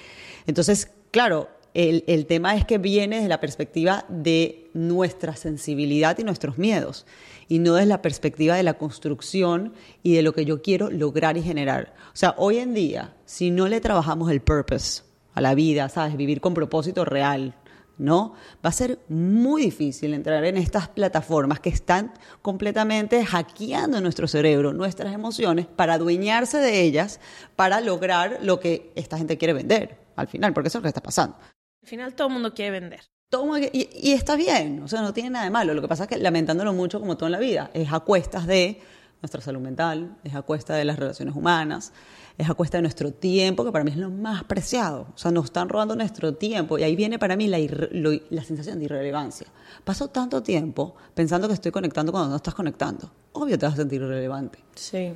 Entonces, 0.46 0.90
claro, 1.10 1.48
el, 1.74 2.26
tema 2.26 2.56
es 2.56 2.64
que 2.64 2.78
viene 2.78 3.16
desde 3.16 3.28
la 3.28 3.40
perspectiva 3.40 4.04
de 4.08 4.68
nuestra 4.74 5.36
sensibilidad 5.36 6.18
y 6.18 6.24
nuestros 6.24 6.58
miedos, 6.58 7.06
y 7.46 7.60
no 7.60 7.74
desde 7.74 7.86
la 7.86 8.02
perspectiva 8.02 8.56
de 8.56 8.62
la 8.62 8.74
construcción 8.74 9.74
y 10.02 10.14
de 10.14 10.22
lo 10.22 10.32
que 10.32 10.44
yo 10.44 10.60
quiero 10.60 10.90
lograr 10.90 11.36
y 11.36 11.42
generar. 11.42 11.94
O 12.08 12.16
sea, 12.16 12.34
hoy 12.36 12.58
en 12.58 12.74
día, 12.74 13.14
si 13.26 13.50
no 13.50 13.68
le 13.68 13.80
trabajamos 13.80 14.30
el 14.30 14.40
purpose 14.40 15.02
a 15.34 15.40
la 15.40 15.54
vida, 15.54 15.88
¿sabes? 15.88 16.16
Vivir 16.16 16.40
con 16.40 16.52
propósito 16.52 17.04
real, 17.04 17.54
¿no? 17.96 18.34
Va 18.64 18.70
a 18.70 18.72
ser 18.72 18.98
muy 19.08 19.62
difícil 19.62 20.14
entrar 20.14 20.44
en 20.44 20.56
estas 20.56 20.88
plataformas 20.88 21.60
que 21.60 21.70
están 21.70 22.12
completamente 22.42 23.24
hackeando 23.24 24.00
nuestro 24.00 24.26
cerebro, 24.26 24.72
nuestras 24.72 25.14
emociones, 25.14 25.66
para 25.66 25.94
adueñarse 25.94 26.58
de 26.58 26.82
ellas, 26.82 27.20
para 27.54 27.80
lograr 27.80 28.40
lo 28.42 28.58
que 28.58 28.90
esta 28.96 29.16
gente 29.16 29.38
quiere 29.38 29.52
vender 29.52 30.07
al 30.18 30.28
final, 30.28 30.52
porque 30.52 30.68
eso 30.68 30.78
es 30.78 30.82
lo 30.82 30.84
que 30.84 30.88
está 30.88 31.02
pasando. 31.02 31.36
Al 31.82 31.88
final 31.88 32.14
todo 32.14 32.28
el 32.28 32.34
mundo 32.34 32.54
quiere 32.54 32.72
vender. 32.72 33.00
Todo 33.30 33.58
y, 33.58 33.70
y, 33.72 34.12
está 34.12 34.36
bien, 34.36 34.82
o 34.82 34.88
sea, 34.88 35.02
no 35.02 35.12
tiene 35.12 35.30
nada 35.30 35.44
de 35.44 35.50
malo. 35.50 35.74
Lo 35.74 35.82
que 35.82 35.88
pasa 35.88 36.04
es 36.04 36.08
que 36.08 36.16
lamentándolo 36.16 36.72
mucho, 36.72 36.98
como 36.98 37.16
todo 37.16 37.26
en 37.26 37.32
la 37.32 37.38
vida, 37.38 37.70
es 37.74 37.92
a 37.92 38.00
cuestas 38.00 38.46
de 38.46 38.80
nuestra 39.20 39.40
salud 39.40 39.60
mental, 39.60 40.16
es 40.24 40.34
a 40.34 40.42
cuesta 40.42 40.74
de 40.74 40.84
las 40.84 40.98
relaciones 40.98 41.34
humanas, 41.34 41.92
es 42.38 42.48
a 42.48 42.54
cuesta 42.54 42.78
de 42.78 42.82
nuestro 42.82 43.12
tiempo, 43.12 43.64
que 43.64 43.72
para 43.72 43.84
mí 43.84 43.90
es 43.90 43.96
lo 43.96 44.10
más 44.10 44.44
preciado. 44.44 45.08
O 45.14 45.18
sea, 45.18 45.30
nos 45.30 45.46
están 45.46 45.68
robando 45.68 45.94
nuestro 45.94 46.34
tiempo 46.34 46.78
y 46.78 46.84
ahí 46.84 46.96
viene 46.96 47.18
para 47.18 47.36
mí 47.36 47.48
la, 47.48 47.58
la 47.58 48.44
sensación 48.44 48.78
de 48.78 48.86
irrelevancia. 48.86 49.48
Paso 49.84 50.08
tanto 50.08 50.42
tiempo 50.42 50.94
pensando 51.14 51.48
que 51.48 51.54
estoy 51.54 51.72
conectando 51.72 52.12
cuando 52.12 52.30
no 52.30 52.36
estás 52.36 52.54
conectando. 52.54 53.10
Obvio 53.32 53.58
te 53.58 53.66
vas 53.66 53.74
a 53.74 53.78
sentir 53.78 54.00
irrelevante. 54.00 54.60
Sí. 54.74 55.12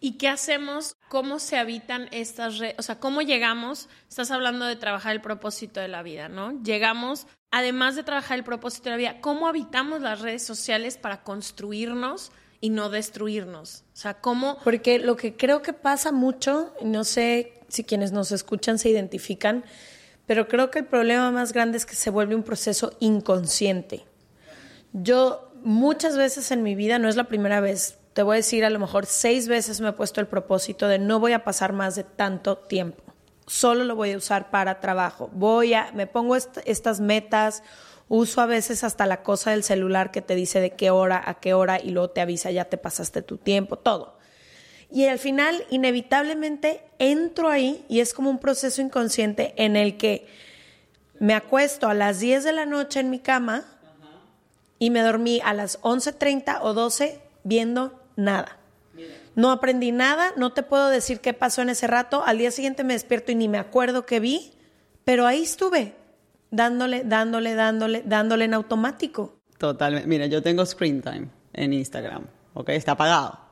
¿Y 0.00 0.18
qué 0.18 0.28
hacemos? 0.28 0.96
¿Cómo 1.08 1.38
se 1.38 1.56
habitan 1.56 2.08
estas 2.10 2.58
redes? 2.58 2.74
O 2.78 2.82
sea, 2.82 2.98
¿cómo 2.98 3.22
llegamos? 3.22 3.88
Estás 4.08 4.30
hablando 4.30 4.66
de 4.66 4.76
trabajar 4.76 5.12
el 5.14 5.20
propósito 5.20 5.80
de 5.80 5.88
la 5.88 6.02
vida, 6.02 6.28
¿no? 6.28 6.60
Llegamos, 6.62 7.26
además 7.50 7.94
de 7.94 8.02
trabajar 8.02 8.38
el 8.38 8.44
propósito 8.44 8.84
de 8.84 8.90
la 8.90 8.96
vida, 8.96 9.20
¿cómo 9.20 9.46
habitamos 9.46 10.02
las 10.02 10.20
redes 10.20 10.44
sociales 10.44 10.98
para 10.98 11.22
construirnos 11.22 12.32
y 12.60 12.70
no 12.70 12.90
destruirnos? 12.90 13.84
O 13.92 13.96
sea, 13.96 14.14
¿cómo? 14.14 14.58
Porque 14.64 14.98
lo 14.98 15.16
que 15.16 15.36
creo 15.36 15.62
que 15.62 15.72
pasa 15.72 16.10
mucho, 16.10 16.74
no 16.82 17.04
sé 17.04 17.62
si 17.68 17.84
quienes 17.84 18.10
nos 18.10 18.32
escuchan 18.32 18.78
se 18.78 18.88
identifican, 18.88 19.64
pero 20.26 20.48
creo 20.48 20.70
que 20.70 20.80
el 20.80 20.86
problema 20.86 21.30
más 21.30 21.52
grande 21.52 21.78
es 21.78 21.86
que 21.86 21.94
se 21.94 22.10
vuelve 22.10 22.34
un 22.34 22.42
proceso 22.42 22.96
inconsciente. 23.00 24.04
Yo 24.92 25.52
muchas 25.62 26.16
veces 26.16 26.50
en 26.50 26.62
mi 26.62 26.74
vida, 26.74 26.98
no 26.98 27.08
es 27.08 27.16
la 27.16 27.24
primera 27.24 27.60
vez, 27.60 27.98
te 28.12 28.22
voy 28.22 28.34
a 28.34 28.36
decir, 28.36 28.64
a 28.64 28.70
lo 28.70 28.78
mejor 28.78 29.06
seis 29.06 29.48
veces 29.48 29.80
me 29.80 29.90
he 29.90 29.92
puesto 29.92 30.20
el 30.20 30.26
propósito 30.26 30.88
de 30.88 30.98
no 30.98 31.20
voy 31.20 31.32
a 31.32 31.44
pasar 31.44 31.72
más 31.72 31.94
de 31.94 32.04
tanto 32.04 32.58
tiempo. 32.58 33.02
Solo 33.46 33.84
lo 33.84 33.96
voy 33.96 34.12
a 34.12 34.16
usar 34.16 34.50
para 34.50 34.80
trabajo. 34.80 35.30
Voy 35.32 35.74
a, 35.74 35.90
me 35.92 36.06
pongo 36.06 36.36
estas 36.36 37.00
metas, 37.00 37.62
uso 38.08 38.40
a 38.40 38.46
veces 38.46 38.84
hasta 38.84 39.06
la 39.06 39.22
cosa 39.22 39.52
del 39.52 39.62
celular 39.62 40.10
que 40.10 40.22
te 40.22 40.34
dice 40.34 40.60
de 40.60 40.70
qué 40.70 40.90
hora 40.90 41.22
a 41.24 41.34
qué 41.34 41.54
hora 41.54 41.80
y 41.80 41.90
luego 41.90 42.10
te 42.10 42.20
avisa 42.20 42.50
ya 42.50 42.64
te 42.64 42.76
pasaste 42.76 43.22
tu 43.22 43.36
tiempo, 43.36 43.76
todo. 43.76 44.18
Y 44.90 45.06
al 45.06 45.18
final, 45.18 45.64
inevitablemente, 45.70 46.82
entro 46.98 47.48
ahí 47.48 47.84
y 47.88 48.00
es 48.00 48.14
como 48.14 48.30
un 48.30 48.38
proceso 48.38 48.80
inconsciente 48.80 49.52
en 49.56 49.76
el 49.76 49.98
que 49.98 50.26
me 51.18 51.34
acuesto 51.34 51.88
a 51.88 51.94
las 51.94 52.20
10 52.20 52.44
de 52.44 52.52
la 52.52 52.64
noche 52.64 53.00
en 53.00 53.10
mi 53.10 53.18
cama 53.18 53.64
y 54.78 54.90
me 54.90 55.00
dormí 55.00 55.40
a 55.44 55.52
las 55.52 55.80
11.30 55.82 56.60
o 56.62 56.72
12 56.72 57.20
viendo 57.44 57.97
nada. 58.18 58.58
No 59.34 59.52
aprendí 59.52 59.92
nada, 59.92 60.32
no 60.36 60.52
te 60.52 60.64
puedo 60.64 60.88
decir 60.88 61.20
qué 61.20 61.32
pasó 61.32 61.62
en 61.62 61.70
ese 61.70 61.86
rato. 61.86 62.24
Al 62.26 62.38
día 62.38 62.50
siguiente 62.50 62.82
me 62.82 62.94
despierto 62.94 63.30
y 63.32 63.36
ni 63.36 63.48
me 63.48 63.58
acuerdo 63.58 64.04
qué 64.04 64.18
vi, 64.18 64.52
pero 65.04 65.26
ahí 65.26 65.44
estuve, 65.44 65.94
dándole, 66.50 67.04
dándole, 67.04 67.54
dándole, 67.54 68.02
dándole 68.04 68.44
en 68.46 68.54
automático. 68.54 69.38
Totalmente. 69.56 70.08
Mira, 70.08 70.26
yo 70.26 70.42
tengo 70.42 70.66
screen 70.66 71.00
time 71.00 71.28
en 71.52 71.72
Instagram, 71.72 72.26
¿ok? 72.54 72.70
Está 72.70 72.92
apagado 72.92 73.47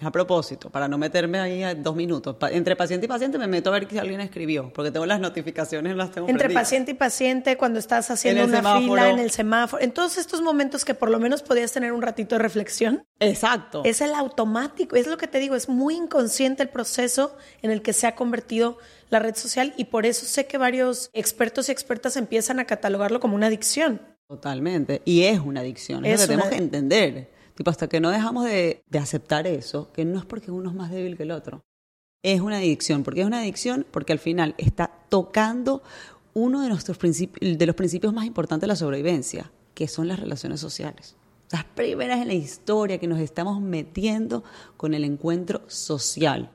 a 0.00 0.10
propósito, 0.10 0.70
para 0.70 0.88
no 0.88 0.98
meterme 0.98 1.38
ahí 1.38 1.62
a 1.62 1.74
dos 1.74 1.94
minutos. 1.96 2.36
entre 2.50 2.76
paciente 2.76 3.06
y 3.06 3.08
paciente 3.08 3.38
me 3.38 3.46
meto 3.46 3.70
a 3.70 3.72
ver 3.72 3.88
si 3.88 3.98
alguien 3.98 4.20
escribió, 4.20 4.72
porque 4.72 4.90
tengo 4.90 5.06
las 5.06 5.20
notificaciones, 5.20 5.96
las 5.96 6.10
tengo 6.10 6.28
Entre 6.28 6.50
paciente 6.50 6.92
y 6.92 6.94
paciente, 6.94 7.56
cuando 7.56 7.78
estás 7.78 8.10
haciendo 8.10 8.44
una 8.44 8.78
fila 8.78 9.10
en 9.10 9.18
el 9.18 9.30
semáforo, 9.30 9.82
en 9.82 9.92
todos 9.92 10.18
estos 10.18 10.42
momentos 10.42 10.84
que 10.84 10.94
por 10.94 11.10
lo 11.10 11.18
menos 11.18 11.42
podías 11.42 11.72
tener 11.72 11.92
un 11.92 12.02
ratito 12.02 12.36
de 12.36 12.40
reflexión. 12.40 13.04
Exacto. 13.20 13.82
Es 13.84 14.00
el 14.00 14.14
automático, 14.14 14.96
es 14.96 15.06
lo 15.06 15.16
que 15.16 15.28
te 15.28 15.38
digo, 15.38 15.54
es 15.54 15.68
muy 15.68 15.94
inconsciente 15.94 16.62
el 16.62 16.68
proceso 16.68 17.36
en 17.62 17.70
el 17.70 17.82
que 17.82 17.92
se 17.92 18.06
ha 18.06 18.14
convertido 18.14 18.78
la 19.10 19.18
red 19.18 19.36
social 19.36 19.72
y 19.76 19.84
por 19.84 20.06
eso 20.06 20.26
sé 20.26 20.46
que 20.46 20.58
varios 20.58 21.10
expertos 21.12 21.68
y 21.68 21.72
expertas 21.72 22.16
empiezan 22.16 22.58
a 22.60 22.64
catalogarlo 22.64 23.20
como 23.20 23.34
una 23.34 23.46
adicción. 23.46 24.00
Totalmente, 24.28 25.02
y 25.04 25.22
es 25.22 25.38
una 25.38 25.60
adicción, 25.60 26.04
es, 26.04 26.20
lo 26.20 26.26
que 26.26 26.26
tenemos 26.26 26.48
que 26.48 26.56
entender. 26.56 27.35
Tipo, 27.56 27.70
hasta 27.70 27.88
que 27.88 28.00
no 28.00 28.10
dejamos 28.10 28.44
de, 28.44 28.84
aceptar 29.00 29.46
eso, 29.46 29.90
que 29.92 30.04
no 30.04 30.18
es 30.18 30.26
porque 30.26 30.50
uno 30.50 30.68
es 30.68 30.76
más 30.76 30.90
débil 30.90 31.16
que 31.16 31.22
el 31.22 31.30
otro. 31.30 31.64
Es 32.22 32.42
una 32.42 32.58
adicción. 32.58 33.02
¿Por 33.02 33.14
qué 33.14 33.22
es 33.22 33.26
una 33.26 33.38
adicción? 33.38 33.86
Porque 33.90 34.12
al 34.12 34.18
final 34.18 34.54
está 34.58 34.90
tocando 35.08 35.82
uno 36.34 36.60
de, 36.60 36.68
nuestros 36.68 36.98
de 36.98 37.66
los 37.66 37.74
principios 37.74 38.12
más 38.12 38.26
importantes 38.26 38.62
de 38.62 38.66
la 38.68 38.76
sobrevivencia, 38.76 39.50
que 39.72 39.88
son 39.88 40.06
las 40.06 40.20
relaciones 40.20 40.60
sociales. 40.60 41.16
Las 41.50 41.64
primeras 41.64 42.20
en 42.20 42.28
la 42.28 42.34
historia 42.34 42.98
que 42.98 43.06
nos 43.06 43.20
estamos 43.20 43.58
metiendo 43.62 44.44
con 44.76 44.92
el 44.92 45.04
encuentro 45.04 45.62
social. 45.66 46.50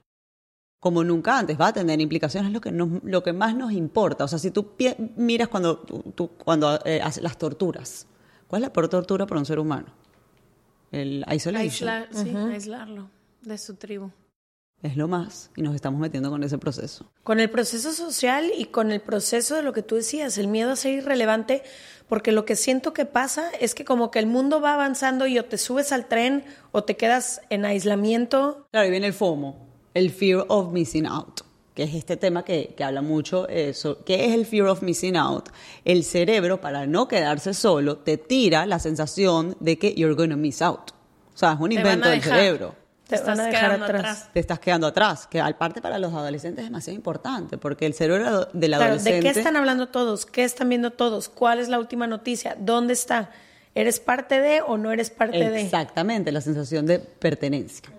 Como 0.79 1.03
nunca 1.03 1.39
antes, 1.39 1.59
va 1.59 1.67
a 1.67 1.73
tener 1.73 1.99
implicaciones 1.99 2.51
lo 2.51 2.61
que, 2.61 2.71
lo 2.71 3.23
que 3.23 3.33
más 3.33 3.55
nos 3.55 3.71
importa. 3.71 4.25
O 4.25 4.27
sea, 4.27 4.37
si 4.37 4.51
tú 4.51 4.73
miras 5.15 5.47
cuando, 5.47 5.79
tú, 5.79 6.27
cuando 6.27 6.79
eh, 6.85 7.01
las 7.21 7.37
torturas, 7.39 8.05
¿cuál 8.47 8.61
es 8.61 8.67
la 8.67 8.73
peor 8.73 8.87
tortura 8.87 9.25
para 9.25 9.39
un 9.39 9.45
ser 9.45 9.57
humano? 9.57 10.01
El 10.91 11.25
isolation. 11.33 12.05
sí, 12.11 12.35
aislarlo 12.35 13.09
de 13.41 13.57
su 13.57 13.75
tribu. 13.75 14.11
Es 14.83 14.97
lo 14.97 15.07
más, 15.07 15.51
y 15.55 15.61
nos 15.61 15.75
estamos 15.75 15.99
metiendo 16.01 16.31
con 16.31 16.43
ese 16.43 16.57
proceso. 16.57 17.11
Con 17.23 17.39
el 17.39 17.51
proceso 17.51 17.93
social 17.93 18.51
y 18.57 18.65
con 18.65 18.91
el 18.91 18.99
proceso 18.99 19.55
de 19.55 19.61
lo 19.61 19.73
que 19.73 19.83
tú 19.83 19.95
decías, 19.95 20.39
el 20.39 20.47
miedo 20.47 20.71
a 20.71 20.75
ser 20.75 20.95
irrelevante, 20.95 21.61
porque 22.09 22.31
lo 22.31 22.45
que 22.45 22.55
siento 22.55 22.91
que 22.91 23.05
pasa 23.05 23.51
es 23.59 23.75
que 23.75 23.85
como 23.85 24.09
que 24.09 24.17
el 24.17 24.25
mundo 24.25 24.59
va 24.59 24.73
avanzando 24.73 25.27
y 25.27 25.37
o 25.37 25.45
te 25.45 25.59
subes 25.59 25.91
al 25.91 26.07
tren 26.07 26.43
o 26.71 26.83
te 26.83 26.97
quedas 26.97 27.41
en 27.51 27.63
aislamiento. 27.65 28.67
Claro, 28.71 28.87
y 28.87 28.91
viene 28.91 29.05
el 29.05 29.13
FOMO, 29.13 29.67
el 29.93 30.09
fear 30.09 30.45
of 30.47 30.73
missing 30.73 31.05
out 31.05 31.41
que 31.74 31.84
es 31.84 31.93
este 31.93 32.17
tema 32.17 32.43
que, 32.43 32.74
que 32.76 32.84
habla 32.84 33.01
mucho, 33.01 33.47
eso, 33.47 34.03
¿qué 34.03 34.26
es 34.26 34.34
el 34.34 34.45
fear 34.45 34.67
of 34.67 34.82
missing 34.82 35.15
out? 35.15 35.49
El 35.86 36.03
cerebro, 36.03 36.59
para 36.59 36.86
no 36.86 37.07
quedarse 37.07 37.53
solo, 37.53 37.97
te 37.97 38.17
tira 38.17 38.65
la 38.65 38.80
sensación 38.80 39.55
de 39.59 39.78
que 39.78 39.93
you're 39.93 40.15
going 40.15 40.30
to 40.30 40.38
miss 40.38 40.61
out. 40.61 40.91
O 41.34 41.38
sea, 41.38 41.53
es 41.53 41.59
un 41.59 41.72
invento 41.72 42.09
del 42.09 42.22
cerebro. 42.22 42.76
Te, 43.07 43.15
estás 43.15 43.39
quedando 43.39 43.86
atrás. 43.86 44.30
Te 44.34 44.39
estás 44.39 44.59
quedando 44.59 44.88
atrás, 44.88 45.28
que 45.28 45.39
al 45.39 45.57
parte 45.57 45.82
para 45.82 45.97
los 45.97 46.13
adolescentes 46.13 46.63
es 46.63 46.69
demasiado 46.69 46.95
importante, 46.95 47.57
porque 47.57 47.86
el 47.86 47.93
cerebro 47.93 48.47
del 48.53 48.74
adolescente... 48.74 49.28
¿De 49.28 49.34
qué 49.34 49.39
están 49.39 49.55
hablando 49.55 49.88
todos? 49.88 50.26
¿Qué 50.26 50.43
están 50.43 50.69
viendo 50.69 50.91
todos? 50.91 51.30
¿Cuál 51.30 51.59
es 51.59 51.69
la 51.69 51.80
última 51.80 52.07
noticia? 52.07 52.55
¿Dónde 52.59 52.93
está? 52.93 53.32
¿Eres 53.76 54.01
parte 54.01 54.41
de 54.41 54.61
o 54.61 54.78
no 54.78 54.91
eres 54.91 55.09
parte 55.09 55.49
de? 55.49 55.61
Exactamente, 55.61 56.32
la 56.34 56.41
sensación 56.41 56.86
de 56.86 56.99
pertenencia 56.99 57.89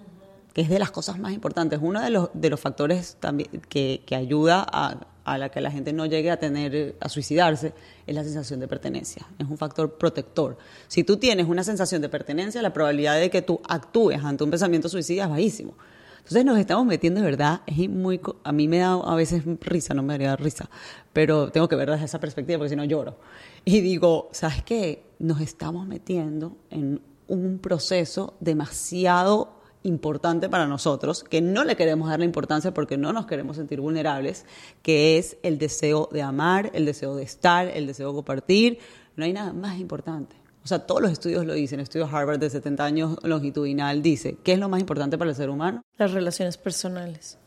que 0.53 0.61
es 0.61 0.69
de 0.69 0.79
las 0.79 0.91
cosas 0.91 1.19
más 1.19 1.33
importantes. 1.33 1.79
Uno 1.83 2.01
de 2.01 2.11
los, 2.11 2.31
de 2.35 2.51
los 2.51 2.61
factores 2.61 3.17
también 3.21 3.49
que, 3.69 4.03
que 4.05 4.15
ayuda 4.15 4.67
a, 4.71 5.07
a, 5.25 5.39
la 5.39 5.51
que 5.51 5.61
la 5.61 5.71
gente 5.71 5.93
no 5.93 6.07
llegue 6.07 6.31
a 6.31 6.39
tener, 6.39 6.97
a 7.01 7.09
suicidarse, 7.09 7.73
es 8.07 8.15
la 8.15 8.23
sensación 8.23 8.61
de 8.61 8.69
pertenencia. 8.69 9.27
Es 9.39 9.47
un 9.49 9.57
factor 9.57 9.97
protector. 9.97 10.59
Si 10.89 11.05
tú 11.05 11.17
tienes 11.17 11.47
una 11.49 11.65
sensación 11.65 12.03
de 12.03 12.09
pertenencia, 12.09 12.61
la 12.63 12.73
probabilidad 12.73 13.19
de 13.19 13.31
que 13.31 13.43
tú 13.43 13.61
actúes 13.69 14.23
ante 14.23 14.45
un 14.45 14.51
pensamiento 14.51 14.89
suicida 14.89 15.25
es 15.25 15.31
bajísimo. 15.31 15.75
Entonces 16.19 16.45
nos 16.45 16.59
estamos 16.59 16.87
metiendo 16.87 17.21
de 17.21 17.27
verdad, 17.27 17.63
es 17.67 17.89
muy, 17.89 18.21
a 18.45 18.53
mí 18.53 18.69
me 18.69 18.79
da 18.79 18.93
a 18.93 19.15
veces 19.17 19.43
risa, 19.61 19.93
no 19.93 20.05
me 20.05 20.15
daría 20.15 20.37
risa, 20.37 20.71
pero 21.13 21.51
tengo 21.51 21.69
que 21.69 21.75
ver 21.75 21.91
desde 21.91 22.05
esa 22.05 22.21
perspectiva 22.21 22.59
porque 22.59 22.71
si 22.71 22.77
no 22.77 22.85
lloro. 22.85 23.17
Y 23.65 23.81
digo, 23.81 24.29
¿sabes 24.31 24.63
qué? 24.63 25.03
Nos 25.19 25.41
estamos 25.41 25.85
metiendo 25.85 26.57
en 26.71 27.03
un 27.27 27.59
proceso 27.59 28.37
demasiado 28.39 29.62
importante 29.83 30.49
para 30.49 30.67
nosotros, 30.67 31.25
que 31.25 31.41
no 31.41 31.65
le 31.65 31.77
queremos 31.77 32.09
dar 32.09 32.19
la 32.19 32.25
importancia 32.25 32.73
porque 32.73 32.97
no 32.97 33.13
nos 33.13 33.27
queremos 33.27 33.57
sentir 33.57 33.81
vulnerables, 33.81 34.45
que 34.83 35.19
es 35.19 35.37
el 35.43 35.59
deseo 35.59 36.09
de 36.13 36.23
amar, 36.23 36.71
el 36.75 36.85
deseo 36.85 37.17
de 37.17 37.25
estar, 37.25 37.69
el 37.69 37.87
deseo 37.87 38.09
de 38.09 38.15
compartir. 38.15 38.79
No 39.17 39.25
hay 39.25 39.33
nada 39.33 39.53
más 39.53 39.79
importante. 39.79 40.37
O 40.65 40.69
sea, 40.69 40.81
todos 40.81 41.03
los 41.03 41.11
estudios 41.11 41.45
lo 41.45 41.55
dicen. 41.55 41.81
El 41.81 41.85
estudio 41.85 42.07
Harvard 42.07 42.39
de 42.39 42.51
70 42.51 42.85
años 42.85 43.19
longitudinal 43.23 44.03
dice, 44.03 44.37
¿qué 44.45 44.53
es 44.53 44.59
lo 44.59 44.69
más 44.69 44.81
importante 44.81 45.19
para 45.19 45.31
el 45.31 45.37
ser 45.37 45.51
humano? 45.51 45.83
Las 45.99 46.13
relaciones 46.13 46.57
personales. 46.57 47.39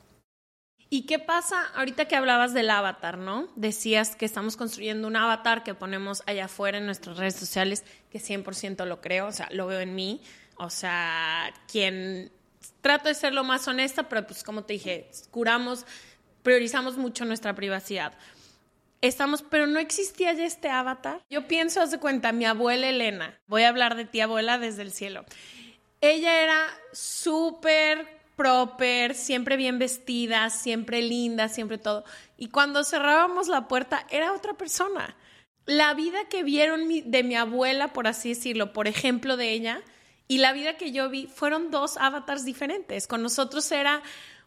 ¿Y 0.90 1.08
qué 1.08 1.18
pasa 1.18 1.66
ahorita 1.76 2.06
que 2.06 2.16
hablabas 2.16 2.54
del 2.54 2.70
avatar, 2.70 3.18
no? 3.18 3.48
Decías 3.56 4.16
que 4.16 4.26
estamos 4.26 4.56
construyendo 4.56 5.08
un 5.08 5.16
avatar 5.16 5.64
que 5.64 5.74
ponemos 5.74 6.22
allá 6.28 6.46
afuera 6.46 6.78
en 6.78 6.86
nuestras 6.86 7.18
redes 7.18 7.36
sociales, 7.36 7.84
que 8.12 8.20
100% 8.20 8.86
lo 8.86 9.02
creo, 9.02 9.28
o 9.28 9.32
sea, 9.32 9.50
lo 9.52 9.66
veo 9.66 9.80
en 9.80 9.96
mí. 9.96 10.22
O 10.58 10.70
sea, 10.70 11.54
quien 11.72 12.32
trato 12.82 13.10
de 13.10 13.16
ser 13.16 13.34
lo 13.34 13.44
más 13.44 13.68
honesta, 13.68 14.08
pero 14.10 14.26
pues 14.26 14.44
como 14.44 14.64
te 14.64 14.74
dije, 14.74 15.10
curamos, 15.32 15.86
priorizamos 16.44 16.98
mucho 16.98 17.26
nuestra 17.26 17.56
privacidad. 17.56 18.14
Estamos, 19.02 19.44
pero 19.44 19.68
no 19.68 19.80
existía 19.80 20.34
ya 20.34 20.46
este 20.46 20.70
avatar. 20.70 21.22
Yo 21.30 21.48
pienso, 21.48 21.82
haz 21.82 21.92
de 21.92 22.00
cuenta, 22.00 22.32
mi 22.32 22.46
abuela 22.46 22.88
Elena, 22.88 23.40
voy 23.48 23.64
a 23.64 23.70
hablar 23.70 23.96
de 23.96 24.06
ti, 24.06 24.22
abuela, 24.22 24.58
desde 24.58 24.82
el 24.82 24.92
cielo. 24.92 25.26
Ella 26.02 26.42
era 26.44 26.68
súper 26.92 28.08
proper, 28.36 29.16
siempre 29.16 29.58
bien 29.58 29.80
vestida, 29.80 30.50
siempre 30.50 31.02
linda, 31.02 31.50
siempre 31.50 31.78
todo. 31.78 32.04
Y 32.38 32.50
cuando 32.50 32.84
cerrábamos 32.84 33.48
la 33.48 33.68
puerta, 33.68 34.06
era 34.10 34.34
otra 34.34 34.54
persona. 34.54 35.16
La 35.66 35.94
vida 35.94 36.26
que 36.30 36.44
vieron 36.44 36.88
de 36.88 37.24
mi 37.24 37.36
abuela, 37.36 37.94
por 37.94 38.08
así 38.08 38.30
decirlo, 38.30 38.74
por 38.74 38.88
ejemplo 38.88 39.38
de 39.38 39.52
ella, 39.52 39.82
y 40.28 40.40
la 40.40 40.54
vida 40.54 40.78
que 40.78 40.92
yo 40.92 41.10
vi 41.10 41.28
fueron 41.28 41.72
dos 41.72 41.98
avatars 41.98 42.46
diferentes. 42.46 43.08
Con 43.08 43.22
nosotros 43.22 43.72
era 43.72 44.02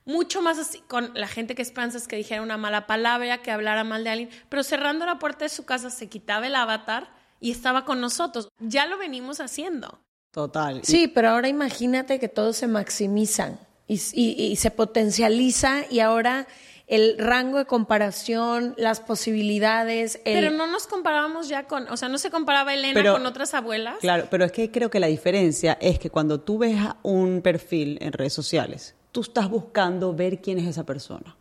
mucho 0.05 0.41
más 0.41 0.59
así, 0.59 0.81
con 0.89 1.11
la 1.15 1.29
gente 1.29 1.55
que 1.55 1.63
es 1.63 1.73
que 2.09 2.17
dijera 2.17 2.43
una 2.43 2.57
mala 2.57 2.87
palabra, 2.87 3.43
que 3.43 3.51
hablara 3.51 3.85
mal 3.85 4.05
de 4.05 4.11
alguien, 4.11 4.31
pero 4.49 4.65
cerrando 4.65 5.05
la 5.05 5.19
puerta 5.19 5.45
de 5.45 5.51
su 5.51 5.67
casa 5.67 5.91
se 5.91 6.09
quitaba 6.09 6.47
el 6.47 6.55
avatar 6.55 7.11
y 7.41 7.51
estaba 7.51 7.85
con 7.85 8.01
nosotros. 8.01 8.49
Ya 8.59 8.87
lo 8.87 8.99
venimos 8.99 9.41
haciendo. 9.41 10.01
Total. 10.31 10.81
Sí, 10.83 11.09
pero 11.09 11.31
ahora 11.31 11.49
imagínate 11.49 12.19
que 12.19 12.29
todos 12.29 12.57
se 12.57 12.67
maximizan 12.67 13.61
y, 13.87 14.01
y 14.15 14.57
se 14.57 14.71
potencializa 14.71 15.85
y 15.91 16.01
ahora 16.01 16.47
el 16.89 17.19
rango 17.19 17.59
de 17.59 17.67
comparación, 17.67 18.75
las 18.79 19.01
posibilidades. 19.01 20.21
Pero 20.25 20.51
no 20.51 20.67
nos 20.67 20.87
comparábamos 20.87 21.49
ya 21.49 21.65
con, 21.65 21.89
o 21.89 21.97
sea, 21.97 22.09
no 22.09 22.17
se 22.19 22.31
comparaba 22.31 22.75
Elena 22.75 23.13
con 23.13 23.27
otras 23.27 23.53
abuelas. 23.55 23.97
Claro, 24.01 24.27
pero 24.31 24.45
es 24.47 24.53
que 24.53 24.71
creo 24.71 24.91
que 24.91 24.99
la 24.99 25.07
diferencia 25.07 25.77
es 25.81 25.99
que 25.99 26.11
cuando 26.11 26.41
tú 26.41 26.59
ves 26.59 26.77
un 27.03 27.43
perfil 27.43 27.99
en 28.01 28.13
redes 28.13 28.33
sociales, 28.33 28.95
tú 29.13 29.21
estás 29.21 29.51
buscando 29.51 30.15
ver 30.15 30.41
quién 30.41 30.59
es 30.59 30.67
esa 30.67 30.85
persona. 30.85 31.37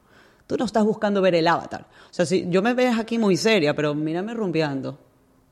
Tú 0.48 0.58
no 0.58 0.66
estás 0.66 0.84
buscando 0.84 1.22
ver 1.22 1.36
el 1.36 1.48
avatar. 1.48 1.88
O 2.10 2.14
sea, 2.14 2.26
si 2.26 2.46
yo 2.50 2.62
me 2.62 2.74
ves 2.74 2.98
aquí 3.00 3.18
muy 3.18 3.38
seria, 3.38 3.74
pero 3.74 3.94
mírame 3.94 4.34
rumbeando. 4.34 5.00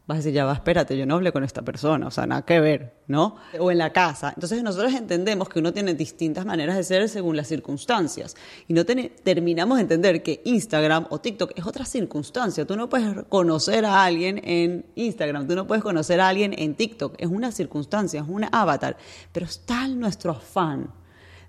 Vas 0.08 0.16
a 0.16 0.20
decir, 0.20 0.34
ya 0.34 0.46
va, 0.46 0.54
espérate, 0.54 0.96
yo 0.98 1.06
no 1.06 1.16
hablé 1.16 1.32
con 1.32 1.44
esta 1.44 1.64
persona, 1.64 2.08
o 2.08 2.12
sea, 2.12 2.28
nada 2.28 2.44
que 2.44 2.60
ver, 2.60 2.94
¿no? 3.08 3.38
O 3.60 3.72
en 3.72 3.80
la 3.80 3.92
casa. 3.92 4.32
Entonces 4.36 4.62
nosotros 4.62 4.94
entendemos 4.94 5.50
que 5.50 5.60
uno 5.60 5.74
tiene 5.74 5.96
distintas 5.96 6.46
maneras 6.46 6.76
de 6.76 6.84
ser 6.84 7.10
según 7.10 7.36
las 7.36 7.48
circunstancias. 7.48 8.36
Y 8.68 8.74
no 8.74 8.86
terminamos 8.86 9.78
de 9.78 9.82
entender 9.82 10.22
que 10.22 10.42
Instagram 10.46 11.08
o 11.10 11.20
TikTok 11.20 11.54
es 11.56 11.66
otra 11.66 11.86
circunstancia. 11.86 12.66
Tú 12.66 12.76
no 12.76 12.88
puedes 12.88 13.24
conocer 13.30 13.86
a 13.86 14.04
alguien 14.04 14.40
en 14.44 14.86
Instagram, 14.96 15.48
tú 15.48 15.56
no 15.56 15.66
puedes 15.66 15.84
conocer 15.84 16.22
a 16.22 16.28
alguien 16.28 16.54
en 16.58 16.76
TikTok. 16.76 17.16
Es 17.18 17.28
una 17.28 17.52
circunstancia, 17.52 18.22
es 18.22 18.28
un 18.28 18.46
avatar. 18.52 18.98
Pero 19.32 19.48
está 19.48 19.88
nuestro 19.88 20.32
afán 20.32 20.92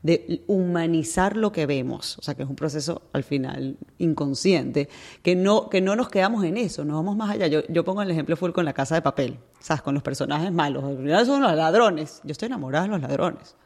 de 0.06 0.44
humanizar 0.46 1.36
lo 1.36 1.50
que 1.50 1.66
vemos, 1.66 2.16
o 2.18 2.22
sea, 2.22 2.34
que 2.34 2.44
es 2.44 2.48
un 2.48 2.54
proceso 2.54 3.02
al 3.12 3.24
final 3.24 3.76
inconsciente, 3.98 4.88
que 5.22 5.34
no, 5.34 5.68
que 5.68 5.80
no 5.80 5.96
nos 5.96 6.08
quedamos 6.08 6.44
en 6.44 6.56
eso, 6.56 6.84
no 6.84 6.94
vamos 6.94 7.16
más 7.16 7.30
allá. 7.30 7.48
Yo, 7.48 7.62
yo 7.68 7.84
pongo 7.84 8.02
el 8.02 8.10
ejemplo 8.10 8.36
full 8.36 8.52
con 8.52 8.64
la 8.64 8.72
casa 8.72 8.94
de 8.94 9.02
papel, 9.02 9.38
¿sabes? 9.58 9.82
Con 9.82 9.94
los 9.94 10.04
personajes 10.04 10.52
malos, 10.52 10.84
al 10.84 10.96
final 10.96 11.26
son 11.26 11.42
los 11.42 11.52
ladrones, 11.54 12.20
yo 12.22 12.32
estoy 12.32 12.46
enamorada 12.46 12.84
de 12.84 12.90
los 12.90 13.00
ladrones. 13.02 13.56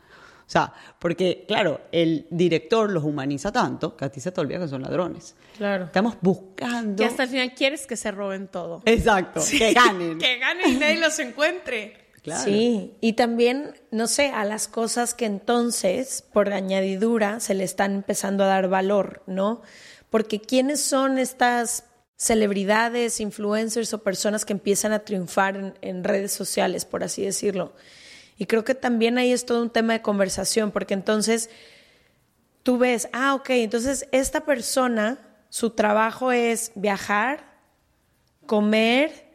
O 0.50 0.52
sea, 0.52 0.72
porque, 0.98 1.44
claro, 1.46 1.82
el 1.92 2.26
director 2.28 2.90
los 2.90 3.04
humaniza 3.04 3.52
tanto 3.52 3.96
que 3.96 4.06
a 4.06 4.08
ti 4.08 4.18
se 4.18 4.32
te 4.32 4.40
olvida 4.40 4.58
que 4.58 4.66
son 4.66 4.82
ladrones. 4.82 5.36
Claro. 5.56 5.84
Estamos 5.84 6.16
buscando. 6.20 7.00
Y 7.00 7.06
hasta 7.06 7.22
el 7.22 7.28
final 7.28 7.54
quieres 7.54 7.86
que 7.86 7.96
se 7.96 8.10
roben 8.10 8.48
todo. 8.48 8.82
Exacto. 8.84 9.40
Que 9.48 9.72
ganen. 9.72 10.18
que 10.18 10.38
ganen 10.38 10.70
y 10.74 10.76
nadie 10.76 10.98
los 10.98 11.16
encuentre. 11.20 11.99
Sí, 12.22 12.94
y 13.00 13.14
también, 13.14 13.74
no 13.90 14.06
sé, 14.06 14.28
a 14.28 14.44
las 14.44 14.68
cosas 14.68 15.14
que 15.14 15.24
entonces, 15.24 16.22
por 16.32 16.52
añadidura, 16.52 17.40
se 17.40 17.54
le 17.54 17.64
están 17.64 17.94
empezando 17.94 18.44
a 18.44 18.48
dar 18.48 18.68
valor, 18.68 19.22
¿no? 19.26 19.62
Porque 20.10 20.40
¿quiénes 20.40 20.80
son 20.80 21.18
estas 21.18 21.84
celebridades, 22.16 23.20
influencers 23.20 23.94
o 23.94 24.02
personas 24.02 24.44
que 24.44 24.52
empiezan 24.52 24.92
a 24.92 25.00
triunfar 25.00 25.74
en, 25.80 26.04
redes 26.04 26.32
sociales, 26.32 26.84
por 26.84 27.02
así 27.04 27.24
decirlo? 27.24 27.72
Y 28.36 28.46
creo 28.46 28.64
que 28.64 28.74
también 28.74 29.16
ahí 29.16 29.32
es 29.32 29.46
todo 29.46 29.62
un 29.62 29.70
tema 29.70 29.94
de 29.94 30.02
conversación, 30.02 30.72
porque 30.72 30.94
entonces 30.94 31.48
tú 32.62 32.76
ves, 32.76 33.08
ah, 33.14 33.34
ok, 33.34 33.50
entonces 33.50 34.06
esta 34.12 34.44
persona, 34.44 35.18
su 35.48 35.70
trabajo 35.70 36.32
es 36.32 36.72
viajar, 36.74 37.44
comer, 38.44 39.29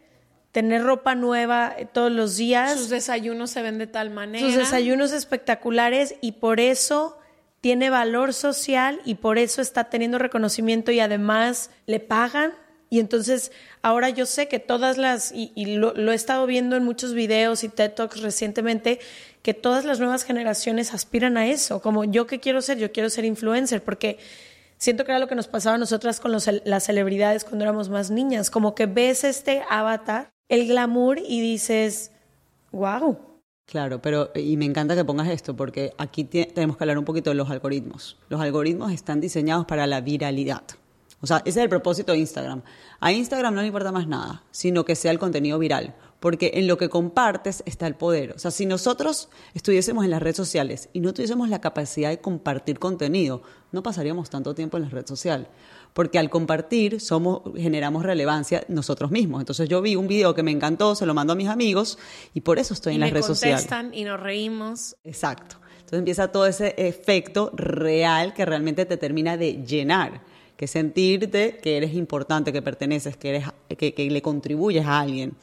tener 0.55 0.83
ropa 0.83 1.15
nueva 1.15 1.75
eh, 1.77 1.85
todos 1.85 2.09
los 2.09 2.37
días. 2.37 2.79
Sus 2.79 2.87
desayunos 2.87 3.49
se 3.49 3.61
ven 3.61 3.77
de 3.77 3.87
tal 3.87 4.09
manera. 4.09 4.39
Sus 4.39 4.55
desayunos 4.55 5.11
espectaculares 5.11 6.15
y 6.21 6.31
por 6.31 6.61
eso 6.61 7.17
tiene 7.59 7.89
valor 7.89 8.33
social 8.33 9.01
y 9.03 9.15
por 9.15 9.37
eso 9.37 9.61
está 9.61 9.89
teniendo 9.89 10.17
reconocimiento 10.17 10.93
y 10.93 11.01
además 11.01 11.71
le 11.87 11.99
pagan. 11.99 12.53
Y 12.89 13.01
entonces 13.01 13.51
ahora 13.81 14.07
yo 14.11 14.25
sé 14.25 14.47
que 14.47 14.59
todas 14.59 14.97
las, 14.97 15.33
y, 15.35 15.75
lo, 15.75 15.93
lo, 15.93 16.13
he 16.13 16.15
estado 16.15 16.45
viendo 16.45 16.77
en 16.77 16.85
muchos 16.85 17.13
videos 17.13 17.65
y 17.65 17.67
TED 17.67 17.91
Talks 17.91 18.21
recientemente, 18.21 19.01
que 19.41 19.53
todas 19.53 19.83
las 19.83 19.99
nuevas 19.99 20.23
generaciones 20.23 20.93
aspiran 20.93 21.35
a 21.35 21.47
eso. 21.47 21.81
Como 21.81 22.05
yo 22.05 22.27
que 22.27 22.39
quiero 22.39 22.61
ser, 22.61 22.77
yo 22.77 22.93
quiero 22.93 23.09
ser 23.09 23.25
influencer 23.25 23.83
porque 23.83 24.19
siento 24.77 25.05
que 25.05 25.11
era 25.11 25.19
lo 25.19 25.27
que 25.27 25.35
nos 25.35 25.47
pasaba 25.47 25.75
a 25.75 25.79
nosotras 25.79 26.19
con 26.19 26.31
las 26.31 26.83
celebridades 26.83 27.43
cuando 27.43 27.63
éramos 27.63 27.89
más 27.89 28.11
niñas. 28.11 28.49
Como 28.49 28.75
que 28.75 28.85
ves 28.85 29.23
este 29.23 29.63
avatar 29.69 30.31
el 30.49 30.67
glamour 30.67 31.19
y 31.19 31.41
dices, 31.41 32.11
wow. 32.71 33.17
Claro, 33.65 33.99
pero 34.01 34.31
y 34.35 34.57
me 34.57 34.65
encanta 34.65 34.95
que 34.95 35.03
pongas 35.03 35.27
esto 35.29 35.55
porque 35.55 35.93
aquí 35.97 36.23
tenemos 36.23 36.77
que 36.77 36.83
hablar 36.83 36.99
un 36.99 37.05
poquito 37.05 37.31
de 37.31 37.35
los 37.35 37.49
algoritmos. 37.49 38.17
Los 38.29 38.39
algoritmos 38.39 38.91
están 38.91 39.21
diseñados 39.21 39.65
para 39.65 39.87
la 39.87 40.01
viralidad. 40.01 40.63
O 41.21 41.27
sea, 41.27 41.37
ese 41.37 41.59
es 41.59 41.63
el 41.63 41.69
propósito 41.69 42.11
de 42.11 42.19
Instagram. 42.19 42.61
A 42.99 43.11
Instagram 43.11 43.55
no 43.55 43.61
le 43.61 43.67
importa 43.67 43.91
más 43.91 44.07
nada, 44.07 44.43
sino 44.51 44.85
que 44.85 44.95
sea 44.95 45.11
el 45.11 45.17
contenido 45.17 45.57
viral 45.57 45.95
porque 46.19 46.51
en 46.55 46.67
lo 46.67 46.77
que 46.77 46.89
compartes 46.89 47.61
está 47.65 47.87
el 47.87 47.95
poder. 47.95 48.31
O 48.31 48.39
sea, 48.39 48.51
si 48.51 48.65
nosotros 48.65 49.29
estuviésemos 49.53 50.05
en 50.05 50.11
las 50.11 50.21
redes 50.21 50.37
sociales 50.37 50.89
y 50.93 50.99
no 50.99 51.13
tuviésemos 51.13 51.49
la 51.49 51.61
capacidad 51.61 52.09
de 52.09 52.19
compartir 52.19 52.79
contenido, 52.79 53.43
no 53.71 53.83
pasaríamos 53.83 54.29
tanto 54.29 54.55
tiempo 54.55 54.77
en 54.77 54.83
la 54.83 54.89
red 54.89 55.05
social. 55.05 55.47
Porque 55.93 56.19
al 56.19 56.29
compartir 56.29 56.99
somos, 56.99 57.41
generamos 57.55 58.03
relevancia 58.03 58.65
nosotros 58.67 59.11
mismos. 59.11 59.41
Entonces 59.41 59.69
yo 59.69 59.81
vi 59.81 59.95
un 59.95 60.07
video 60.07 60.33
que 60.33 60.43
me 60.43 60.51
encantó, 60.51 60.95
se 60.95 61.05
lo 61.05 61.13
mando 61.13 61.33
a 61.33 61.35
mis 61.35 61.47
amigos 61.47 61.97
y 62.33 62.41
por 62.41 62.59
eso 62.59 62.73
estoy 62.73 62.95
en 62.95 63.01
las 63.01 63.11
redes 63.11 63.27
sociales. 63.27 63.61
contestan 63.61 63.93
y 63.93 64.03
nos 64.03 64.19
reímos. 64.19 64.95
Exacto. 65.03 65.57
Entonces 65.75 65.99
empieza 65.99 66.31
todo 66.31 66.47
ese 66.47 66.73
efecto 66.77 67.51
real 67.53 68.33
que 68.33 68.45
realmente 68.45 68.85
te 68.85 68.97
termina 68.97 69.37
de 69.37 69.63
llenar 69.63 70.21
que 70.57 70.67
sentirte 70.67 71.57
que 71.61 71.77
eres 71.77 71.93
importante, 71.93 72.53
que 72.53 72.61
perteneces, 72.61 73.17
que, 73.17 73.29
eres, 73.29 73.45
que, 73.77 73.93
que 73.93 74.09
le 74.09 74.21
contribuyes 74.21 74.85
a 74.85 75.01
alguien. 75.01 75.35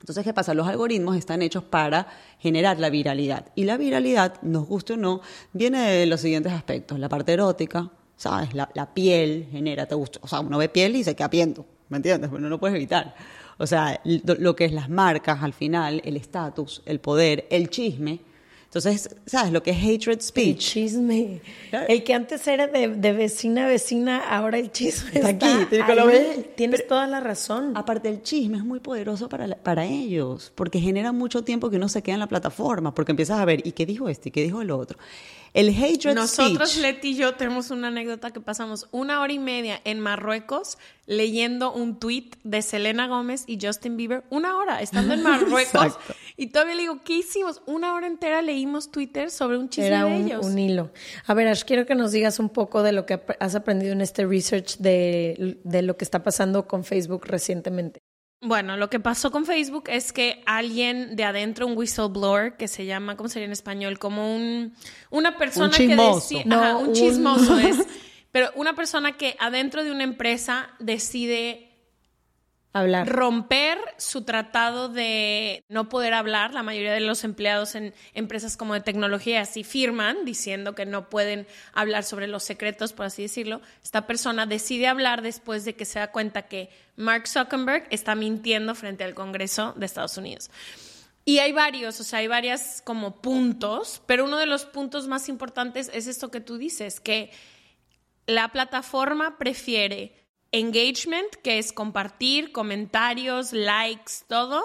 Entonces, 0.00 0.24
¿qué 0.24 0.32
pasa? 0.32 0.54
Los 0.54 0.66
algoritmos 0.68 1.16
están 1.16 1.42
hechos 1.42 1.64
para 1.64 2.06
generar 2.38 2.78
la 2.78 2.90
viralidad. 2.90 3.46
Y 3.54 3.64
la 3.64 3.76
viralidad, 3.76 4.40
nos 4.42 4.66
guste 4.66 4.94
o 4.94 4.96
no, 4.96 5.20
viene 5.52 5.90
de 5.90 6.06
los 6.06 6.20
siguientes 6.20 6.52
aspectos. 6.52 6.98
La 6.98 7.08
parte 7.08 7.32
erótica, 7.32 7.90
¿sabes? 8.16 8.54
La, 8.54 8.94
piel 8.94 9.48
genera, 9.50 9.86
te 9.86 9.94
gusta. 9.94 10.20
O 10.22 10.28
sea, 10.28 10.40
uno 10.40 10.58
ve 10.58 10.68
piel 10.68 10.96
y 10.96 11.04
se 11.04 11.16
queda 11.16 11.30
piento, 11.30 11.66
¿me 11.88 11.96
entiendes? 11.96 12.30
Pero 12.32 12.48
no 12.48 12.58
puedes 12.58 12.76
evitar. 12.76 13.14
O 13.58 13.66
sea, 13.66 14.00
lo 14.04 14.54
que 14.54 14.66
es 14.66 14.72
las 14.72 14.88
marcas 14.88 15.42
al 15.42 15.52
final, 15.52 16.00
el 16.04 16.16
estatus, 16.16 16.82
el 16.86 17.00
poder, 17.00 17.46
el 17.50 17.70
chisme, 17.70 18.20
entonces, 18.68 19.16
¿sabes? 19.24 19.50
Lo 19.50 19.62
que 19.62 19.70
es 19.70 19.78
hatred 19.78 20.20
speech. 20.20 20.46
El 20.46 20.58
chisme. 20.58 21.40
El 21.88 22.04
que 22.04 22.12
antes 22.12 22.46
era 22.46 22.66
de, 22.66 22.86
vecina 23.14 23.64
a 23.64 23.68
vecina, 23.68 24.18
ahora 24.28 24.58
el 24.58 24.70
chisme 24.70 25.10
está, 25.14 25.28
aquí. 25.28 25.48
Tienes 26.54 26.86
toda 26.86 27.06
la 27.06 27.20
razón. 27.20 27.74
Aparte, 27.74 28.10
el 28.10 28.22
chisme 28.22 28.58
es 28.58 28.64
muy 28.64 28.80
poderoso 28.80 29.30
para, 29.30 29.56
para 29.56 29.86
ellos, 29.86 30.52
porque 30.54 30.80
genera 30.80 31.12
mucho 31.12 31.44
tiempo 31.44 31.70
que 31.70 31.76
uno 31.76 31.88
se 31.88 32.02
queda 32.02 32.14
en 32.14 32.20
la 32.20 32.26
plataforma, 32.26 32.92
porque 32.94 33.12
empiezas 33.12 33.40
a 33.40 33.44
ver, 33.46 33.66
¿y 33.66 33.72
qué 33.72 33.86
dijo 33.86 34.10
este? 34.10 34.28
¿Y 34.28 34.32
qué 34.32 34.42
dijo 34.42 34.60
el 34.60 34.70
otro? 34.70 34.98
El 35.54 35.70
hatred 35.70 36.14
Nosotros, 36.14 36.76
Leti 36.76 37.08
y 37.08 37.14
yo, 37.16 37.36
tenemos 37.36 37.70
una 37.70 37.88
anécdota 37.88 38.32
que 38.32 38.40
pasamos 38.42 38.86
una 38.90 39.22
hora 39.22 39.32
y 39.32 39.38
media 39.38 39.80
en 39.84 39.98
Marruecos 39.98 40.76
leyendo 41.08 41.72
un 41.72 41.98
tweet 41.98 42.32
de 42.44 42.60
Selena 42.60 43.08
Gómez 43.08 43.44
y 43.46 43.58
Justin 43.60 43.96
Bieber. 43.96 44.24
Una 44.28 44.58
hora, 44.58 44.82
estando 44.82 45.14
en 45.14 45.22
Marruecos. 45.22 45.98
y 46.36 46.48
todavía 46.48 46.74
le 46.74 46.82
digo, 46.82 47.00
¿qué 47.02 47.14
hicimos? 47.14 47.62
Una 47.66 47.94
hora 47.94 48.06
entera 48.06 48.42
leímos 48.42 48.92
Twitter 48.92 49.30
sobre 49.30 49.56
un 49.56 49.70
chisme 49.70 49.88
Era 49.88 50.04
de 50.04 50.14
un, 50.14 50.26
ellos. 50.26 50.46
un 50.46 50.58
hilo. 50.58 50.92
A 51.26 51.34
ver, 51.34 51.48
Ash, 51.48 51.64
quiero 51.64 51.86
que 51.86 51.94
nos 51.94 52.12
digas 52.12 52.38
un 52.38 52.50
poco 52.50 52.82
de 52.82 52.92
lo 52.92 53.06
que 53.06 53.20
has 53.40 53.54
aprendido 53.54 53.92
en 53.92 54.02
este 54.02 54.26
research 54.26 54.76
de, 54.78 55.58
de 55.64 55.82
lo 55.82 55.96
que 55.96 56.04
está 56.04 56.22
pasando 56.22 56.68
con 56.68 56.84
Facebook 56.84 57.24
recientemente. 57.24 58.00
Bueno, 58.40 58.76
lo 58.76 58.88
que 58.88 59.00
pasó 59.00 59.32
con 59.32 59.46
Facebook 59.46 59.84
es 59.88 60.12
que 60.12 60.42
alguien 60.46 61.16
de 61.16 61.24
adentro, 61.24 61.66
un 61.66 61.76
whistleblower, 61.76 62.56
que 62.56 62.68
se 62.68 62.86
llama, 62.86 63.16
¿cómo 63.16 63.28
sería 63.28 63.46
en 63.46 63.52
español? 63.52 63.98
Como 63.98 64.36
un, 64.36 64.74
una 65.10 65.36
persona 65.38 65.76
que 65.76 65.88
decide, 65.88 66.44
no, 66.44 66.78
un 66.78 66.92
chismoso 66.92 67.58
es, 67.58 67.78
pero 68.38 68.52
una 68.54 68.76
persona 68.76 69.16
que 69.16 69.34
adentro 69.40 69.82
de 69.82 69.90
una 69.90 70.04
empresa 70.04 70.70
decide 70.78 71.72
hablar. 72.72 73.08
Romper 73.08 73.80
su 73.96 74.22
tratado 74.22 74.88
de 74.88 75.64
no 75.68 75.88
poder 75.88 76.14
hablar. 76.14 76.54
La 76.54 76.62
mayoría 76.62 76.92
de 76.92 77.00
los 77.00 77.24
empleados 77.24 77.74
en 77.74 77.92
empresas 78.14 78.56
como 78.56 78.74
de 78.74 78.80
tecnología 78.80 79.40
así 79.40 79.64
firman 79.64 80.24
diciendo 80.24 80.76
que 80.76 80.86
no 80.86 81.08
pueden 81.08 81.48
hablar 81.72 82.04
sobre 82.04 82.28
los 82.28 82.44
secretos, 82.44 82.92
por 82.92 83.06
así 83.06 83.22
decirlo. 83.22 83.60
Esta 83.82 84.06
persona 84.06 84.46
decide 84.46 84.86
hablar 84.86 85.22
después 85.22 85.64
de 85.64 85.74
que 85.74 85.84
se 85.84 85.98
da 85.98 86.12
cuenta 86.12 86.42
que 86.42 86.70
Mark 86.94 87.26
Zuckerberg 87.26 87.88
está 87.90 88.14
mintiendo 88.14 88.76
frente 88.76 89.02
al 89.02 89.14
Congreso 89.14 89.74
de 89.76 89.84
Estados 89.84 90.16
Unidos. 90.16 90.48
Y 91.24 91.40
hay 91.40 91.50
varios, 91.50 91.98
o 91.98 92.04
sea, 92.04 92.20
hay 92.20 92.28
varias 92.28 92.82
como 92.84 93.20
puntos, 93.20 94.00
pero 94.06 94.24
uno 94.24 94.36
de 94.36 94.46
los 94.46 94.64
puntos 94.64 95.08
más 95.08 95.28
importantes 95.28 95.90
es 95.92 96.06
esto 96.06 96.30
que 96.30 96.40
tú 96.40 96.56
dices, 96.56 97.00
que 97.00 97.32
la 98.28 98.48
plataforma 98.48 99.38
prefiere 99.38 100.14
engagement, 100.52 101.34
que 101.42 101.58
es 101.58 101.72
compartir, 101.72 102.52
comentarios, 102.52 103.52
likes, 103.52 104.12
todo, 104.28 104.62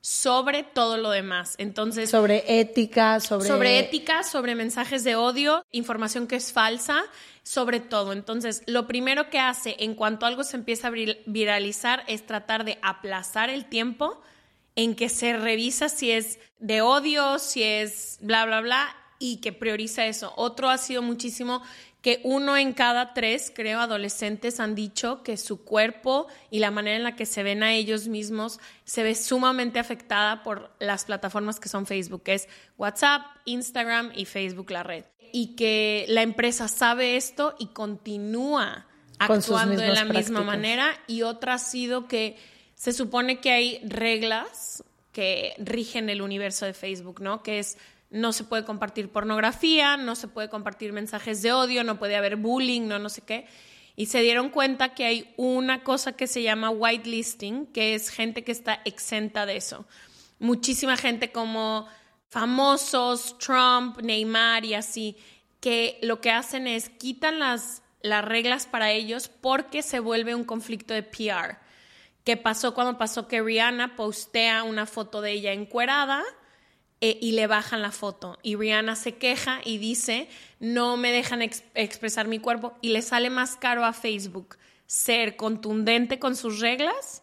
sobre 0.00 0.62
todo 0.62 0.96
lo 0.96 1.10
demás. 1.10 1.56
Entonces. 1.58 2.08
Sobre 2.08 2.60
ética, 2.60 3.20
sobre. 3.20 3.46
Sobre 3.46 3.78
ética, 3.80 4.22
sobre 4.22 4.54
mensajes 4.54 5.04
de 5.04 5.16
odio, 5.16 5.64
información 5.72 6.28
que 6.28 6.36
es 6.36 6.52
falsa, 6.52 7.02
sobre 7.42 7.80
todo. 7.80 8.12
Entonces, 8.12 8.62
lo 8.66 8.86
primero 8.86 9.28
que 9.28 9.40
hace 9.40 9.76
en 9.80 9.94
cuanto 9.94 10.24
algo 10.24 10.44
se 10.44 10.56
empieza 10.56 10.88
a 10.88 10.92
viralizar 11.26 12.04
es 12.06 12.24
tratar 12.24 12.64
de 12.64 12.78
aplazar 12.80 13.50
el 13.50 13.66
tiempo 13.66 14.22
en 14.76 14.94
que 14.94 15.08
se 15.08 15.36
revisa 15.36 15.88
si 15.88 16.12
es 16.12 16.38
de 16.60 16.80
odio, 16.80 17.40
si 17.40 17.64
es 17.64 18.18
bla, 18.20 18.46
bla, 18.46 18.60
bla, 18.60 18.96
y 19.18 19.36
que 19.36 19.52
prioriza 19.52 20.06
eso. 20.06 20.32
Otro 20.36 20.70
ha 20.70 20.78
sido 20.78 21.02
muchísimo 21.02 21.62
que 22.02 22.20
uno 22.24 22.56
en 22.56 22.72
cada 22.72 23.12
tres, 23.12 23.52
creo, 23.54 23.80
adolescentes 23.80 24.58
han 24.58 24.74
dicho 24.74 25.22
que 25.22 25.36
su 25.36 25.64
cuerpo 25.64 26.28
y 26.50 26.58
la 26.60 26.70
manera 26.70 26.96
en 26.96 27.02
la 27.02 27.16
que 27.16 27.26
se 27.26 27.42
ven 27.42 27.62
a 27.62 27.74
ellos 27.74 28.08
mismos 28.08 28.58
se 28.84 29.02
ve 29.02 29.14
sumamente 29.14 29.78
afectada 29.78 30.42
por 30.42 30.74
las 30.78 31.04
plataformas 31.04 31.60
que 31.60 31.68
son 31.68 31.86
Facebook, 31.86 32.22
que 32.22 32.34
es 32.34 32.48
WhatsApp, 32.78 33.22
Instagram 33.44 34.12
y 34.14 34.24
Facebook, 34.24 34.70
la 34.70 34.82
red. 34.82 35.04
Y 35.32 35.54
que 35.56 36.06
la 36.08 36.22
empresa 36.22 36.68
sabe 36.68 37.16
esto 37.16 37.54
y 37.58 37.66
continúa 37.68 38.86
actuando 39.18 39.80
de 39.80 39.92
la 39.92 40.04
misma 40.04 40.42
manera. 40.42 40.98
Y 41.06 41.22
otra 41.22 41.54
ha 41.54 41.58
sido 41.58 42.08
que 42.08 42.36
se 42.74 42.92
supone 42.92 43.40
que 43.40 43.52
hay 43.52 43.80
reglas 43.84 44.82
que 45.12 45.54
rigen 45.58 46.08
el 46.08 46.22
universo 46.22 46.64
de 46.64 46.72
Facebook, 46.72 47.20
¿no? 47.20 47.42
Que 47.42 47.58
es 47.58 47.76
no 48.10 48.32
se 48.32 48.44
puede 48.44 48.64
compartir 48.64 49.10
pornografía, 49.10 49.96
no 49.96 50.16
se 50.16 50.28
puede 50.28 50.48
compartir 50.48 50.92
mensajes 50.92 51.42
de 51.42 51.52
odio, 51.52 51.84
no 51.84 51.98
puede 51.98 52.16
haber 52.16 52.36
bullying, 52.36 52.82
no 52.82 52.98
no 52.98 53.08
sé 53.08 53.22
qué. 53.22 53.46
Y 53.96 54.06
se 54.06 54.20
dieron 54.22 54.50
cuenta 54.50 54.94
que 54.94 55.04
hay 55.04 55.34
una 55.36 55.84
cosa 55.84 56.12
que 56.12 56.26
se 56.26 56.42
llama 56.42 56.70
whitelisting, 56.70 57.66
que 57.66 57.94
es 57.94 58.08
gente 58.10 58.44
que 58.44 58.52
está 58.52 58.80
exenta 58.84 59.46
de 59.46 59.56
eso. 59.56 59.86
Muchísima 60.38 60.96
gente 60.96 61.32
como 61.32 61.86
famosos, 62.28 63.36
Trump, 63.38 64.00
Neymar 64.00 64.64
y 64.64 64.74
así, 64.74 65.16
que 65.60 65.98
lo 66.02 66.20
que 66.20 66.30
hacen 66.30 66.66
es 66.66 66.88
quitan 66.88 67.38
las, 67.38 67.82
las 68.02 68.24
reglas 68.24 68.66
para 68.66 68.90
ellos 68.90 69.28
porque 69.28 69.82
se 69.82 70.00
vuelve 70.00 70.34
un 70.34 70.44
conflicto 70.44 70.94
de 70.94 71.02
PR. 71.02 71.58
¿Qué 72.24 72.36
pasó 72.36 72.74
cuando 72.74 72.98
pasó 72.98 73.28
que 73.28 73.42
Rihanna 73.42 73.96
postea 73.96 74.62
una 74.62 74.86
foto 74.86 75.20
de 75.20 75.32
ella 75.32 75.52
encuerada? 75.52 76.22
Eh, 77.02 77.18
y 77.22 77.32
le 77.32 77.46
bajan 77.46 77.80
la 77.80 77.92
foto. 77.92 78.38
Y 78.42 78.56
Rihanna 78.56 78.94
se 78.94 79.16
queja 79.16 79.60
y 79.64 79.78
dice, 79.78 80.28
no 80.58 80.98
me 80.98 81.12
dejan 81.12 81.40
expresar 81.40 82.28
mi 82.28 82.38
cuerpo 82.38 82.74
y 82.82 82.90
le 82.90 83.00
sale 83.00 83.30
más 83.30 83.56
caro 83.56 83.86
a 83.86 83.94
Facebook 83.94 84.58
ser 84.86 85.36
contundente 85.36 86.18
con 86.18 86.36
sus 86.36 86.60
reglas 86.60 87.22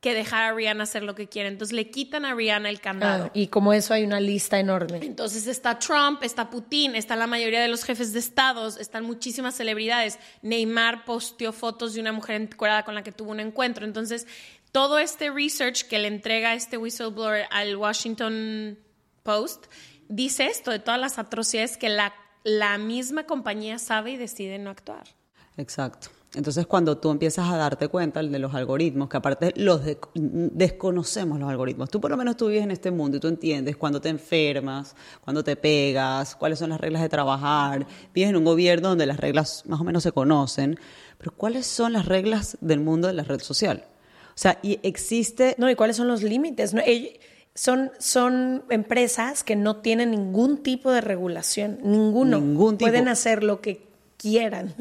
que 0.00 0.14
dejar 0.14 0.44
a 0.44 0.54
Rihanna 0.54 0.82
hacer 0.82 1.04
lo 1.04 1.14
que 1.14 1.28
quiere. 1.28 1.48
Entonces 1.48 1.74
le 1.74 1.90
quitan 1.90 2.24
a 2.24 2.34
Rihanna 2.34 2.68
el 2.68 2.80
candado. 2.80 3.26
Ah, 3.26 3.30
y 3.34 3.48
como 3.48 3.72
eso 3.72 3.94
hay 3.94 4.02
una 4.02 4.18
lista 4.18 4.58
enorme. 4.58 4.98
Entonces 5.02 5.46
está 5.46 5.78
Trump, 5.78 6.24
está 6.24 6.50
Putin, 6.50 6.96
está 6.96 7.14
la 7.14 7.28
mayoría 7.28 7.60
de 7.60 7.68
los 7.68 7.84
jefes 7.84 8.12
de 8.12 8.18
estados, 8.18 8.78
están 8.78 9.04
muchísimas 9.04 9.54
celebridades. 9.54 10.18
Neymar 10.42 11.04
posteó 11.04 11.52
fotos 11.52 11.94
de 11.94 12.00
una 12.00 12.12
mujer 12.12 12.40
encuerada 12.40 12.84
con 12.84 12.96
la 12.96 13.02
que 13.04 13.12
tuvo 13.12 13.30
un 13.30 13.40
encuentro. 13.40 13.84
Entonces, 13.84 14.26
todo 14.72 14.98
este 14.98 15.30
research 15.30 15.84
que 15.84 15.98
le 15.98 16.08
entrega 16.08 16.54
este 16.54 16.76
whistleblower 16.76 17.46
al 17.50 17.76
Washington 17.76 18.78
Post 19.28 19.66
dice 20.08 20.46
esto 20.46 20.70
de 20.70 20.78
todas 20.78 20.98
las 20.98 21.18
atrocidades 21.18 21.76
que 21.76 21.90
la, 21.90 22.14
la 22.44 22.78
misma 22.78 23.24
compañía 23.24 23.78
sabe 23.78 24.12
y 24.12 24.16
decide 24.16 24.58
no 24.58 24.70
actuar. 24.70 25.06
Exacto. 25.58 26.08
Entonces, 26.34 26.66
cuando 26.66 26.96
tú 26.96 27.10
empiezas 27.10 27.46
a 27.46 27.58
darte 27.58 27.88
cuenta 27.88 28.22
de 28.22 28.38
los 28.38 28.54
algoritmos, 28.54 29.10
que 29.10 29.18
aparte 29.18 29.52
los 29.56 29.82
desconocemos 30.14 31.38
los 31.38 31.50
algoritmos, 31.50 31.90
tú 31.90 32.00
por 32.00 32.10
lo 32.10 32.16
menos 32.16 32.38
tú 32.38 32.46
vives 32.46 32.62
en 32.62 32.70
este 32.70 32.90
mundo 32.90 33.18
y 33.18 33.20
tú 33.20 33.28
entiendes 33.28 33.76
cuando 33.76 34.00
te 34.00 34.08
enfermas, 34.08 34.96
cuando 35.20 35.44
te 35.44 35.56
pegas, 35.56 36.34
cuáles 36.34 36.58
son 36.58 36.70
las 36.70 36.80
reglas 36.80 37.02
de 37.02 37.10
trabajar, 37.10 37.86
vives 38.14 38.30
en 38.30 38.36
un 38.36 38.44
gobierno 38.44 38.88
donde 38.88 39.04
las 39.04 39.18
reglas 39.18 39.62
más 39.66 39.78
o 39.78 39.84
menos 39.84 40.04
se 40.04 40.12
conocen, 40.12 40.80
pero 41.18 41.32
¿cuáles 41.32 41.66
son 41.66 41.92
las 41.92 42.06
reglas 42.06 42.56
del 42.62 42.80
mundo 42.80 43.08
de 43.08 43.12
la 43.12 43.24
red 43.24 43.40
social? 43.40 43.84
O 44.28 44.40
sea, 44.40 44.58
y 44.62 44.80
existe... 44.82 45.54
No, 45.58 45.68
¿y 45.68 45.74
cuáles 45.74 45.96
son 45.96 46.08
los 46.08 46.22
límites? 46.22 46.72
No, 46.72 46.80
son, 47.58 47.90
son 47.98 48.62
empresas 48.70 49.42
que 49.42 49.56
no 49.56 49.78
tienen 49.78 50.12
ningún 50.12 50.58
tipo 50.58 50.92
de 50.92 51.00
regulación, 51.00 51.80
ninguno. 51.82 52.38
Ningún 52.38 52.78
tipo. 52.78 52.88
Pueden 52.88 53.08
hacer 53.08 53.42
lo 53.42 53.60
que 53.60 53.82
quieran. 54.16 54.76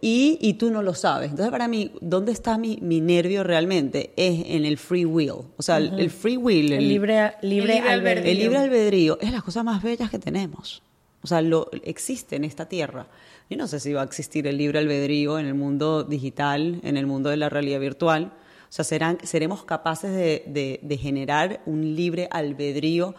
Y, 0.00 0.38
y, 0.40 0.54
tú 0.54 0.70
no 0.70 0.82
lo 0.82 0.94
sabes. 0.94 1.28
Entonces, 1.28 1.50
para 1.50 1.68
mí, 1.68 1.92
¿dónde 2.00 2.32
está 2.32 2.56
mi, 2.56 2.78
mi 2.80 3.02
nervio 3.02 3.44
realmente? 3.44 4.14
Es 4.16 4.42
en 4.46 4.64
el 4.64 4.78
free 4.78 5.04
will. 5.04 5.42
O 5.58 5.62
sea, 5.62 5.76
el, 5.76 6.08
free 6.08 6.38
will. 6.38 6.72
El, 6.72 6.88
libre, 6.88 7.34
libre, 7.42 7.80
albedrío. 7.80 8.32
El 8.32 8.38
libre 8.38 8.56
albedrío 8.56 9.18
es 9.20 9.30
las 9.30 9.42
cosas 9.42 9.62
más 9.62 9.82
bellas 9.82 10.08
que 10.10 10.18
tenemos. 10.18 10.82
O 11.20 11.26
sea, 11.26 11.42
lo, 11.42 11.68
existe 11.84 12.36
en 12.36 12.44
esta 12.44 12.70
tierra. 12.70 13.06
Yo 13.50 13.58
no 13.58 13.66
sé 13.66 13.80
si 13.80 13.92
va 13.92 14.00
a 14.00 14.04
existir 14.04 14.46
el 14.46 14.56
libre 14.56 14.78
albedrío 14.78 15.38
en 15.38 15.44
el 15.44 15.54
mundo 15.54 16.04
digital, 16.04 16.80
en 16.84 16.96
el 16.96 17.06
mundo 17.06 17.28
de 17.28 17.36
la 17.36 17.50
realidad 17.50 17.80
virtual. 17.80 18.32
O 18.68 18.72
sea, 18.72 18.84
serán, 18.84 19.18
seremos 19.22 19.64
capaces 19.64 20.12
de, 20.12 20.80
de, 20.82 20.96
generar 20.98 21.62
un 21.64 21.96
libre 21.96 22.28
albedrío 22.30 23.14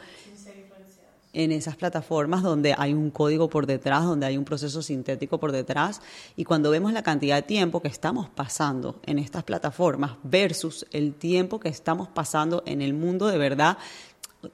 en 1.34 1.52
esas 1.52 1.76
plataformas 1.76 2.42
donde 2.42 2.74
hay 2.78 2.94
un 2.94 3.12
código 3.12 3.50
por 3.50 3.66
detrás, 3.66 4.04
donde 4.04 4.26
hay 4.26 4.38
un 4.38 4.46
proceso 4.46 4.82
sintético 4.82 5.40
por 5.40 5.52
detrás. 5.52 6.02
Y 6.36 6.44
cuando 6.44 6.72
vemos 6.72 6.94
la 6.94 7.04
cantidad 7.04 7.36
de 7.36 7.44
tiempo 7.44 7.82
que 7.82 7.88
estamos 7.88 8.30
pasando 8.30 9.00
en 9.06 9.20
estas 9.20 9.44
plataformas 9.44 10.18
versus 10.24 10.86
el 10.92 11.14
tiempo 11.14 11.60
que 11.60 11.70
estamos 11.70 12.08
pasando 12.08 12.64
en 12.66 12.82
el 12.82 12.94
mundo 12.94 13.28
de 13.28 13.38
verdad, 13.38 13.78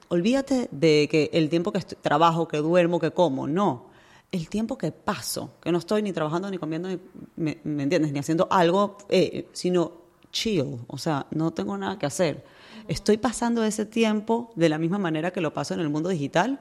olvídate 0.08 0.68
de 0.70 1.08
que 1.10 1.30
el 1.32 1.48
tiempo 1.48 1.72
que 1.72 1.80
trabajo, 1.80 2.48
que 2.48 2.58
duermo, 2.58 3.00
que 3.00 3.10
como, 3.10 3.46
no. 3.46 3.86
El 4.32 4.48
tiempo 4.48 4.76
que 4.76 4.92
paso, 4.92 5.52
que 5.62 5.72
no 5.72 5.78
estoy 5.78 6.02
ni 6.02 6.12
trabajando, 6.12 6.50
ni 6.50 6.58
comiendo, 6.58 6.88
ni, 6.88 6.98
me, 7.36 7.82
entiendes? 7.82 8.12
Ni 8.12 8.18
haciendo 8.18 8.48
algo, 8.50 8.98
eh, 9.08 9.48
sino 9.52 10.05
chill, 10.36 10.80
o 10.86 10.98
sea, 10.98 11.26
no 11.30 11.52
tengo 11.52 11.78
nada 11.78 11.98
que 11.98 12.04
hacer. 12.04 12.44
¿Estoy 12.88 13.16
pasando 13.16 13.64
ese 13.64 13.86
tiempo 13.86 14.52
de 14.54 14.68
la 14.68 14.76
misma 14.76 14.98
manera 14.98 15.30
que 15.30 15.40
lo 15.40 15.54
paso 15.54 15.72
en 15.72 15.80
el 15.80 15.88
mundo 15.88 16.10
digital 16.10 16.60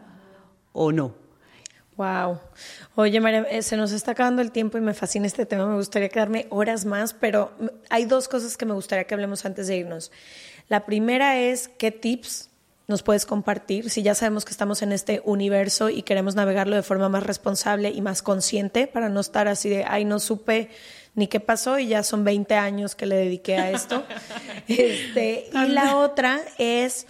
o 0.71 0.93
no? 0.93 1.13
Wow. 1.97 2.39
Oye, 2.95 3.19
María, 3.19 3.41
eh, 3.43 3.61
se 3.61 3.76
nos 3.78 3.91
está 3.91 4.11
acabando 4.11 4.41
el 4.41 4.51
tiempo 4.51 4.78
y 4.78 4.82
me 4.82 4.93
fascina 4.93 5.28
este 5.28 5.45
tema. 5.45 5.65
Me 5.67 5.76
gustaría 5.76 6.09
quedarme 6.09 6.47
horas 6.49 6.86
más, 6.86 7.13
pero 7.13 7.51
hay 7.89 8.05
dos 8.05 8.28
cosas 8.28 8.55
que 8.57 8.65
me 8.65 8.73
gustaría 8.73 9.05
que 9.05 9.13
hablemos 9.13 9.45
antes 9.45 9.67
de 9.67 9.78
irnos. 9.78 10.11
La 10.69 10.86
primera 10.86 11.38
es 11.38 11.67
qué 11.67 11.91
tips 11.91 12.49
nos 12.88 13.01
puedes 13.01 13.26
compartir 13.26 13.89
si 13.89 14.03
ya 14.03 14.13
sabemos 14.13 14.45
que 14.45 14.51
estamos 14.51 14.82
en 14.84 14.91
este 14.91 15.21
universo 15.26 15.89
y 15.89 16.03
queremos 16.03 16.36
navegarlo 16.36 16.76
de 16.76 16.84
forma 16.84 17.09
más 17.09 17.23
responsable 17.23 17.89
y 17.89 18.01
más 18.01 18.21
consciente 18.21 18.88
para 18.88 19.09
no 19.09 19.19
estar 19.19 19.47
así 19.47 19.69
de, 19.69 19.86
ay, 19.86 20.05
no 20.05 20.19
supe 20.19 20.69
ni 21.16 21.28
qué 21.28 21.39
pasó 21.39 21.80
y 21.80 21.88
ya 21.88 22.03
son 22.03 22.24
20 22.24 22.55
años 22.55 22.93
que 22.93 23.05
le 23.05 23.16
dediqué 23.16 23.57
a 23.57 23.72
esto. 23.72 24.05
este, 24.68 25.49
y 25.51 25.68
la 25.70 25.97
otra 25.97 26.41
es 26.57 27.07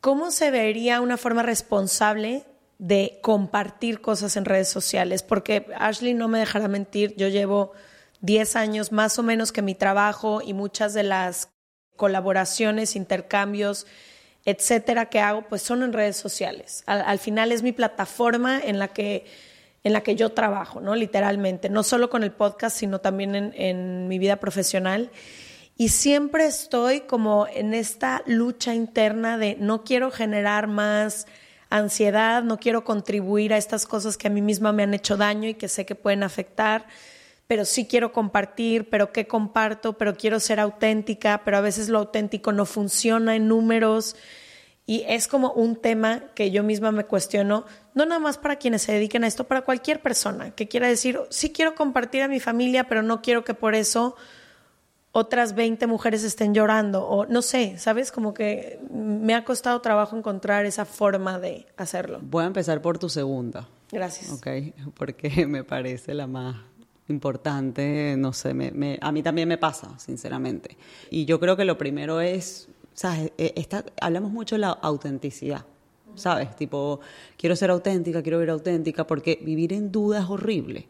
cómo 0.00 0.30
se 0.30 0.50
vería 0.50 1.00
una 1.00 1.16
forma 1.16 1.42
responsable 1.42 2.44
de 2.78 3.18
compartir 3.22 4.00
cosas 4.00 4.36
en 4.36 4.44
redes 4.44 4.68
sociales, 4.68 5.22
porque 5.22 5.66
Ashley 5.78 6.14
no 6.14 6.28
me 6.28 6.40
dejará 6.40 6.68
mentir, 6.68 7.14
yo 7.16 7.28
llevo 7.28 7.72
10 8.20 8.56
años 8.56 8.92
más 8.92 9.18
o 9.18 9.22
menos 9.22 9.52
que 9.52 9.62
mi 9.62 9.74
trabajo 9.74 10.42
y 10.44 10.54
muchas 10.54 10.94
de 10.94 11.04
las 11.04 11.50
colaboraciones, 11.96 12.96
intercambios, 12.96 13.86
etcétera, 14.44 15.06
que 15.06 15.20
hago, 15.20 15.42
pues 15.48 15.62
son 15.62 15.82
en 15.82 15.92
redes 15.92 16.16
sociales. 16.16 16.82
al 16.86 17.18
final 17.18 17.52
es 17.52 17.62
mi 17.62 17.72
plataforma 17.72 18.58
en 18.58 18.78
la 18.78 18.88
que 18.88 19.24
en 19.84 19.92
la 19.92 20.00
que 20.00 20.16
yo 20.16 20.30
trabajo, 20.30 20.80
¿no? 20.80 20.94
Literalmente, 20.94 21.68
no 21.68 21.82
solo 21.82 22.08
con 22.08 22.24
el 22.24 22.32
podcast, 22.32 22.76
sino 22.76 23.00
también 23.00 23.52
en, 23.54 24.08
mi 24.08 24.18
vida 24.18 24.36
profesional. 24.36 25.10
Y 25.76 25.90
siempre 25.90 26.46
estoy 26.46 27.02
como 27.02 27.46
en 27.46 27.74
esta 27.74 28.22
lucha 28.26 28.74
interna 28.74 29.36
de 29.36 29.56
no 29.60 29.84
quiero 29.84 30.10
generar 30.10 30.68
más 30.68 31.26
ansiedad, 31.68 32.42
no 32.42 32.58
quiero 32.58 32.84
contribuir 32.84 33.52
a 33.52 33.58
estas 33.58 33.86
cosas 33.86 34.16
que 34.16 34.28
a 34.28 34.30
mí 34.30 34.40
misma 34.40 34.72
me 34.72 34.84
han 34.84 34.94
hecho 34.94 35.18
daño 35.18 35.48
y 35.50 35.54
que 35.54 35.68
sé 35.68 35.84
que 35.84 35.96
pueden 35.96 36.22
afectar, 36.22 36.86
pero 37.46 37.66
sí 37.66 37.86
quiero 37.86 38.12
compartir, 38.12 38.88
pero 38.88 39.12
qué 39.12 39.26
comparto, 39.26 39.98
pero 39.98 40.14
quiero 40.14 40.40
ser 40.40 40.60
auténtica, 40.60 41.42
pero 41.44 41.58
a 41.58 41.60
veces 41.60 41.90
lo 41.90 41.98
auténtico 41.98 42.52
no 42.52 42.64
funciona 42.64 43.36
en 43.36 43.48
números. 43.48 44.16
Y 44.86 45.04
es 45.08 45.28
como 45.28 45.52
un 45.52 45.76
tema 45.76 46.20
que 46.34 46.50
yo 46.50 46.62
misma 46.62 46.92
me 46.92 47.04
cuestiono, 47.04 47.64
no 47.94 48.04
nada 48.04 48.18
más 48.18 48.36
para 48.36 48.56
quienes 48.56 48.82
se 48.82 48.92
dediquen 48.92 49.24
a 49.24 49.26
esto, 49.26 49.44
para 49.44 49.62
cualquier 49.62 50.00
persona 50.00 50.50
que 50.50 50.68
quiera 50.68 50.88
decir, 50.88 51.20
sí 51.30 51.52
quiero 51.52 51.74
compartir 51.74 52.22
a 52.22 52.28
mi 52.28 52.38
familia, 52.38 52.84
pero 52.84 53.02
no 53.02 53.22
quiero 53.22 53.44
que 53.44 53.54
por 53.54 53.74
eso 53.74 54.14
otras 55.16 55.54
20 55.54 55.86
mujeres 55.86 56.24
estén 56.24 56.54
llorando, 56.54 57.06
o 57.06 57.24
no 57.24 57.40
sé, 57.40 57.78
¿sabes? 57.78 58.10
Como 58.10 58.34
que 58.34 58.80
me 58.90 59.34
ha 59.34 59.44
costado 59.44 59.80
trabajo 59.80 60.16
encontrar 60.16 60.66
esa 60.66 60.84
forma 60.84 61.38
de 61.38 61.66
hacerlo. 61.76 62.18
Voy 62.20 62.42
a 62.42 62.48
empezar 62.48 62.82
por 62.82 62.98
tu 62.98 63.08
segunda. 63.08 63.68
Gracias. 63.92 64.32
Ok, 64.32 64.48
porque 64.94 65.46
me 65.48 65.62
parece 65.62 66.14
la 66.14 66.26
más 66.26 66.56
importante, 67.08 68.16
no 68.18 68.32
sé, 68.32 68.54
me, 68.54 68.98
a 69.00 69.12
mí 69.12 69.22
también 69.22 69.48
me 69.48 69.56
pasa, 69.56 69.96
sinceramente. 69.98 70.76
Y 71.10 71.26
yo 71.26 71.38
creo 71.38 71.56
que 71.56 71.64
lo 71.64 71.78
primero 71.78 72.20
es 72.20 72.68
¿sabes? 72.94 73.32
Eh, 73.36 73.66
hablamos 74.00 74.30
mucho 74.32 74.54
de 74.54 74.60
la 74.60 74.70
autenticidad, 74.70 75.66
¿sabes? 76.14 76.56
Tipo, 76.56 77.00
quiero 77.36 77.56
ser 77.56 77.70
auténtica, 77.70 78.22
quiero 78.22 78.38
ver 78.38 78.50
auténtica, 78.50 79.06
porque 79.06 79.38
vivir 79.42 79.72
en 79.72 79.92
duda 79.92 80.20
es 80.20 80.30
horrible. 80.30 80.88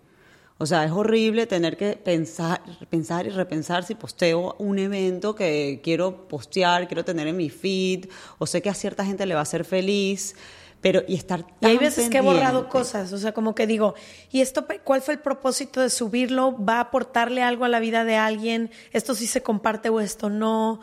O 0.56 0.66
sea, 0.66 0.84
es 0.84 0.92
horrible 0.92 1.46
tener 1.46 1.76
que 1.76 1.94
pensar, 1.94 2.62
pensar 2.88 3.26
y 3.26 3.30
repensar 3.30 3.82
si 3.82 3.96
posteo 3.96 4.54
un 4.58 4.78
evento 4.78 5.34
que 5.34 5.80
quiero 5.82 6.28
postear, 6.28 6.86
quiero 6.86 7.04
tener 7.04 7.26
en 7.26 7.36
mi 7.36 7.50
feed, 7.50 8.06
o 8.38 8.46
sé 8.46 8.62
que 8.62 8.70
a 8.70 8.74
cierta 8.74 9.04
gente 9.04 9.26
le 9.26 9.34
va 9.34 9.40
a 9.40 9.42
hacer 9.42 9.64
feliz, 9.64 10.36
pero 10.80 11.02
y 11.08 11.16
estar 11.16 11.42
tan 11.42 11.56
Y 11.60 11.66
hay 11.66 11.78
veces 11.78 12.08
que 12.08 12.18
he 12.18 12.20
borrado 12.20 12.68
cosas, 12.68 13.12
o 13.12 13.18
sea, 13.18 13.32
como 13.32 13.54
que 13.54 13.66
digo, 13.66 13.94
¿y 14.30 14.42
esto 14.42 14.64
cuál 14.84 15.02
fue 15.02 15.14
el 15.14 15.20
propósito 15.20 15.80
de 15.80 15.90
subirlo? 15.90 16.56
¿Va 16.64 16.76
a 16.76 16.80
aportarle 16.80 17.42
algo 17.42 17.64
a 17.64 17.68
la 17.68 17.80
vida 17.80 18.04
de 18.04 18.14
alguien? 18.14 18.70
¿Esto 18.92 19.16
sí 19.16 19.26
se 19.26 19.42
comparte 19.42 19.88
o 19.88 19.98
esto 19.98 20.30
no? 20.30 20.80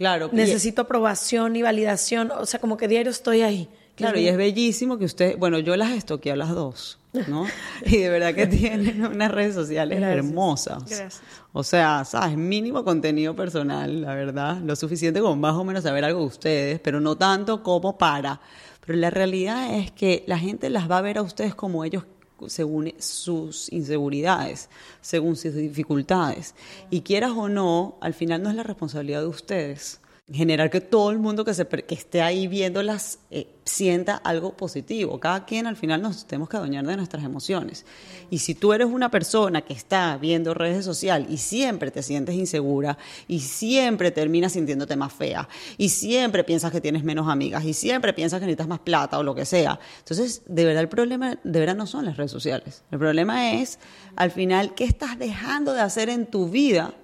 Claro. 0.00 0.30
Necesito 0.32 0.80
aprobación 0.80 1.56
y 1.56 1.62
validación. 1.62 2.30
O 2.30 2.46
sea, 2.46 2.58
como 2.58 2.78
que 2.78 2.88
diario 2.88 3.10
estoy 3.10 3.42
ahí. 3.42 3.68
Claro, 3.94 4.18
y 4.18 4.28
es 4.28 4.36
bellísimo 4.38 4.96
que 4.96 5.04
usted, 5.04 5.36
bueno, 5.36 5.58
yo 5.58 5.76
las 5.76 5.90
estoqué 5.90 6.32
a 6.32 6.36
las 6.36 6.48
dos, 6.54 6.98
¿no? 7.28 7.46
y 7.84 7.98
de 7.98 8.08
verdad 8.08 8.34
que 8.34 8.46
tienen 8.46 9.04
unas 9.04 9.30
redes 9.30 9.54
sociales 9.54 10.00
hermosas. 10.00 10.84
Gracias. 10.86 11.20
O 11.52 11.62
sea, 11.62 12.06
sabes, 12.06 12.34
mínimo 12.34 12.82
contenido 12.82 13.36
personal, 13.36 14.00
la 14.00 14.14
verdad, 14.14 14.56
lo 14.62 14.74
suficiente 14.74 15.20
como 15.20 15.36
más 15.36 15.54
o 15.54 15.64
menos 15.64 15.82
saber 15.82 16.02
algo 16.06 16.20
de 16.20 16.26
ustedes, 16.26 16.80
pero 16.80 16.98
no 16.98 17.18
tanto 17.18 17.62
como 17.62 17.98
para. 17.98 18.40
Pero 18.86 18.98
la 18.98 19.10
realidad 19.10 19.74
es 19.74 19.90
que 19.90 20.24
la 20.26 20.38
gente 20.38 20.70
las 20.70 20.90
va 20.90 20.96
a 20.96 21.02
ver 21.02 21.18
a 21.18 21.22
ustedes 21.22 21.54
como 21.54 21.84
ellos 21.84 22.04
según 22.48 22.92
sus 22.98 23.70
inseguridades, 23.72 24.68
según 25.00 25.36
sus 25.36 25.54
dificultades. 25.54 26.54
Y 26.90 27.02
quieras 27.02 27.32
o 27.36 27.48
no, 27.48 27.96
al 28.00 28.14
final 28.14 28.42
no 28.42 28.50
es 28.50 28.56
la 28.56 28.62
responsabilidad 28.62 29.20
de 29.20 29.26
ustedes 29.26 30.00
generar 30.32 30.70
que 30.70 30.80
todo 30.80 31.10
el 31.10 31.18
mundo 31.18 31.44
que, 31.44 31.54
se, 31.54 31.66
que 31.66 31.94
esté 31.94 32.22
ahí 32.22 32.46
viéndolas 32.46 33.18
eh, 33.30 33.48
sienta 33.64 34.16
algo 34.16 34.56
positivo. 34.56 35.18
Cada 35.18 35.44
quien 35.44 35.66
al 35.66 35.76
final 35.76 36.02
nos 36.02 36.26
tenemos 36.26 36.48
que 36.48 36.56
adueñar 36.56 36.86
de 36.86 36.96
nuestras 36.96 37.24
emociones. 37.24 37.84
Y 38.30 38.38
si 38.38 38.54
tú 38.54 38.72
eres 38.72 38.86
una 38.86 39.10
persona 39.10 39.62
que 39.62 39.72
está 39.72 40.16
viendo 40.18 40.54
redes 40.54 40.84
sociales 40.84 41.28
y 41.30 41.36
siempre 41.36 41.90
te 41.90 42.02
sientes 42.02 42.34
insegura 42.34 42.96
y 43.26 43.40
siempre 43.40 44.12
terminas 44.12 44.52
sintiéndote 44.52 44.94
más 44.96 45.12
fea 45.12 45.48
y 45.76 45.88
siempre 45.88 46.44
piensas 46.44 46.70
que 46.70 46.80
tienes 46.80 47.02
menos 47.02 47.28
amigas 47.28 47.64
y 47.64 47.74
siempre 47.74 48.12
piensas 48.12 48.38
que 48.38 48.46
necesitas 48.46 48.68
más 48.68 48.80
plata 48.80 49.18
o 49.18 49.22
lo 49.22 49.34
que 49.34 49.44
sea, 49.44 49.78
entonces 49.98 50.42
de 50.46 50.64
verdad 50.64 50.82
el 50.82 50.88
problema 50.88 51.38
de 51.42 51.60
verdad 51.60 51.76
no 51.76 51.86
son 51.86 52.04
las 52.04 52.16
redes 52.16 52.30
sociales. 52.30 52.82
El 52.90 52.98
problema 52.98 53.54
es 53.54 53.78
al 54.16 54.30
final 54.30 54.74
qué 54.74 54.84
estás 54.84 55.18
dejando 55.18 55.72
de 55.72 55.80
hacer 55.80 56.08
en 56.08 56.26
tu 56.26 56.48
vida 56.48 56.94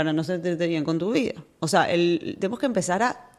para 0.00 0.14
no 0.14 0.24
sentirte 0.24 0.66
bien 0.66 0.82
con 0.82 0.98
tu 0.98 1.12
vida. 1.12 1.34
O 1.58 1.68
sea, 1.68 1.86
tenemos 1.86 2.58
que 2.58 2.64
empezar 2.64 3.02
a... 3.02 3.32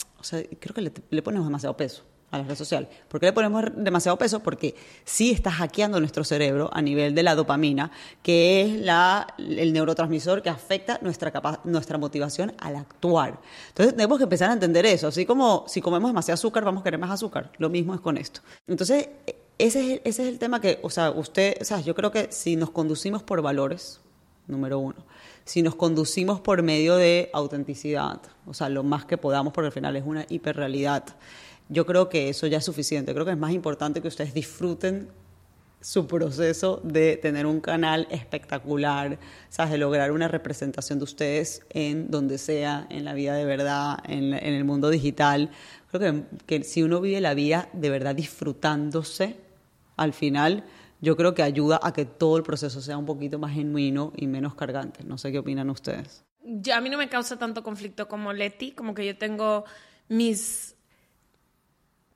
Creo 0.59 0.76
que 0.76 0.91
le, 1.09 1.22
ponemos 1.24 1.47
demasiado 1.47 1.76
peso 1.76 2.03
a 2.30 2.38
las 2.38 2.45
redes 2.45 2.59
sociales. 2.59 2.88
¿Por 3.07 3.20
qué 3.20 3.26
le 3.26 3.34
ponemos 3.34 3.64
demasiado 3.76 4.16
peso? 4.16 4.41
Porque 4.41 4.76
sí 5.03 5.32
está 5.32 5.49
hackeando 5.49 5.99
nuestro 5.99 6.24
cerebro 6.24 6.70
a 6.72 6.84
nivel 6.84 7.16
de 7.16 7.24
la 7.24 7.34
dopamina, 7.34 7.89
que 8.22 8.62
es 8.62 8.80
la, 8.80 9.26
el 9.39 9.74
neurotransmisor 9.74 10.43
que 10.43 10.51
afecta 10.51 10.99
nuestra, 11.01 11.34
nuestra 11.64 11.97
motivación 11.97 12.53
al 12.59 12.76
actuar. 12.76 13.39
Entonces 13.70 13.95
tenemos 13.95 14.20
que 14.20 14.26
empezar 14.26 14.51
a 14.51 14.53
entender 14.53 14.86
eso. 14.86 15.07
Así 15.07 15.26
como 15.26 15.66
si 15.68 15.82
comemos 15.82 16.12
demasiado 16.12 16.36
azúcar, 16.36 16.64
vamos 16.64 16.82
a 16.82 16.84
querer 16.84 16.99
más 16.99 17.09
azúcar. 17.09 17.51
Lo 17.57 17.72
mismo 17.72 17.95
es 17.95 18.01
con 18.01 18.18
esto. 18.18 18.41
Entonces, 18.68 19.09
ese 19.57 19.95
es, 19.95 20.01
ese 20.03 20.22
es 20.22 20.30
el 20.30 20.38
tema 20.38 20.62
que, 20.62 20.78
o 20.84 20.91
sea, 20.91 21.09
usted, 21.09 21.57
o 21.59 21.66
sea, 21.66 21.82
yo 21.82 21.95
creo 21.95 22.12
que 22.12 22.32
si 22.32 22.55
nos 22.55 22.70
conducimos 22.70 23.24
por 23.24 23.41
valores, 23.41 23.99
número 24.45 24.78
uno, 24.78 25.03
si 25.46 25.62
nos 25.62 25.76
conducimos 25.76 26.39
por 26.39 26.62
medio 26.64 26.96
de 26.96 27.30
autenticidad, 27.34 28.22
o 28.46 28.54
sea, 28.54 28.70
lo 28.70 28.84
más 28.84 29.06
que 29.06 29.18
podamos, 29.18 29.54
porque 29.54 29.68
al 29.68 29.74
final 29.74 29.96
es 29.96 30.04
una 30.06 30.26
hiperrealidad. 30.30 31.06
Yo 31.70 31.86
creo 31.86 32.10
que 32.10 32.30
eso 32.30 32.48
ya 32.48 32.58
es 32.58 32.66
suficiente. 32.66 33.14
Creo 33.14 33.26
que 33.26 33.32
es 33.32 33.38
más 33.38 33.54
importante 33.54 34.02
que 34.02 34.08
ustedes 34.08 34.34
disfruten 34.34 35.10
su 35.82 36.06
proceso 36.06 36.80
de 36.84 37.18
tener 37.18 37.46
un 37.46 37.60
canal 37.60 38.08
espectacular, 38.12 39.18
¿sabes? 39.50 39.72
de 39.72 39.78
lograr 39.80 40.12
una 40.12 40.28
representación 40.28 41.00
de 41.00 41.06
ustedes 41.06 41.64
en 41.72 42.12
donde 42.12 42.38
sea, 42.38 42.86
en 42.89 43.04
la 43.04 43.14
vida 43.14 43.36
de 43.36 43.46
verdad, 43.46 43.98
en, 44.08 44.34
el 44.34 44.64
mundo 44.64 44.89
digital. 44.89 45.50
Creo 45.89 46.02
que, 46.02 46.24
que 46.46 46.64
si 46.64 46.84
uno 46.84 47.02
vive 47.02 47.20
la 47.20 47.34
vida 47.34 47.68
de 47.74 47.89
verdad 47.89 48.14
disfrutándose, 48.16 49.38
al 49.98 50.14
final 50.14 50.64
yo 51.02 51.18
creo 51.18 51.34
que 51.34 51.43
ayuda 51.43 51.80
a 51.82 51.91
que 51.91 52.06
todo 52.06 52.38
el 52.38 52.43
proceso 52.43 52.80
sea 52.82 52.97
un 52.97 53.06
poquito 53.06 53.39
más 53.39 53.54
genuino 53.54 54.14
y 54.16 54.28
menos 54.28 54.54
cargante. 54.54 55.04
No 55.04 55.18
sé 55.18 55.32
qué 55.32 55.39
opinan 55.39 55.70
ustedes. 55.70 56.24
a 56.74 56.80
mí 56.82 56.89
no 56.89 56.97
me 56.97 57.10
causa 57.10 57.38
tanto 57.38 57.64
conflicto 57.64 58.08
como 58.08 58.32
Leti, 58.34 58.72
como 58.72 58.93
que 58.93 59.06
yo 59.06 59.18
tengo 59.18 59.66
mis 60.08 60.76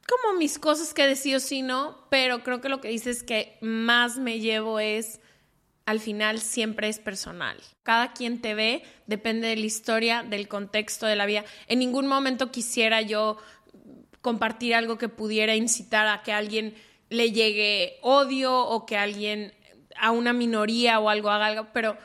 como 0.08 0.38
mis 0.38 0.60
cosas 0.60 0.94
que 0.94 1.08
decido 1.08 1.40
sí 1.40 1.64
no, 1.64 1.98
pero 2.12 2.44
creo 2.44 2.62
que 2.62 2.70
lo 2.70 2.80
que 2.80 2.90
dices 2.90 3.24
que 3.24 3.58
más 3.62 4.20
me 4.20 4.40
llevo 4.40 4.80
es 4.80 5.20
al 5.86 6.00
final 6.00 6.40
siempre 6.40 6.90
es 6.90 7.00
personal. 7.00 7.58
Cada 7.82 8.14
quien 8.14 8.40
te 8.40 8.54
ve 8.54 8.84
depende 9.08 9.48
de 9.48 9.56
la 9.56 9.66
historia, 9.66 10.24
del 10.24 10.48
contexto 10.48 11.08
de 11.08 11.16
la 11.16 11.26
vida. 11.26 11.44
En 11.68 11.80
ningún 11.80 12.08
momento 12.08 12.52
quisiera 12.52 13.02
yo 13.02 13.38
compartir 14.22 14.76
algo 14.76 14.98
que 14.98 15.10
pudiera 15.10 15.56
incitar 15.56 16.08
a 16.08 16.24
que 16.24 16.34
alguien 16.34 16.76
le 17.10 17.32
llegue 17.32 17.98
odio 18.02 18.58
o 18.58 18.86
que 18.86 18.98
alguien 18.98 19.54
a 19.98 20.12
una 20.12 20.34
minoría 20.34 21.00
o 21.00 21.10
algo 21.10 21.30
haga 21.30 21.48
algo, 21.48 21.68
pero 21.74 21.98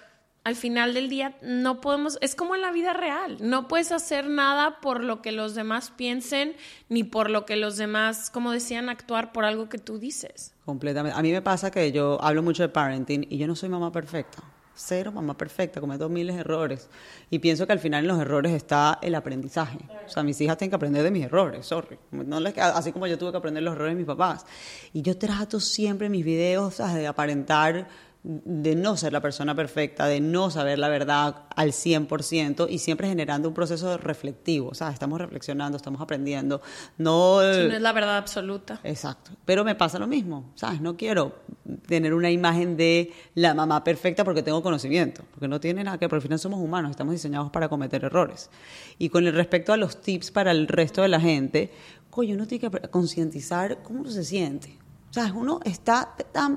al 0.44 0.56
final 0.56 0.94
del 0.94 1.08
día 1.08 1.36
no 1.42 1.80
podemos, 1.80 2.18
es 2.20 2.34
como 2.34 2.54
en 2.54 2.62
la 2.62 2.72
vida 2.72 2.92
real, 2.92 3.36
no 3.40 3.68
puedes 3.68 3.92
hacer 3.92 4.28
nada 4.28 4.80
por 4.80 5.04
lo 5.04 5.20
que 5.20 5.32
los 5.32 5.54
demás 5.54 5.90
piensen, 5.90 6.56
ni 6.88 7.04
por 7.04 7.30
lo 7.30 7.44
que 7.44 7.56
los 7.56 7.76
demás, 7.76 8.30
como 8.30 8.50
decían, 8.52 8.88
actuar 8.88 9.32
por 9.32 9.44
algo 9.44 9.68
que 9.68 9.78
tú 9.78 9.98
dices. 9.98 10.54
Completamente. 10.64 11.18
A 11.18 11.22
mí 11.22 11.32
me 11.32 11.42
pasa 11.42 11.70
que 11.70 11.92
yo 11.92 12.18
hablo 12.22 12.42
mucho 12.42 12.62
de 12.62 12.68
parenting 12.68 13.26
y 13.28 13.38
yo 13.38 13.46
no 13.46 13.54
soy 13.54 13.68
mamá 13.68 13.92
perfecta 13.92 14.42
cero 14.80 15.12
mamá 15.12 15.36
perfecta, 15.36 15.80
cometo 15.80 16.08
miles 16.08 16.36
de 16.36 16.40
errores. 16.40 16.88
Y 17.30 17.38
pienso 17.38 17.66
que 17.66 17.72
al 17.72 17.78
final 17.78 18.04
en 18.04 18.08
los 18.08 18.20
errores 18.20 18.52
está 18.52 18.98
el 19.02 19.14
aprendizaje. 19.14 19.78
O 20.06 20.08
sea, 20.08 20.22
mis 20.22 20.40
hijas 20.40 20.56
tienen 20.58 20.70
que 20.70 20.76
aprender 20.76 21.02
de 21.02 21.10
mis 21.10 21.24
errores, 21.24 21.66
sorry. 21.66 21.98
No 22.10 22.40
les, 22.40 22.56
así 22.58 22.92
como 22.92 23.06
yo 23.06 23.18
tuve 23.18 23.30
que 23.30 23.36
aprender 23.36 23.62
los 23.62 23.74
errores 23.74 23.92
de 23.92 23.98
mis 23.98 24.06
papás. 24.06 24.46
Y 24.92 25.02
yo 25.02 25.16
trato 25.18 25.60
siempre 25.60 26.06
en 26.06 26.12
mis 26.12 26.24
videos 26.24 26.78
de 26.78 27.06
aparentar 27.06 27.88
de 28.22 28.76
no 28.76 28.98
ser 28.98 29.14
la 29.14 29.20
persona 29.22 29.54
perfecta, 29.54 30.06
de 30.06 30.20
no 30.20 30.50
saber 30.50 30.78
la 30.78 30.88
verdad 30.88 31.44
al 31.56 31.72
100% 31.72 32.66
y 32.68 32.78
siempre 32.78 33.08
generando 33.08 33.48
un 33.48 33.54
proceso 33.54 33.96
reflectivo, 33.96 34.68
o 34.68 34.74
sea, 34.74 34.90
estamos 34.90 35.18
reflexionando, 35.18 35.76
estamos 35.76 36.02
aprendiendo, 36.02 36.60
no... 36.98 37.40
no 37.40 37.42
es 37.42 37.80
la 37.80 37.92
verdad 37.92 38.18
absoluta. 38.18 38.80
Exacto, 38.84 39.30
pero 39.46 39.64
me 39.64 39.74
pasa 39.74 39.98
lo 39.98 40.06
mismo, 40.06 40.52
¿sabes? 40.54 40.82
No 40.82 40.98
quiero 40.98 41.40
tener 41.86 42.12
una 42.12 42.30
imagen 42.30 42.76
de 42.76 43.12
la 43.34 43.54
mamá 43.54 43.82
perfecta 43.82 44.22
porque 44.22 44.42
tengo 44.42 44.62
conocimiento, 44.62 45.22
porque 45.30 45.48
no 45.48 45.58
tiene 45.58 45.82
nada 45.82 45.96
que, 45.96 46.08
por 46.08 46.16
al 46.16 46.22
final 46.22 46.38
somos 46.38 46.60
humanos, 46.60 46.90
estamos 46.90 47.12
diseñados 47.12 47.50
para 47.50 47.70
cometer 47.70 48.04
errores. 48.04 48.50
Y 48.98 49.08
con 49.08 49.26
el 49.26 49.32
respecto 49.32 49.72
a 49.72 49.78
los 49.78 50.02
tips 50.02 50.30
para 50.30 50.50
el 50.50 50.68
resto 50.68 51.00
de 51.00 51.08
la 51.08 51.20
gente, 51.20 51.70
coño, 52.10 52.34
uno 52.34 52.46
tiene 52.46 52.70
que 52.70 52.88
concientizar 52.88 53.82
cómo 53.82 54.04
se 54.10 54.24
siente. 54.24 54.79
O 55.10 55.12
sea, 55.12 55.32
uno 55.34 55.58
está 55.64 56.14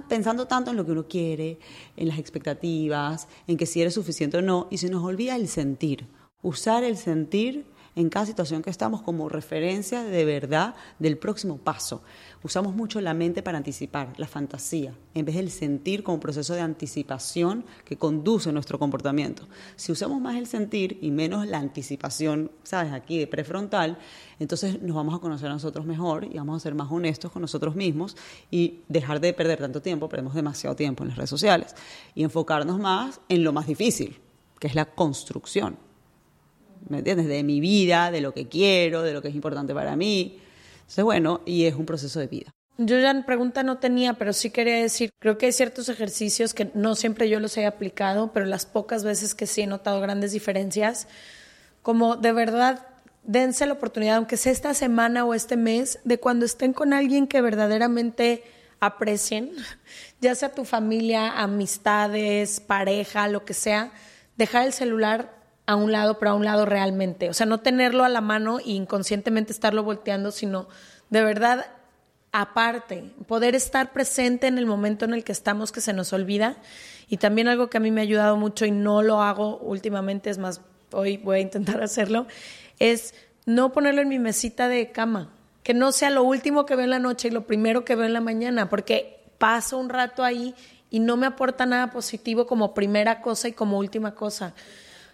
pensando 0.07 0.45
tanto 0.45 0.69
en 0.69 0.77
lo 0.77 0.85
que 0.85 0.91
uno 0.91 1.07
quiere, 1.07 1.57
en 1.97 2.07
las 2.07 2.19
expectativas, 2.19 3.27
en 3.47 3.57
que 3.57 3.65
si 3.65 3.81
eres 3.81 3.95
suficiente 3.95 4.37
o 4.37 4.41
no, 4.43 4.67
y 4.69 4.77
se 4.77 4.89
nos 4.89 5.03
olvida 5.03 5.35
el 5.35 5.47
sentir. 5.47 6.07
Usar 6.43 6.83
el 6.83 6.97
sentir 6.97 7.65
en 7.95 8.09
cada 8.09 8.27
situación 8.27 8.61
que 8.61 8.69
estamos 8.69 9.01
como 9.01 9.27
referencia 9.27 10.03
de 10.03 10.25
verdad 10.25 10.75
del 10.99 11.17
próximo 11.17 11.57
paso. 11.57 12.03
Usamos 12.43 12.75
mucho 12.75 12.99
la 12.99 13.13
mente 13.13 13.41
para 13.41 13.57
anticipar, 13.57 14.13
la 14.17 14.27
fantasía, 14.27 14.93
en 15.13 15.23
vez 15.23 15.35
del 15.35 15.49
sentir 15.49 16.03
como 16.03 16.19
proceso 16.19 16.53
de 16.53 16.59
anticipación 16.59 17.63
que 17.85 17.95
conduce 17.95 18.51
nuestro 18.51 18.77
comportamiento. 18.77 19.47
Si 19.77 19.93
usamos 19.93 20.19
más 20.19 20.35
el 20.35 20.45
sentir 20.45 20.99
y 21.01 21.11
menos 21.11 21.47
la 21.47 21.59
anticipación, 21.59 22.51
¿sabes? 22.63 22.91
Aquí 22.91 23.17
de 23.17 23.27
prefrontal, 23.27 23.97
entonces 24.39 24.81
nos 24.81 24.93
vamos 24.93 25.15
a 25.15 25.19
conocer 25.19 25.49
a 25.49 25.53
nosotros 25.53 25.85
mejor 25.85 26.25
y 26.25 26.35
vamos 26.37 26.57
a 26.57 26.59
ser 26.59 26.75
más 26.75 26.91
honestos 26.91 27.31
con 27.31 27.41
nosotros 27.41 27.77
mismos 27.77 28.17
y 28.51 28.81
dejar 28.89 29.21
de 29.21 29.31
perder 29.31 29.59
tanto 29.59 29.81
tiempo, 29.81 30.09
perdemos 30.09 30.33
demasiado 30.33 30.75
tiempo 30.75 31.03
en 31.03 31.09
las 31.09 31.17
redes 31.17 31.29
sociales, 31.29 31.73
y 32.13 32.23
enfocarnos 32.23 32.77
más 32.77 33.21
en 33.29 33.45
lo 33.45 33.53
más 33.53 33.67
difícil, 33.67 34.17
que 34.59 34.67
es 34.67 34.75
la 34.75 34.83
construcción. 34.83 35.77
¿Me 36.89 36.97
entiendes? 36.97 37.27
De 37.27 37.41
mi 37.43 37.61
vida, 37.61 38.11
de 38.11 38.19
lo 38.19 38.33
que 38.33 38.49
quiero, 38.49 39.01
de 39.01 39.13
lo 39.13 39.21
que 39.21 39.29
es 39.29 39.35
importante 39.35 39.73
para 39.73 39.95
mí. 39.95 40.39
Entonces, 40.83 41.03
bueno, 41.03 41.41
y 41.45 41.65
es 41.65 41.75
un 41.75 41.85
proceso 41.85 42.19
de 42.19 42.27
vida. 42.27 42.53
Yo 42.77 42.99
ya 42.99 43.23
pregunta 43.25 43.61
no 43.61 43.77
tenía, 43.77 44.15
pero 44.15 44.33
sí 44.33 44.49
quería 44.49 44.77
decir, 44.77 45.11
creo 45.19 45.37
que 45.37 45.45
hay 45.45 45.51
ciertos 45.51 45.89
ejercicios 45.89 46.53
que 46.53 46.71
no 46.73 46.95
siempre 46.95 47.29
yo 47.29 47.39
los 47.39 47.55
he 47.57 47.67
aplicado, 47.67 48.31
pero 48.33 48.47
las 48.47 48.65
pocas 48.65 49.03
veces 49.03 49.35
que 49.35 49.45
sí 49.45 49.61
he 49.61 49.67
notado 49.67 50.01
grandes 50.01 50.31
diferencias, 50.31 51.07
como 51.83 52.15
de 52.15 52.31
verdad 52.31 52.87
dense 53.23 53.65
la 53.67 53.73
oportunidad, 53.73 54.17
aunque 54.17 54.37
sea 54.37 54.51
esta 54.51 54.73
semana 54.73 55.23
o 55.23 55.35
este 55.35 55.55
mes, 55.55 55.99
de 56.03 56.19
cuando 56.19 56.45
estén 56.45 56.73
con 56.73 56.93
alguien 56.93 57.27
que 57.27 57.41
verdaderamente 57.41 58.43
aprecien, 58.79 59.51
ya 60.21 60.33
sea 60.33 60.53
tu 60.53 60.65
familia, 60.65 61.29
amistades, 61.39 62.59
pareja, 62.59 63.27
lo 63.27 63.45
que 63.45 63.53
sea, 63.53 63.91
dejar 64.35 64.65
el 64.65 64.73
celular 64.73 65.42
a 65.65 65.75
un 65.75 65.91
lado, 65.91 66.19
pero 66.19 66.31
a 66.31 66.33
un 66.35 66.45
lado 66.45 66.65
realmente. 66.65 67.29
O 67.29 67.33
sea, 67.33 67.45
no 67.45 67.59
tenerlo 67.59 68.03
a 68.03 68.09
la 68.09 68.21
mano 68.21 68.59
e 68.59 68.71
inconscientemente 68.71 69.51
estarlo 69.51 69.83
volteando, 69.83 70.31
sino 70.31 70.67
de 71.09 71.23
verdad 71.23 71.65
aparte, 72.31 73.13
poder 73.27 73.53
estar 73.53 73.93
presente 73.93 74.47
en 74.47 74.57
el 74.57 74.65
momento 74.65 75.05
en 75.05 75.13
el 75.13 75.23
que 75.23 75.31
estamos 75.31 75.71
que 75.71 75.81
se 75.81 75.93
nos 75.93 76.11
olvida. 76.13 76.57
Y 77.07 77.17
también 77.17 77.47
algo 77.47 77.69
que 77.69 77.77
a 77.77 77.79
mí 77.79 77.91
me 77.91 78.01
ha 78.01 78.03
ayudado 78.03 78.35
mucho 78.37 78.65
y 78.65 78.71
no 78.71 79.03
lo 79.03 79.21
hago 79.21 79.57
últimamente, 79.59 80.29
es 80.31 80.39
más, 80.39 80.61
hoy 80.91 81.17
voy 81.17 81.37
a 81.37 81.41
intentar 81.41 81.81
hacerlo, 81.83 82.25
es 82.79 83.13
no 83.45 83.71
ponerlo 83.71 84.01
en 84.01 84.09
mi 84.09 84.19
mesita 84.19 84.67
de 84.67 84.91
cama, 84.91 85.31
que 85.61 85.73
no 85.73 85.91
sea 85.91 86.09
lo 86.09 86.23
último 86.23 86.65
que 86.65 86.75
veo 86.75 86.85
en 86.85 86.89
la 86.89 86.99
noche 86.99 87.27
y 87.27 87.31
lo 87.31 87.45
primero 87.45 87.85
que 87.85 87.95
veo 87.95 88.05
en 88.05 88.13
la 88.13 88.21
mañana, 88.21 88.67
porque 88.67 89.21
paso 89.37 89.77
un 89.77 89.89
rato 89.89 90.23
ahí 90.23 90.55
y 90.89 90.99
no 90.99 91.17
me 91.17 91.27
aporta 91.27 91.65
nada 91.67 91.91
positivo 91.91 92.47
como 92.47 92.73
primera 92.73 93.21
cosa 93.21 93.47
y 93.47 93.53
como 93.53 93.77
última 93.77 94.15
cosa 94.15 94.55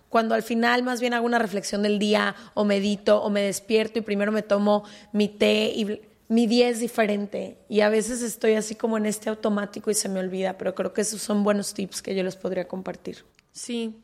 cuando 0.10 0.36
al 0.36 0.44
final 0.44 0.84
más 0.84 1.00
bien 1.00 1.14
hago 1.14 1.26
una 1.26 1.40
reflexión 1.40 1.84
del 1.84 2.00
día 2.00 2.36
o 2.56 2.66
medito 2.66 3.22
o 3.22 3.30
me 3.30 3.42
despierto 3.42 4.00
y 4.00 4.02
primero 4.02 4.32
me 4.32 4.42
tomo 4.42 4.84
mi 5.14 5.28
té 5.30 5.72
y 5.76 6.02
mi 6.28 6.46
día 6.48 6.68
es 6.70 6.80
diferente 6.80 7.58
y 7.70 7.82
a 7.82 7.90
veces 7.90 8.22
estoy 8.22 8.54
así 8.54 8.76
como 8.76 8.98
en 8.98 9.06
este 9.06 9.30
automático 9.30 9.90
y 9.90 9.96
se 9.96 10.10
me 10.10 10.20
olvida, 10.20 10.58
pero 10.58 10.76
creo 10.76 10.94
que 10.94 11.02
esos 11.02 11.22
son 11.22 11.44
buenos 11.44 11.74
tips 11.74 12.02
que 12.02 12.14
yo 12.16 12.24
les 12.24 12.36
podría 12.36 12.68
compartir. 12.68 13.26
Sí, 13.52 13.96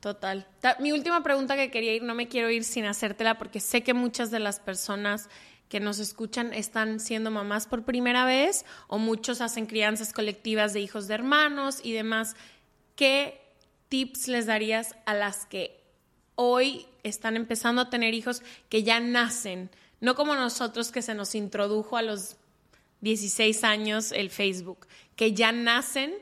total. 0.00 0.46
Ta- 0.60 0.76
Mi 0.80 0.92
última 0.92 1.22
pregunta 1.22 1.56
que 1.56 1.70
quería 1.70 1.92
ir, 1.94 2.02
no 2.02 2.14
me 2.14 2.26
quiero 2.26 2.50
ir 2.50 2.64
sin 2.64 2.86
hacértela 2.86 3.36
porque 3.36 3.60
sé 3.60 3.82
que 3.82 3.92
muchas 3.92 4.30
de 4.30 4.38
las 4.40 4.60
personas 4.60 5.28
que 5.68 5.78
nos 5.78 5.98
escuchan 5.98 6.52
están 6.54 7.00
siendo 7.00 7.30
mamás 7.30 7.66
por 7.66 7.84
primera 7.84 8.24
vez 8.24 8.64
o 8.88 8.98
muchos 8.98 9.40
hacen 9.42 9.66
crianzas 9.66 10.12
colectivas 10.14 10.72
de 10.72 10.80
hijos 10.80 11.06
de 11.06 11.14
hermanos 11.14 11.80
y 11.82 11.92
demás. 11.92 12.34
¿Qué 12.96 13.40
tips 13.94 14.26
les 14.26 14.46
darías 14.46 14.96
a 15.06 15.14
las 15.14 15.46
que 15.46 15.80
hoy 16.34 16.84
están 17.04 17.36
empezando 17.36 17.80
a 17.80 17.90
tener 17.90 18.12
hijos 18.12 18.42
que 18.68 18.82
ya 18.82 18.98
nacen? 18.98 19.70
No 20.00 20.16
como 20.16 20.34
nosotros 20.34 20.90
que 20.90 21.00
se 21.00 21.14
nos 21.14 21.36
introdujo 21.36 21.96
a 21.96 22.02
los 22.02 22.34
16 23.02 23.62
años 23.62 24.10
el 24.10 24.30
Facebook, 24.30 24.88
que 25.14 25.32
ya 25.32 25.52
nacen 25.52 26.12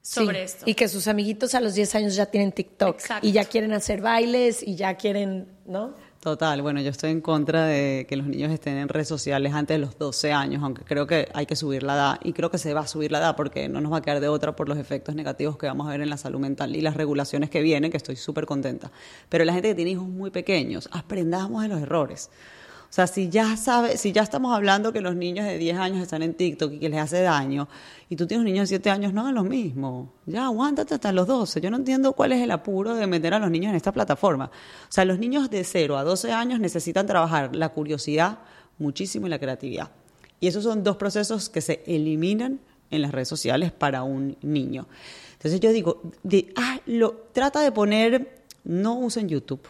sobre 0.00 0.38
Sí, 0.38 0.54
esto. 0.54 0.64
Y 0.70 0.72
que 0.72 0.88
sus 0.88 1.06
amiguitos 1.06 1.54
a 1.54 1.60
los 1.60 1.74
10 1.74 1.96
años 1.96 2.16
ya 2.16 2.24
tienen 2.24 2.50
TikTok 2.50 2.98
Exacto. 2.98 3.26
y 3.28 3.32
ya 3.32 3.44
quieren 3.44 3.74
hacer 3.74 4.00
bailes 4.00 4.62
y 4.62 4.76
ya 4.76 4.94
quieren, 4.96 5.48
¿no? 5.66 5.94
Total, 6.20 6.60
bueno, 6.62 6.80
yo 6.80 6.90
estoy 6.90 7.12
en 7.12 7.20
contra 7.20 7.64
de 7.64 8.04
que 8.08 8.16
los 8.16 8.26
niños 8.26 8.50
estén 8.50 8.76
en 8.76 8.88
redes 8.88 9.06
sociales 9.06 9.52
antes 9.54 9.76
de 9.76 9.78
los 9.78 9.96
12 9.98 10.32
años, 10.32 10.64
aunque 10.64 10.82
creo 10.82 11.06
que 11.06 11.28
hay 11.32 11.46
que 11.46 11.54
subir 11.54 11.84
la 11.84 11.94
edad 11.94 12.20
y 12.24 12.32
creo 12.32 12.50
que 12.50 12.58
se 12.58 12.74
va 12.74 12.80
a 12.80 12.86
subir 12.88 13.12
la 13.12 13.18
edad 13.18 13.36
porque 13.36 13.68
no 13.68 13.80
nos 13.80 13.92
va 13.92 13.98
a 13.98 14.02
quedar 14.02 14.18
de 14.18 14.26
otra 14.26 14.56
por 14.56 14.68
los 14.68 14.78
efectos 14.78 15.14
negativos 15.14 15.56
que 15.56 15.66
vamos 15.66 15.86
a 15.86 15.90
ver 15.90 16.00
en 16.00 16.10
la 16.10 16.16
salud 16.16 16.40
mental 16.40 16.74
y 16.74 16.80
las 16.80 16.96
regulaciones 16.96 17.50
que 17.50 17.62
vienen, 17.62 17.92
que 17.92 17.98
estoy 17.98 18.16
súper 18.16 18.46
contenta. 18.46 18.90
Pero 19.28 19.44
la 19.44 19.52
gente 19.52 19.68
que 19.68 19.74
tiene 19.76 19.92
hijos 19.92 20.08
muy 20.08 20.30
pequeños, 20.30 20.88
aprendamos 20.90 21.62
de 21.62 21.68
los 21.68 21.80
errores. 21.80 22.30
O 22.90 22.92
sea, 22.92 23.06
si 23.06 23.28
ya 23.28 23.54
sabe, 23.58 23.98
si 23.98 24.12
ya 24.12 24.22
estamos 24.22 24.56
hablando 24.56 24.94
que 24.94 25.02
los 25.02 25.14
niños 25.14 25.44
de 25.44 25.58
10 25.58 25.76
años 25.76 26.02
están 26.02 26.22
en 26.22 26.32
TikTok 26.32 26.72
y 26.72 26.78
que 26.78 26.88
les 26.88 26.98
hace 26.98 27.20
daño, 27.20 27.68
y 28.08 28.16
tú 28.16 28.26
tienes 28.26 28.40
un 28.40 28.46
niño 28.46 28.62
de 28.62 28.66
7 28.66 28.88
años, 28.88 29.12
no 29.12 29.20
hagan 29.20 29.34
lo 29.34 29.44
mismo. 29.44 30.14
Ya, 30.24 30.46
aguántate 30.46 30.94
hasta 30.94 31.12
los 31.12 31.26
12. 31.26 31.60
Yo 31.60 31.70
no 31.70 31.76
entiendo 31.76 32.14
cuál 32.14 32.32
es 32.32 32.40
el 32.40 32.50
apuro 32.50 32.94
de 32.94 33.06
meter 33.06 33.34
a 33.34 33.38
los 33.38 33.50
niños 33.50 33.70
en 33.70 33.76
esta 33.76 33.92
plataforma. 33.92 34.46
O 34.46 34.92
sea, 34.92 35.04
los 35.04 35.18
niños 35.18 35.50
de 35.50 35.64
0 35.64 35.98
a 35.98 36.04
12 36.04 36.32
años 36.32 36.60
necesitan 36.60 37.06
trabajar 37.06 37.54
la 37.54 37.68
curiosidad 37.68 38.38
muchísimo 38.78 39.26
y 39.26 39.30
la 39.30 39.38
creatividad. 39.38 39.90
Y 40.40 40.46
esos 40.46 40.64
son 40.64 40.82
dos 40.82 40.96
procesos 40.96 41.50
que 41.50 41.60
se 41.60 41.82
eliminan 41.86 42.58
en 42.90 43.02
las 43.02 43.12
redes 43.12 43.28
sociales 43.28 43.70
para 43.70 44.02
un 44.02 44.38
niño. 44.40 44.86
Entonces 45.34 45.60
yo 45.60 45.72
digo, 45.72 46.00
de, 46.22 46.54
ah, 46.56 46.80
lo, 46.86 47.12
trata 47.32 47.60
de 47.60 47.70
poner, 47.70 48.44
no 48.64 48.98
usen 48.98 49.28
YouTube 49.28 49.68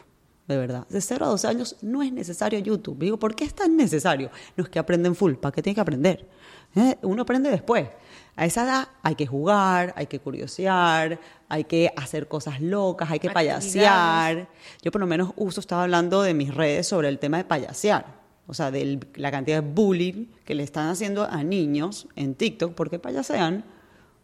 de 0.49 0.57
verdad. 0.57 0.86
De 0.88 1.01
0 1.01 1.26
a 1.26 1.28
12 1.28 1.46
años 1.46 1.76
no 1.82 2.03
es 2.03 2.11
necesario 2.12 2.59
YouTube. 2.59 2.99
Digo, 2.99 3.18
¿por 3.18 3.34
qué 3.36 3.44
es 3.44 3.55
tan 3.55 3.76
necesario? 3.76 4.30
No 4.57 4.64
es 4.64 4.70
que 4.70 4.78
aprenden 4.78 5.14
full, 5.14 5.34
¿para 5.34 5.53
qué 5.53 5.62
tiene 5.62 5.74
que 5.74 5.80
aprender? 5.82 6.26
¿Eh? 6.74 6.96
Uno 7.03 7.22
aprende 7.22 7.51
después. 7.51 7.88
A 8.34 8.46
esa 8.46 8.64
edad 8.64 8.88
hay 9.03 9.14
que 9.14 9.26
jugar, 9.26 9.92
hay 9.96 10.07
que 10.07 10.20
curiosear, 10.20 11.20
hay 11.49 11.64
que 11.64 11.92
hacer 11.96 12.28
cosas 12.28 12.61
locas, 12.61 13.11
hay 13.11 13.18
que 13.18 13.28
Actividades. 13.28 13.64
payasear. 13.64 14.49
Yo 14.82 14.90
por 14.90 15.01
lo 15.01 15.07
menos 15.07 15.32
uso, 15.36 15.61
estaba 15.61 15.82
hablando 15.82 16.22
de 16.22 16.34
mis 16.34 16.55
redes 16.55 16.86
sobre 16.86 17.09
el 17.09 17.18
tema 17.18 17.36
de 17.38 17.44
payasear. 17.44 18.18
O 18.46 18.55
sea, 18.55 18.70
de 18.70 18.99
la 19.16 19.30
cantidad 19.30 19.62
de 19.62 19.68
bullying 19.68 20.26
que 20.46 20.55
le 20.55 20.62
están 20.62 20.88
haciendo 20.88 21.24
a 21.24 21.44
niños 21.44 22.09
en 22.16 22.34
TikTok 22.34 22.72
porque 22.74 22.99
payasean 22.99 23.64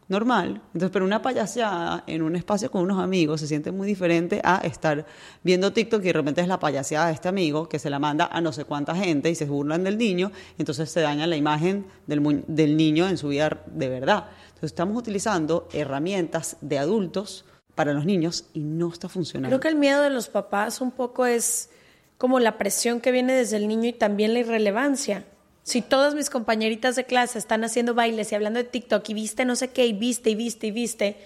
normal. 0.09 0.63
Entonces, 0.69 0.91
pero 0.91 1.05
una 1.05 1.23
payaseada 1.23 2.05
en 2.07 2.23
un 2.23 2.37
espacio 2.37 2.71
con 2.71 2.83
unos 2.83 3.03
amigos 3.03 3.41
se 3.41 3.47
siente 3.47 3.73
muy 3.73 3.87
diferente 3.87 4.41
a 4.45 4.59
estar 4.59 5.07
viendo 5.43 5.73
TikTok 5.73 6.01
y 6.03 6.07
de 6.07 6.13
repente 6.13 6.41
es 6.41 6.49
la 6.49 6.59
payaseada 6.59 7.07
de 7.07 7.15
este 7.15 7.29
amigo 7.29 7.69
que 7.69 7.79
se 7.79 7.91
la 7.91 7.99
manda 7.99 8.27
a 8.27 8.41
no 8.41 8.53
sé 8.53 8.65
cuánta 8.65 8.95
gente 8.95 9.31
y 9.31 9.35
se 9.35 9.47
burlan 9.47 9.85
del 9.85 9.99
niño, 9.99 10.31
entonces 10.59 10.91
se 10.91 11.01
daña 11.01 11.27
la 11.27 11.37
imagen 11.37 11.87
del, 12.07 12.45
del 12.47 12.77
niño 12.77 13.09
en 13.09 13.17
su 13.17 13.29
vida 13.29 13.63
de 13.67 13.89
verdad. 13.89 14.27
Entonces, 14.49 14.73
estamos 14.73 14.97
utilizando 14.97 15.69
herramientas 15.73 16.57
de 16.61 16.79
adultos 16.79 17.45
para 17.75 17.93
los 17.93 18.05
niños 18.05 18.47
y 18.53 18.61
no 18.61 18.93
está 18.93 19.09
funcionando. 19.09 19.49
Creo 19.49 19.61
que 19.61 19.69
el 19.69 19.77
miedo 19.77 20.03
de 20.03 20.11
los 20.11 20.29
papás 20.29 20.81
un 20.81 20.91
poco 20.91 21.27
es 21.27 21.71
como 22.19 22.41
la 22.41 22.57
presión 22.59 23.01
que 23.01 23.11
viene 23.11 23.35
desde 23.35 23.57
el 23.57 23.69
niño 23.69 23.89
y 23.89 23.93
también 23.93 24.33
la 24.33 24.41
irrelevancia. 24.41 25.25
Si 25.65 25.81
todas 25.83 26.15
mis 26.15 26.29
compañeritas 26.31 26.95
de 26.95 27.05
clase 27.05 27.39
están 27.39 27.65
haciendo 27.65 27.95
bailes 27.95 28.31
y 28.31 28.35
hablando 28.35 28.59
de 28.59 28.65
TikTok 28.65 29.09
y 29.09 29.15
viste 29.15 29.45
no 29.45 29.57
sé 29.57 29.69
qué 29.69 29.87
y 29.87 29.93
viste 29.95 30.31
y 30.31 30.35
viste 30.35 30.67
y 30.67 30.71
viste 30.71 31.17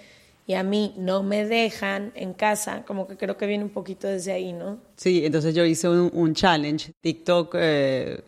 y 0.46 0.54
a 0.54 0.62
mí 0.62 0.94
no 0.96 1.22
me 1.22 1.44
dejan 1.44 2.12
en 2.14 2.32
casa, 2.32 2.84
como 2.86 3.06
que 3.06 3.16
creo 3.16 3.36
que 3.36 3.46
viene 3.46 3.64
un 3.64 3.70
poquito 3.70 4.06
desde 4.06 4.32
ahí, 4.32 4.52
¿no? 4.54 4.78
Sí, 4.96 5.26
entonces 5.26 5.54
yo 5.54 5.64
hice 5.64 5.88
un, 5.88 6.10
un 6.14 6.34
challenge, 6.34 6.92
TikTok, 7.02 7.54
eh, 7.58 8.20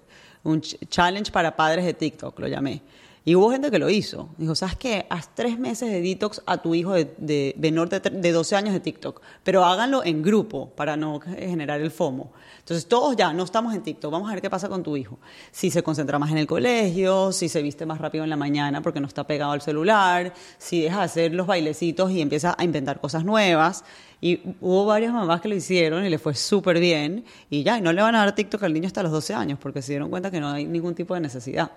un 0.44 0.60
ch- 0.60 0.76
challenge 0.88 1.30
para 1.32 1.56
padres 1.56 1.84
de 1.86 1.94
TikTok, 1.94 2.38
lo 2.40 2.48
llamé. 2.48 2.82
Y 3.24 3.34
hubo 3.34 3.50
gente 3.50 3.70
que 3.70 3.78
lo 3.78 3.90
hizo. 3.90 4.30
Dijo, 4.38 4.54
¿sabes 4.54 4.76
qué? 4.76 5.06
Haz 5.10 5.34
tres 5.34 5.58
meses 5.58 5.90
de 5.90 6.00
detox 6.00 6.42
a 6.46 6.58
tu 6.58 6.74
hijo 6.74 6.94
de, 6.94 7.54
menor 7.58 7.88
de, 7.88 8.00
de 8.00 8.32
12 8.32 8.56
años 8.56 8.72
de 8.72 8.80
TikTok, 8.80 9.20
pero 9.44 9.64
háganlo 9.64 10.04
en 10.04 10.22
grupo 10.22 10.70
para 10.70 10.96
no 10.96 11.20
generar 11.20 11.80
el 11.80 11.90
FOMO. 11.90 12.32
Entonces 12.60 12.86
todos 12.86 13.16
ya, 13.16 13.32
no 13.32 13.44
estamos 13.44 13.74
en 13.74 13.82
TikTok, 13.82 14.10
vamos 14.10 14.30
a 14.30 14.32
ver 14.32 14.42
qué 14.42 14.48
pasa 14.48 14.68
con 14.68 14.82
tu 14.82 14.96
hijo. 14.96 15.18
Si 15.50 15.70
se 15.70 15.82
concentra 15.82 16.18
más 16.18 16.30
en 16.30 16.38
el 16.38 16.46
colegio, 16.46 17.32
si 17.32 17.48
se 17.48 17.62
viste 17.62 17.84
más 17.84 17.98
rápido 17.98 18.24
en 18.24 18.30
la 18.30 18.36
mañana 18.36 18.80
porque 18.80 19.00
no 19.00 19.06
está 19.06 19.26
pegado 19.26 19.52
al 19.52 19.60
celular, 19.60 20.32
si 20.56 20.82
deja 20.82 20.98
de 20.98 21.04
hacer 21.04 21.34
los 21.34 21.46
bailecitos 21.46 22.10
y 22.10 22.20
empieza 22.20 22.54
a 22.56 22.64
inventar 22.64 23.00
cosas 23.00 23.24
nuevas. 23.24 23.84
Y 24.22 24.40
hubo 24.60 24.84
varias 24.86 25.12
mamás 25.12 25.40
que 25.40 25.48
lo 25.48 25.54
hicieron 25.54 26.04
y 26.04 26.10
le 26.10 26.18
fue 26.18 26.34
súper 26.34 26.78
bien. 26.78 27.24
Y 27.48 27.62
ya, 27.62 27.78
y 27.78 27.80
no 27.80 27.92
le 27.92 28.02
van 28.02 28.14
a 28.14 28.18
dar 28.18 28.34
TikTok 28.34 28.62
al 28.62 28.72
niño 28.72 28.86
hasta 28.86 29.02
los 29.02 29.12
12 29.12 29.34
años 29.34 29.58
porque 29.60 29.82
se 29.82 29.92
dieron 29.92 30.10
cuenta 30.10 30.30
que 30.30 30.40
no 30.40 30.50
hay 30.50 30.66
ningún 30.66 30.94
tipo 30.94 31.14
de 31.14 31.20
necesidad. 31.20 31.70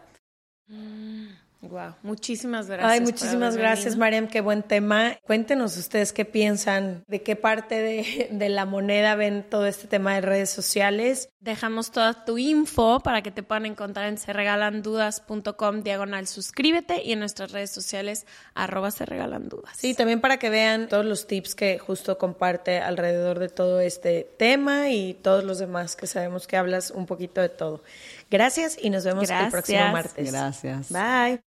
Wow, 1.69 1.95
muchísimas 2.03 2.67
gracias. 2.67 2.91
Ay, 2.91 2.99
muchísimas 2.99 3.55
gracias, 3.55 3.85
venido. 3.85 3.99
Mariam, 3.99 4.27
qué 4.27 4.41
buen 4.41 4.63
tema. 4.63 5.17
Cuéntenos 5.23 5.77
ustedes 5.77 6.11
qué 6.11 6.25
piensan, 6.25 7.05
de 7.07 7.21
qué 7.21 7.37
parte 7.37 7.75
de, 7.75 8.27
de 8.31 8.49
la 8.49 8.65
moneda 8.65 9.15
ven 9.15 9.45
todo 9.49 9.65
este 9.65 9.87
tema 9.87 10.13
de 10.15 10.21
redes 10.21 10.49
sociales. 10.49 11.29
Dejamos 11.39 11.91
toda 11.91 12.25
tu 12.25 12.37
info 12.37 12.99
para 12.99 13.21
que 13.21 13.31
te 13.31 13.43
puedan 13.43 13.65
encontrar 13.65 14.09
en 14.09 14.17
serregalandudas.com 14.17 15.83
diagonal 15.83 16.27
suscríbete 16.27 17.01
y 17.03 17.13
en 17.13 17.19
nuestras 17.19 17.51
redes 17.51 17.71
sociales 17.71 18.25
arroba 18.55 18.91
serregalandudas. 18.91 19.77
Sí, 19.77 19.93
también 19.93 20.19
para 20.19 20.37
que 20.37 20.49
vean 20.49 20.89
todos 20.89 21.05
los 21.05 21.27
tips 21.27 21.55
que 21.55 21.79
justo 21.79 22.17
comparte 22.17 22.79
alrededor 22.79 23.39
de 23.39 23.47
todo 23.47 23.79
este 23.79 24.27
tema 24.37 24.89
y 24.89 25.13
todos 25.13 25.45
los 25.45 25.59
demás 25.59 25.95
que 25.95 26.07
sabemos 26.07 26.45
que 26.45 26.57
hablas 26.57 26.91
un 26.91 27.05
poquito 27.05 27.39
de 27.39 27.49
todo. 27.49 27.83
Gracias 28.29 28.77
y 28.81 28.89
nos 28.89 29.05
vemos 29.05 29.29
el 29.29 29.49
próximo 29.49 29.91
martes. 29.91 30.31
Gracias. 30.31 30.91
Bye. 30.91 31.52